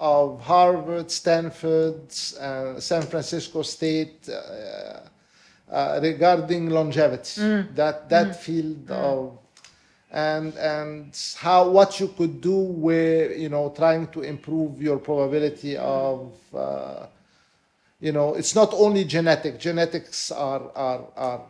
of 0.00 0.40
Harvard, 0.40 1.10
Stanford, 1.10 2.00
uh, 2.40 2.80
San 2.80 3.02
Francisco 3.02 3.62
State 3.62 4.28
uh, 4.28 5.00
uh, 5.70 6.00
regarding 6.02 6.70
longevity. 6.70 7.40
Mm. 7.40 7.74
That 7.76 8.08
that 8.08 8.42
field 8.42 8.90
of 8.90 9.38
and 10.10 10.56
and 10.56 11.16
how 11.36 11.68
what 11.68 12.00
you 12.00 12.08
could 12.08 12.40
do 12.40 12.56
with 12.56 13.38
you 13.38 13.48
know 13.48 13.72
trying 13.76 14.08
to 14.08 14.22
improve 14.22 14.82
your 14.82 14.98
probability 14.98 15.76
of 15.76 16.32
uh, 16.54 17.06
you 18.00 18.10
know 18.10 18.34
it's 18.34 18.54
not 18.54 18.72
only 18.72 19.04
genetic 19.04 19.60
genetics 19.60 20.32
are 20.32 20.72
are 20.74 21.04
are 21.16 21.42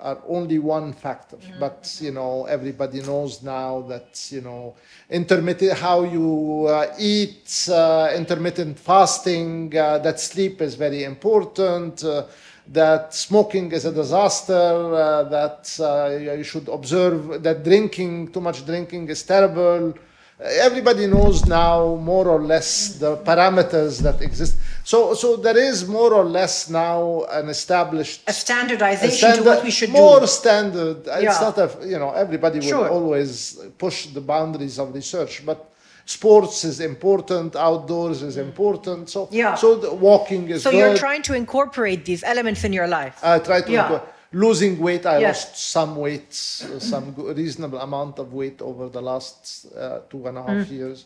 are 0.00 0.18
only 0.28 0.58
one 0.58 0.92
factor. 0.92 1.36
But 1.58 1.98
you 2.00 2.12
know 2.12 2.46
everybody 2.46 3.00
knows 3.02 3.42
now 3.42 3.82
that 3.82 4.28
you 4.30 4.40
know 4.40 4.74
intermittent 5.10 5.72
how 5.78 6.04
you 6.04 6.66
uh, 6.68 6.94
eat 6.98 7.68
uh, 7.70 8.12
intermittent 8.14 8.78
fasting 8.78 9.76
uh, 9.76 9.98
that 9.98 10.20
sleep 10.20 10.60
is 10.60 10.74
very 10.74 11.04
important 11.04 12.04
uh, 12.04 12.24
that 12.70 13.14
smoking 13.14 13.72
is 13.72 13.84
a 13.86 13.92
disaster 13.92 14.52
uh, 14.54 15.22
that 15.24 15.76
uh, 15.80 16.16
you 16.36 16.44
should 16.44 16.68
observe 16.68 17.42
that 17.42 17.64
drinking 17.64 18.30
too 18.30 18.40
much 18.40 18.64
drinking 18.66 19.08
is 19.08 19.22
terrible 19.22 19.94
Uh, 20.40 20.44
everybody 20.68 21.06
knows 21.08 21.44
now 21.46 21.96
more 21.96 22.28
or 22.28 22.40
less 22.40 22.94
the 23.00 23.16
parameters 23.18 24.00
that 24.02 24.22
exist. 24.22 24.56
So, 24.84 25.12
so 25.14 25.36
there 25.36 25.58
is 25.58 25.86
more 25.88 26.12
or 26.14 26.24
less 26.24 26.70
now 26.70 27.24
an 27.30 27.48
established 27.48 28.20
A 28.28 28.32
standardization 28.32 29.30
a 29.32 29.36
to 29.36 29.42
what 29.42 29.64
we 29.64 29.70
should 29.72 29.90
more 29.90 30.14
do. 30.14 30.18
More 30.20 30.26
standard. 30.28 30.96
Yeah. 31.06 31.20
It's 31.22 31.40
not 31.40 31.58
a 31.58 31.68
you 31.86 31.98
know 31.98 32.10
everybody 32.12 32.60
will 32.60 32.68
Sure. 32.68 32.88
always 32.88 33.58
push 33.78 34.06
the 34.06 34.20
boundaries 34.20 34.78
of 34.78 34.94
research, 34.94 35.42
but 35.44 35.58
sports 36.06 36.64
is 36.64 36.78
important, 36.80 37.56
outdoors 37.56 38.22
is 38.22 38.36
important. 38.36 39.10
So 39.10 39.28
Yeah. 39.32 39.56
so 39.56 39.74
the 39.74 39.92
walking 39.92 40.48
is 40.50 40.62
So 40.62 40.70
good. 40.70 40.78
you're 40.78 40.96
trying 40.96 41.22
to 41.22 41.34
incorporate 41.34 42.04
these 42.04 42.22
elements 42.22 42.62
in 42.62 42.72
your 42.72 42.86
life. 42.86 43.16
I 43.24 43.40
try 43.40 43.60
to 43.62 43.72
Yeah. 43.72 43.88
go- 43.88 44.02
losing 44.32 44.78
weight. 44.78 45.06
I 45.06 45.18
Yeah. 45.18 45.28
lost 45.28 45.56
some 45.56 45.96
weight, 45.96 46.30
uh, 46.30 46.78
some 46.78 47.14
reasonable 47.16 47.80
amount 47.80 48.18
of 48.18 48.32
weight 48.32 48.60
over 48.62 48.88
the 48.88 49.00
last 49.02 49.66
uh, 49.76 50.00
two 50.10 50.26
and 50.28 50.36
a 50.38 50.42
half 50.42 50.66
Mm. 50.68 50.70
years. 50.70 51.04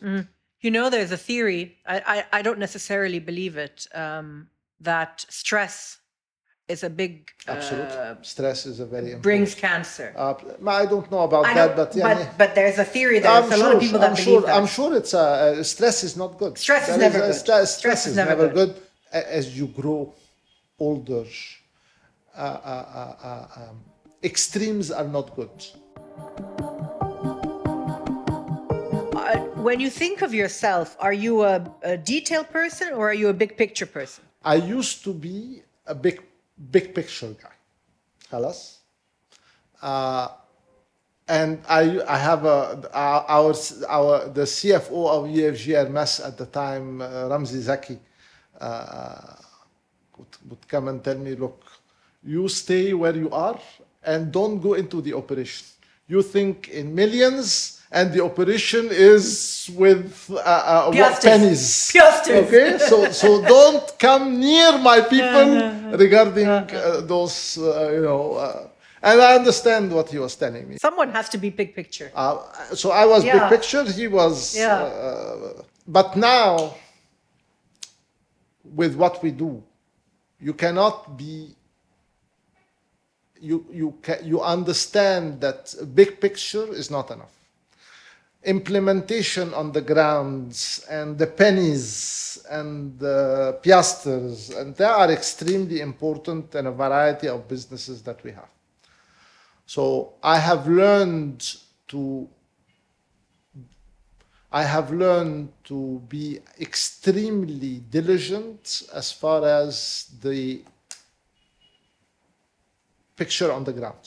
You 0.61 0.71
know, 0.71 0.91
there's 0.91 1.11
a 1.13 1.17
theory, 1.17 1.77
I, 1.87 1.97
I, 2.15 2.39
I 2.39 2.43
don't 2.43 2.59
necessarily 2.59 3.19
believe 3.19 3.57
it, 3.57 3.87
um, 3.95 4.49
that 4.81 5.25
stress 5.29 5.99
is 6.69 6.85
a 6.85 6.91
big, 6.91 7.31
Absolutely, 7.49 7.97
uh, 7.97 8.15
stress 8.23 8.67
is 8.67 8.79
a 8.79 8.87
very 8.87 9.07
important. 9.07 9.23
brings 9.23 9.55
cancer. 9.55 10.15
Uh, 10.17 10.35
I 10.67 10.87
don't 10.87 11.11
know 11.11 11.23
about 11.31 11.45
that, 11.45 11.75
but 11.77 11.95
yeah. 11.97 12.07
yeah. 12.19 12.33
but 12.39 12.55
there's 12.55 12.79
a 12.79 12.85
theory, 12.85 13.17
I'm 13.19 13.49
there's 13.49 13.61
a 13.61 13.65
lot 13.65 13.75
of 13.75 13.81
people 13.81 13.99
that 13.99 14.11
I'm 14.11 14.15
believe 14.15 14.25
sure, 14.25 14.41
that. 14.43 14.57
I'm 14.57 14.67
sure 14.67 14.97
it's 14.97 15.15
uh, 15.15 15.21
uh, 15.21 15.63
stress 15.65 16.05
is 16.05 16.17
not 16.17 16.39
good. 16.39 16.57
Stress 16.57 16.89
is 16.89 16.97
There 16.97 17.11
never 17.11 17.25
a 17.25 17.27
good. 17.27 17.35
stra- 17.35 17.67
stress, 17.67 18.07
is, 18.07 18.15
never, 18.17 18.49
good. 18.49 18.75
A- 19.13 19.35
as 19.35 19.59
you 19.59 19.67
grow 19.67 20.15
older. 20.79 21.25
Uh, 22.35 22.41
uh, 22.41 22.45
uh, 22.45 23.27
uh, 23.27 23.47
um, 23.63 23.81
extremes 24.23 24.91
are 24.91 25.07
not 25.07 25.37
good. 25.37 25.51
When 29.57 29.81
you 29.81 29.91
think 29.91 30.23
of 30.23 30.33
yourself, 30.33 30.97
are 30.99 31.13
you 31.13 31.43
a, 31.43 31.63
a 31.83 31.97
detail 31.97 32.43
person 32.43 32.95
or 32.95 33.11
are 33.11 33.15
you 33.15 33.29
a 33.29 33.35
big 33.35 33.57
picture 33.57 33.87
person? 33.87 34.25
I 34.43 34.57
used 34.57 35.05
to 35.05 35.13
be 35.13 35.63
a 35.87 35.95
big, 35.95 36.23
big 36.71 36.95
picture 36.95 37.35
guy. 37.41 37.57
Halas. 38.31 38.79
Uh, 39.81 40.29
and 41.29 41.63
I, 41.69 42.01
I 42.09 42.19
have 42.19 42.45
a, 42.45 42.91
our, 42.95 43.55
our, 43.89 44.29
the 44.29 44.43
CFO 44.43 45.09
of 45.09 45.25
EFG 45.31 45.75
Hermes 45.75 46.21
at 46.21 46.39
the 46.39 46.47
time, 46.47 47.01
uh, 47.01 47.29
Ramzi 47.29 47.61
Zaki, 47.61 47.99
uh, 48.61 49.35
would, 50.17 50.29
would 50.49 50.69
come 50.69 50.89
and 50.89 51.05
tell 51.05 51.19
me, 51.19 51.35
look, 51.35 51.63
you 52.25 52.49
stay 52.49 52.93
where 52.93 53.17
you 53.17 53.31
are 53.31 53.59
and 54.05 54.33
don't 54.33 54.61
go 54.61 54.75
into 54.75 55.01
the 55.01 55.15
operation. 55.15 55.67
You 56.09 56.23
think 56.23 56.69
in 56.69 56.95
millions 56.95 57.81
and 57.91 58.13
the 58.13 58.25
operation 58.25 58.89
is 58.91 59.71
with 59.75 60.31
uh, 60.31 60.37
uh, 60.39 60.93
what 60.93 61.23
pennies. 61.23 61.91
Piastres. 61.93 62.47
Okay, 62.47 62.79
so 62.79 63.11
so 63.13 63.43
don't 63.57 63.99
come 63.99 64.41
near 64.41 64.79
my 64.79 65.01
people 65.03 65.97
regarding 65.97 66.49
uh, 66.49 67.01
those, 67.05 67.59
uh, 67.59 67.91
you 67.93 68.03
know. 68.03 68.33
Uh, 68.35 68.69
and 69.03 69.21
I 69.21 69.35
understand 69.35 69.93
what 69.93 70.09
he 70.09 70.19
was 70.19 70.37
telling 70.37 70.69
me. 70.69 70.77
Someone 70.79 71.11
has 71.11 71.29
to 71.31 71.39
be 71.39 71.51
big 71.51 71.75
picture. 71.75 72.11
Uh, 72.15 72.39
so 72.75 72.91
I 72.93 73.05
was 73.05 73.25
Yeah. 73.25 73.39
big 73.39 73.59
picture. 73.59 73.85
He 73.85 74.07
was. 74.09 74.57
Yeah. 74.57 74.83
Uh, 74.83 75.63
but 75.87 76.17
now, 76.17 76.75
with 78.65 78.95
what 78.95 79.23
we 79.23 79.33
do, 79.33 79.63
you 80.41 80.55
cannot 80.55 81.17
be. 81.17 81.55
You 83.43 83.67
you 83.73 83.95
ca- 84.03 84.23
you 84.23 84.41
understand 84.41 85.41
that 85.41 85.75
big 85.95 86.21
picture 86.21 86.73
is 86.73 86.91
not 86.91 87.11
enough. 87.11 87.35
Implementation 88.45 89.53
on 89.53 89.73
the 89.73 89.81
grounds 89.81 90.87
and 90.89 91.19
the 91.19 91.27
pennies 91.27 92.45
and 92.49 92.97
the 93.01 93.59
piasters 93.63 94.57
and 94.57 94.77
they 94.77 94.85
are 94.85 95.11
extremely 95.11 95.81
important 95.81 96.55
in 96.55 96.67
a 96.67 96.73
variety 96.73 97.29
of 97.29 97.49
businesses 97.49 98.01
that 98.03 98.23
we 98.23 98.31
have. 98.31 98.49
So 99.67 100.13
I 100.23 100.39
have 100.39 100.69
learned 100.69 101.41
to 101.89 102.29
I 104.53 104.63
have 104.63 104.93
learned 104.93 105.49
to 105.65 106.01
be 106.09 106.39
extremely 106.61 107.81
diligent 107.91 108.83
as 108.93 109.11
far 109.11 109.45
as 109.47 110.11
the 110.21 110.63
picture 113.23 113.51
on 113.53 113.63
the 113.65 113.75
ground. 113.79 114.05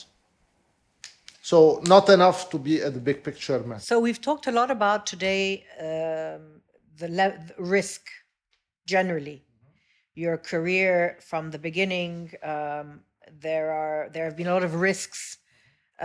So 1.50 1.58
not 1.94 2.06
enough 2.16 2.38
to 2.52 2.58
be 2.58 2.74
a 2.80 2.90
the 2.96 3.02
big 3.10 3.18
picture 3.28 3.60
man. 3.70 3.80
So 3.92 3.96
we've 4.06 4.22
talked 4.28 4.46
a 4.52 4.54
lot 4.60 4.70
about 4.78 5.00
today 5.12 5.46
um, 5.88 6.42
the, 7.00 7.08
le- 7.18 7.38
the 7.48 7.54
risk 7.78 8.02
generally. 8.94 9.38
Your 10.24 10.36
career 10.52 11.18
from 11.30 11.50
the 11.54 11.60
beginning, 11.68 12.16
um, 12.42 12.88
there 13.46 13.68
are 13.82 14.08
there 14.12 14.24
have 14.28 14.36
been 14.40 14.50
a 14.52 14.54
lot 14.58 14.64
of 14.70 14.74
risks 14.90 15.38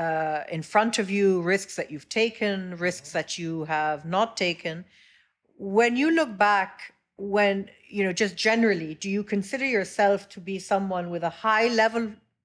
uh, 0.04 0.42
in 0.56 0.62
front 0.74 1.00
of 1.00 1.10
you, 1.16 1.42
risks 1.56 1.74
that 1.76 1.88
you've 1.92 2.10
taken, 2.10 2.56
risks 2.90 3.12
that 3.18 3.30
you 3.42 3.52
have 3.78 4.06
not 4.06 4.30
taken. 4.48 4.76
When 5.58 5.96
you 6.02 6.12
look 6.20 6.32
back, 6.38 6.94
when 7.18 7.70
you 7.96 8.04
know, 8.06 8.14
just 8.24 8.36
generally, 8.50 8.92
do 9.04 9.10
you 9.10 9.24
consider 9.24 9.66
yourself 9.66 10.30
to 10.30 10.40
be 10.40 10.60
someone 10.60 11.10
with 11.14 11.24
a 11.24 11.36
high 11.48 11.70
level, 11.84 12.04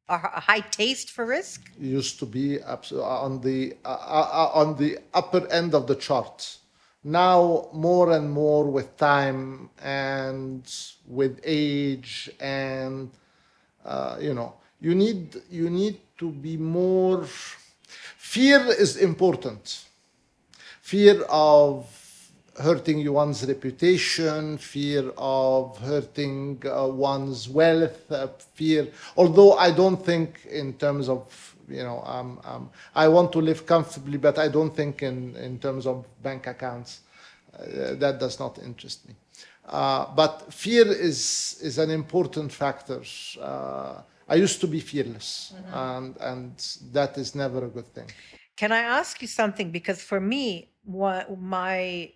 a 0.08 0.40
high 0.40 0.60
taste 0.60 1.10
for 1.10 1.26
risk? 1.26 1.70
used 1.78 2.18
to 2.18 2.26
be 2.26 2.62
on 2.62 3.40
the 3.40 3.76
uh, 3.84 3.88
uh, 3.88 4.50
on 4.54 4.76
the 4.76 4.98
upper 5.14 5.46
end 5.50 5.74
of 5.74 5.86
the 5.86 5.96
chart. 5.96 6.58
Now, 7.02 7.68
more 7.72 8.12
and 8.12 8.30
more 8.30 8.64
with 8.64 8.96
time 8.96 9.70
and 9.82 10.62
with 11.06 11.40
age, 11.44 12.30
and 12.40 13.10
uh, 13.84 14.16
you 14.20 14.34
know, 14.34 14.54
you 14.80 14.94
need 14.94 15.40
you 15.50 15.70
need 15.70 16.00
to 16.18 16.30
be 16.30 16.56
more. 16.56 17.24
Fear 18.16 18.66
is 18.78 18.96
important. 18.96 19.84
Fear 20.80 21.22
of 21.28 22.05
hurting 22.58 23.12
one's 23.12 23.46
reputation, 23.46 24.58
fear 24.58 25.12
of 25.16 25.78
hurting 25.78 26.62
uh, 26.66 26.86
one's 26.88 27.48
wealth, 27.48 28.10
uh, 28.10 28.28
fear. 28.54 28.88
Although 29.16 29.54
I 29.54 29.70
don't 29.70 30.04
think 30.04 30.46
in 30.50 30.74
terms 30.74 31.08
of 31.08 31.54
you 31.68 31.82
know, 31.82 32.02
um, 32.04 32.40
um, 32.44 32.70
I 32.94 33.08
want 33.08 33.32
to 33.32 33.40
live 33.40 33.66
comfortably, 33.66 34.18
but 34.18 34.38
I 34.38 34.48
don't 34.48 34.74
think 34.74 35.02
in 35.02 35.36
in 35.36 35.58
terms 35.58 35.86
of 35.86 36.04
bank 36.22 36.46
accounts. 36.46 37.00
Uh, 37.58 37.94
that 37.94 38.20
does 38.20 38.38
not 38.38 38.58
interest 38.58 39.08
me. 39.08 39.14
Uh, 39.64 40.06
but 40.14 40.52
fear 40.52 40.86
is 40.86 41.58
is 41.62 41.78
an 41.78 41.90
important 41.90 42.52
factor. 42.52 43.00
Uh, 43.40 44.02
I 44.28 44.34
used 44.34 44.60
to 44.60 44.66
be 44.66 44.80
fearless, 44.80 45.54
and 45.72 46.16
and 46.20 46.52
that 46.92 47.16
is 47.16 47.34
never 47.34 47.64
a 47.64 47.68
good 47.68 47.86
thing. 47.94 48.10
Can 48.56 48.72
I 48.72 48.80
ask 48.80 49.22
you 49.22 49.28
something? 49.28 49.70
Because 49.70 50.02
for 50.02 50.20
me, 50.20 50.70
wha- 50.84 51.24
my 51.38 52.12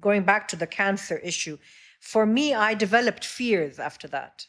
going 0.00 0.24
back 0.24 0.48
to 0.48 0.56
the 0.56 0.66
cancer 0.66 1.18
issue, 1.18 1.58
for 2.00 2.26
me, 2.26 2.54
I 2.54 2.74
developed 2.74 3.24
fears 3.24 3.78
after 3.78 4.08
that. 4.08 4.46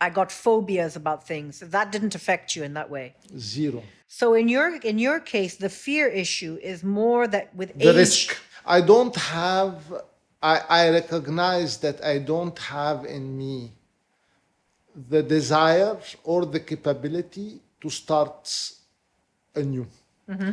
I 0.00 0.10
got 0.10 0.30
phobias 0.30 0.94
about 0.96 1.26
things. 1.26 1.60
That 1.60 1.90
didn't 1.90 2.14
affect 2.14 2.54
you 2.54 2.62
in 2.62 2.74
that 2.74 2.88
way. 2.88 3.16
Zero. 3.36 3.82
So 4.06 4.34
in 4.34 4.48
your 4.48 4.76
in 4.76 4.98
your 4.98 5.20
case, 5.20 5.56
the 5.56 5.68
fear 5.68 6.06
issue 6.06 6.58
is 6.62 6.84
more 6.84 7.26
that 7.26 7.54
with 7.54 7.76
the 7.76 7.90
age. 7.90 7.96
risk. 7.96 8.36
I 8.64 8.80
don't 8.80 9.16
have, 9.16 9.76
I, 10.42 10.60
I 10.68 10.90
recognize 10.90 11.78
that 11.78 12.04
I 12.04 12.18
don't 12.18 12.58
have 12.58 13.06
in 13.06 13.36
me 13.36 13.72
the 15.08 15.22
desire 15.22 15.96
or 16.22 16.44
the 16.44 16.60
capability 16.60 17.60
to 17.80 17.88
start 17.90 18.72
anew. 19.54 19.86
Mm-hmm. 20.28 20.50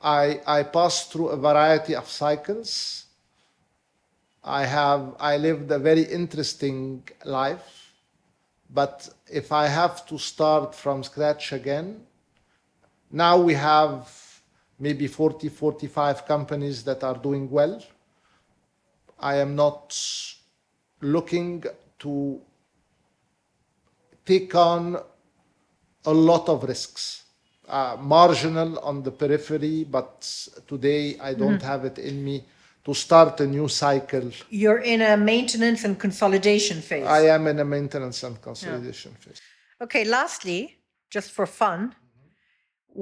I, 0.00 0.40
I 0.46 0.62
pass 0.62 1.06
through 1.08 1.28
a 1.28 1.36
variety 1.36 1.94
of 1.96 2.08
cycles. 2.08 3.06
I 4.44 4.64
have, 4.64 5.16
I 5.18 5.36
lived 5.36 5.70
a 5.70 5.78
very 5.78 6.02
interesting 6.02 7.02
life, 7.24 7.92
but 8.70 9.08
if 9.30 9.52
I 9.52 9.66
have 9.66 10.06
to 10.06 10.18
start 10.18 10.74
from 10.74 11.02
scratch 11.02 11.52
again, 11.52 12.02
now 13.10 13.38
we 13.38 13.54
have 13.54 14.08
maybe 14.78 15.06
40, 15.06 15.48
45 15.48 16.26
companies 16.26 16.84
that 16.84 17.02
are 17.02 17.16
doing 17.16 17.50
well. 17.50 17.82
I 19.18 19.36
am 19.36 19.56
not 19.56 19.98
looking 21.00 21.64
to 22.00 22.40
take 24.24 24.54
on 24.54 24.96
a 26.04 26.12
lot 26.12 26.48
of 26.48 26.64
risks. 26.64 27.24
Uh, 27.68 27.96
marginal 28.00 28.78
on 28.78 29.02
the 29.02 29.10
periphery, 29.10 29.84
but 29.84 30.48
today 30.66 31.18
I 31.18 31.34
don't 31.34 31.60
have 31.60 31.84
it 31.84 31.98
in 31.98 32.24
me 32.24 32.44
to 32.88 32.94
start 32.94 33.38
a 33.40 33.46
new 33.46 33.68
cycle. 33.68 34.30
You're 34.48 34.78
in 34.78 35.02
a 35.02 35.14
maintenance 35.14 35.84
and 35.84 35.98
consolidation 35.98 36.80
phase. 36.80 37.06
I 37.06 37.26
am 37.36 37.46
in 37.46 37.58
a 37.58 37.64
maintenance 37.64 38.22
and 38.22 38.40
consolidation 38.40 39.12
phase. 39.22 39.40
Okay, 39.84 40.04
lastly, 40.04 40.60
just 41.10 41.30
for 41.36 41.46
fun, 41.46 41.80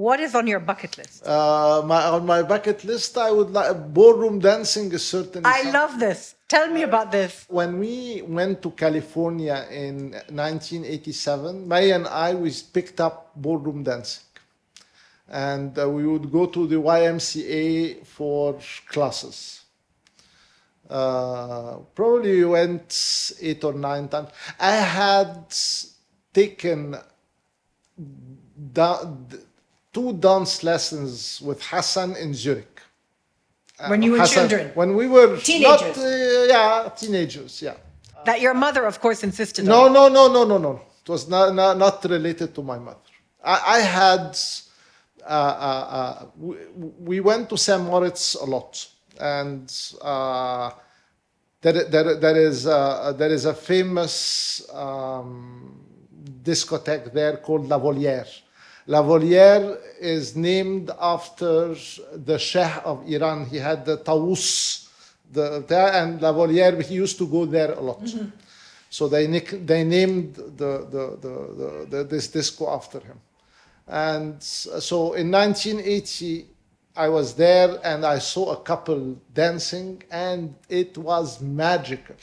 What 0.07 0.19
is 0.19 0.35
on 0.35 0.45
your 0.53 0.59
bucket 0.71 0.93
list? 0.99 1.25
Uh, 1.25 1.81
my, 1.91 2.01
on 2.15 2.23
my 2.33 2.41
bucket 2.43 2.83
list, 2.83 3.17
I 3.17 3.31
would 3.31 3.51
like 3.57 3.71
ballroom 3.99 4.37
dancing 4.37 4.91
is 4.97 5.03
certainly. 5.15 5.49
I 5.49 5.63
some- 5.63 5.73
love 5.79 5.93
this. 6.05 6.19
Tell 6.55 6.67
me 6.75 6.81
about 6.83 7.09
this. 7.17 7.31
When 7.59 7.71
we 7.83 8.21
went 8.39 8.61
to 8.65 8.69
California 8.83 9.57
in 9.71 9.95
1987, 10.29 11.67
May 11.67 11.85
and 11.97 12.05
I 12.27 12.29
we 12.35 12.51
picked 12.77 12.99
up 13.07 13.15
ballroom 13.35 13.81
dancing, 13.91 14.27
and 15.49 15.71
uh, 15.79 15.89
we 15.89 16.03
would 16.11 16.27
go 16.37 16.43
to 16.55 16.61
the 16.67 16.79
YMCA 16.99 18.05
for 18.05 18.59
classes. 18.93 19.66
Uh, 20.89 21.77
probably 21.95 22.31
we 22.39 22.45
went 22.45 23.33
eight 23.41 23.63
or 23.63 23.73
nine 23.73 24.07
times. 24.07 24.29
I 24.59 24.71
had 24.75 25.53
taken 26.33 26.95
da- 28.73 29.05
two 29.93 30.13
dance 30.13 30.63
lessons 30.63 31.41
with 31.41 31.61
Hassan 31.63 32.15
in 32.15 32.33
Zurich. 32.33 32.81
When 33.87 34.01
you 34.01 34.13
were 34.13 34.19
Hassan- 34.19 34.49
children. 34.49 34.71
When 34.75 34.95
we 34.95 35.07
were 35.07 35.37
Teenagers. 35.37 35.97
Not, 35.97 36.05
uh, 36.05 36.45
yeah, 36.47 36.89
teenagers. 36.97 37.61
Yeah. 37.61 37.75
That 38.25 38.41
your 38.41 38.53
mother, 38.53 38.85
of 38.85 38.99
course, 38.99 39.23
insisted 39.23 39.65
No, 39.65 39.85
on. 39.85 39.93
no, 39.93 40.07
no, 40.07 40.27
no, 40.31 40.43
no, 40.45 40.57
no. 40.57 40.81
It 41.03 41.09
was 41.09 41.27
not, 41.29 41.53
not, 41.53 41.77
not 41.77 42.03
related 42.05 42.53
to 42.55 42.61
my 42.61 42.79
mother. 42.79 42.97
I, 43.43 43.77
I 43.77 43.79
had, 43.79 44.37
uh, 45.23 45.29
uh, 45.29 45.87
uh, 45.99 46.25
we, 46.37 46.55
we 46.99 47.19
went 47.19 47.49
to 47.49 47.57
St. 47.57 47.81
Moritz 47.83 48.35
a 48.35 48.45
lot. 48.45 48.87
And 49.19 49.71
uh, 50.01 50.71
there, 51.61 51.83
there, 51.85 52.15
there, 52.15 52.35
is, 52.37 52.67
uh, 52.67 53.13
there 53.17 53.31
is 53.31 53.45
a 53.45 53.53
famous 53.53 54.67
um, 54.73 55.79
discotheque 56.43 57.11
there 57.13 57.37
called 57.37 57.67
La 57.67 57.79
Volière. 57.79 58.27
La 58.87 59.01
Volière 59.01 59.77
is 59.99 60.35
named 60.35 60.91
after 60.99 61.75
the 62.13 62.37
Shah 62.37 62.81
of 62.85 63.09
Iran. 63.09 63.45
He 63.45 63.57
had 63.57 63.85
the 63.85 63.97
Taus, 63.97 64.89
the, 65.31 65.63
there, 65.67 65.91
and 65.93 66.21
La 66.21 66.31
Volière, 66.31 66.81
he 66.83 66.95
used 66.95 67.17
to 67.17 67.27
go 67.27 67.45
there 67.45 67.73
a 67.73 67.81
lot. 67.81 68.01
So 68.89 69.09
they, 69.09 69.27
they 69.27 69.83
named 69.83 70.35
the, 70.35 70.87
the, 70.89 71.17
the, 71.21 71.87
the, 71.89 72.03
this 72.05 72.29
disco 72.29 72.69
after 72.69 72.99
him. 72.99 73.19
And 73.87 74.41
so 74.41 75.13
in 75.13 75.31
1980, 75.31 76.45
I 76.97 77.09
was 77.09 77.35
there 77.35 77.79
and 77.83 78.05
I 78.05 78.19
saw 78.19 78.53
a 78.53 78.61
couple 78.61 79.17
dancing, 79.33 80.03
and 80.11 80.55
it 80.67 80.97
was 80.97 81.41
magical. 81.41 82.15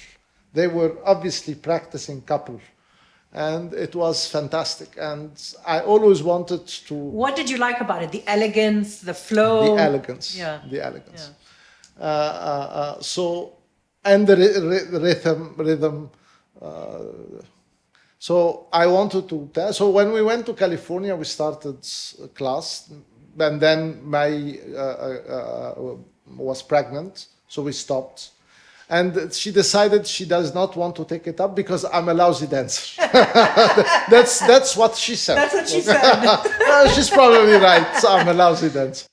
They 0.53 0.67
were 0.67 0.93
obviously 1.05 1.55
practicing 1.55 2.21
couple, 2.23 2.61
and 3.33 3.73
it 3.73 3.95
was 3.95 4.27
fantastic. 4.29 4.97
And 5.01 5.31
I 5.65 5.81
always 5.81 6.23
wanted 6.23 6.67
to 6.89 6.95
What 6.95 7.37
did 7.37 7.49
you 7.49 7.59
like 7.59 7.81
about 7.81 8.03
it? 8.03 8.11
The 8.11 8.25
elegance, 8.27 9.01
the 9.01 9.15
flow. 9.15 9.77
the 9.77 9.83
elegance. 9.83 10.37
Yeah. 10.37 10.61
The 10.71 10.85
elegance. 10.85 11.31
Uh, 11.99 12.03
uh, 12.03 12.07
uh, 12.07 13.01
so, 13.01 13.53
and 14.05 14.27
the 14.27 14.37
rhythm, 14.37 15.55
rhythm. 15.57 16.11
Uh, 16.61 16.99
so 18.19 18.67
I 18.73 18.87
wanted 18.87 19.29
to. 19.29 19.73
So 19.73 19.91
when 19.91 20.11
we 20.13 20.23
went 20.23 20.47
to 20.47 20.55
California, 20.55 21.15
we 21.15 21.25
started 21.25 21.79
class, 22.35 22.91
and 23.39 23.61
then 23.61 24.05
my 24.05 24.59
uh, 24.75 24.79
uh, 24.79 25.75
uh, 25.77 25.97
was 26.37 26.63
pregnant, 26.63 27.27
so 27.49 27.63
we 27.63 27.73
stopped. 27.73 28.31
And 28.89 29.33
she 29.33 29.51
decided 29.51 30.07
she 30.07 30.27
does 30.27 30.55
not 30.55 30.77
want 30.77 30.95
to 30.97 31.05
take 31.07 31.27
it 31.27 31.41
up 31.41 31.57
because 31.57 31.87
I'm 31.87 32.09
a 32.11 32.15
lousy 32.15 32.47
dancer. 32.47 33.01
that's 33.13 34.41
that's 34.41 34.77
what 34.77 34.95
she 34.95 35.17
said. 35.17 35.37
That's 35.37 35.55
what 35.55 35.69
she 35.69 35.81
said. 35.81 36.43
She's 36.95 37.09
probably 37.09 37.55
right. 37.55 37.97
So 37.97 38.09
I'm 38.11 38.29
a 38.29 38.35
lousy 38.35 38.69
dancer. 38.69 39.07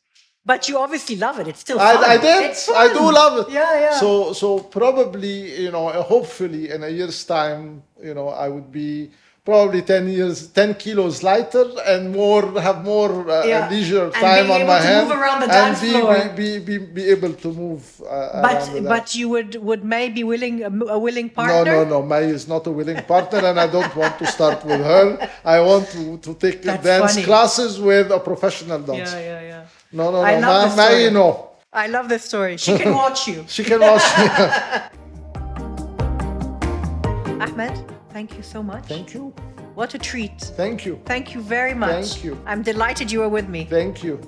but 0.45 0.67
you 0.67 0.77
obviously 0.77 1.15
love 1.15 1.39
it. 1.39 1.47
It's 1.47 1.59
still 1.61 1.77
fun. 1.77 2.03
I, 2.03 2.13
I 2.13 2.17
did. 2.17 2.57
I 2.75 2.87
do 2.93 3.11
love 3.11 3.47
it. 3.47 3.53
Yeah, 3.53 3.79
yeah. 3.79 3.99
So 3.99 4.33
so 4.33 4.59
probably 4.59 5.61
you 5.63 5.71
know 5.71 5.89
hopefully 6.03 6.69
in 6.69 6.83
a 6.83 6.89
year's 6.89 7.23
time 7.23 7.83
you 8.03 8.13
know 8.13 8.29
I 8.29 8.49
would 8.49 8.71
be 8.71 9.11
probably 9.43 9.81
10 9.81 10.07
years 10.07 10.47
10 10.49 10.75
kilos 10.75 11.23
lighter 11.23 11.65
and 11.87 12.11
more 12.11 12.43
have 12.61 12.83
more 12.83 13.27
uh, 13.27 13.43
Yeah. 13.43 13.67
leisure 13.71 14.11
time 14.11 14.51
on 14.51 14.61
able 14.61 14.67
my 14.67 14.77
to 14.79 14.85
hand 14.85 15.07
move 15.09 15.17
around 15.17 15.39
the 15.41 15.51
and 15.51 15.81
be, 15.81 15.89
floor. 15.89 16.29
Be, 16.35 16.59
be, 16.59 16.77
be, 16.77 17.09
able 17.09 17.33
to 17.33 17.47
move 17.51 17.83
uh, 18.07 18.39
but 18.43 18.69
but 18.93 19.15
you 19.15 19.29
would 19.29 19.55
would 19.55 19.83
May 19.83 20.09
be 20.09 20.23
willing 20.23 20.61
a, 20.63 20.69
willing 20.99 21.27
partner? 21.29 21.65
no, 21.65 21.83
no. 21.83 22.01
No 22.01 22.05
may 22.05 22.25
is 22.37 22.47
not 22.47 22.67
a 22.67 22.71
willing 22.71 23.01
partner, 23.13 23.39
and 23.49 23.59
I 23.59 23.65
don't 23.75 23.93
want 23.95 24.15
to 24.19 24.27
start 24.27 24.63
with 24.63 24.79
her. 24.79 25.27
I 25.43 25.59
want 25.59 25.89
to, 25.95 26.17
to 26.25 26.33
take 26.35 26.61
That's 26.61 26.83
dance 26.83 27.13
funny. 27.13 27.25
classes 27.25 27.79
with 27.79 28.11
a 28.11 28.19
professional 28.19 28.79
dancer. 28.79 29.19
Yeah, 29.19 29.41
yeah, 29.41 29.51
yeah. 29.51 29.65
No, 29.91 30.11
no, 30.11 30.21
I 30.21 30.39
no. 30.39 30.65
this 30.65 30.77
May, 30.77 31.07
story. 31.09 31.13
no. 31.19 31.49
I 31.73 31.87
love 31.87 32.07
this 32.13 32.23
story. 32.25 32.57
She 32.57 32.77
can 32.77 32.93
watch 33.03 33.27
you. 33.27 33.43
She 33.47 33.63
can 33.63 33.79
watch 33.81 34.05
me. 34.17 34.25
Ahmed, 37.45 37.75
thank 38.13 38.37
you 38.37 38.43
so 38.43 38.61
much. 38.61 38.85
Thank 38.85 39.13
you. 39.13 39.33
What 39.73 39.93
a 39.93 39.97
treat. 39.97 40.39
Thank 40.39 40.85
you. 40.85 41.01
Thank 41.05 41.33
you 41.33 41.41
very 41.41 41.73
much. 41.73 42.05
Thank 42.05 42.23
you. 42.23 42.41
I'm 42.45 42.61
delighted 42.61 43.11
you 43.11 43.19
were 43.19 43.29
with 43.29 43.47
me. 43.47 43.65
Thank 43.65 44.03
you. 44.03 44.19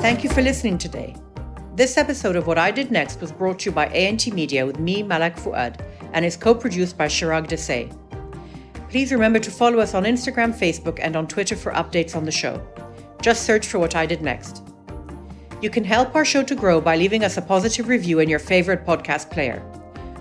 Thank 0.00 0.22
you 0.22 0.30
for 0.30 0.42
listening 0.42 0.78
today. 0.78 1.16
This 1.74 1.96
episode 1.96 2.36
of 2.36 2.46
What 2.46 2.58
I 2.58 2.70
Did 2.70 2.90
Next 2.90 3.20
was 3.20 3.32
brought 3.32 3.58
to 3.60 3.70
you 3.70 3.72
by 3.74 3.86
ANT 3.88 4.32
Media 4.32 4.64
with 4.64 4.78
me, 4.78 5.02
Malak 5.02 5.36
Fuad, 5.36 5.80
and 6.12 6.24
is 6.24 6.36
co 6.36 6.54
produced 6.54 6.96
by 6.96 7.06
Chirag 7.06 7.48
Desai. 7.48 7.90
Please 8.88 9.10
remember 9.12 9.38
to 9.38 9.50
follow 9.50 9.78
us 9.80 9.94
on 9.94 10.04
Instagram, 10.04 10.54
Facebook, 10.54 11.00
and 11.02 11.16
on 11.16 11.26
Twitter 11.26 11.56
for 11.56 11.72
updates 11.72 12.14
on 12.14 12.24
the 12.24 12.30
show. 12.30 12.64
Just 13.20 13.42
search 13.44 13.66
for 13.66 13.78
What 13.78 13.96
I 13.96 14.06
Did 14.06 14.22
Next. 14.22 14.62
You 15.60 15.70
can 15.70 15.84
help 15.84 16.14
our 16.14 16.24
show 16.24 16.42
to 16.44 16.54
grow 16.54 16.80
by 16.80 16.96
leaving 16.96 17.24
us 17.24 17.36
a 17.38 17.42
positive 17.42 17.88
review 17.88 18.20
in 18.20 18.28
your 18.28 18.38
favorite 18.38 18.86
podcast 18.86 19.30
player. 19.30 19.60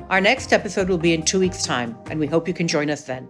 Our 0.10 0.22
next 0.22 0.54
episode 0.54 0.88
will 0.88 1.00
be 1.00 1.16
in 1.16 1.24
two 1.24 1.40
weeks' 1.40 1.64
time, 1.64 1.98
and 2.12 2.20
we 2.20 2.28
hope 2.28 2.48
you 2.48 2.54
can 2.54 2.68
join 2.68 2.92
us 2.92 3.06
then. 3.06 3.28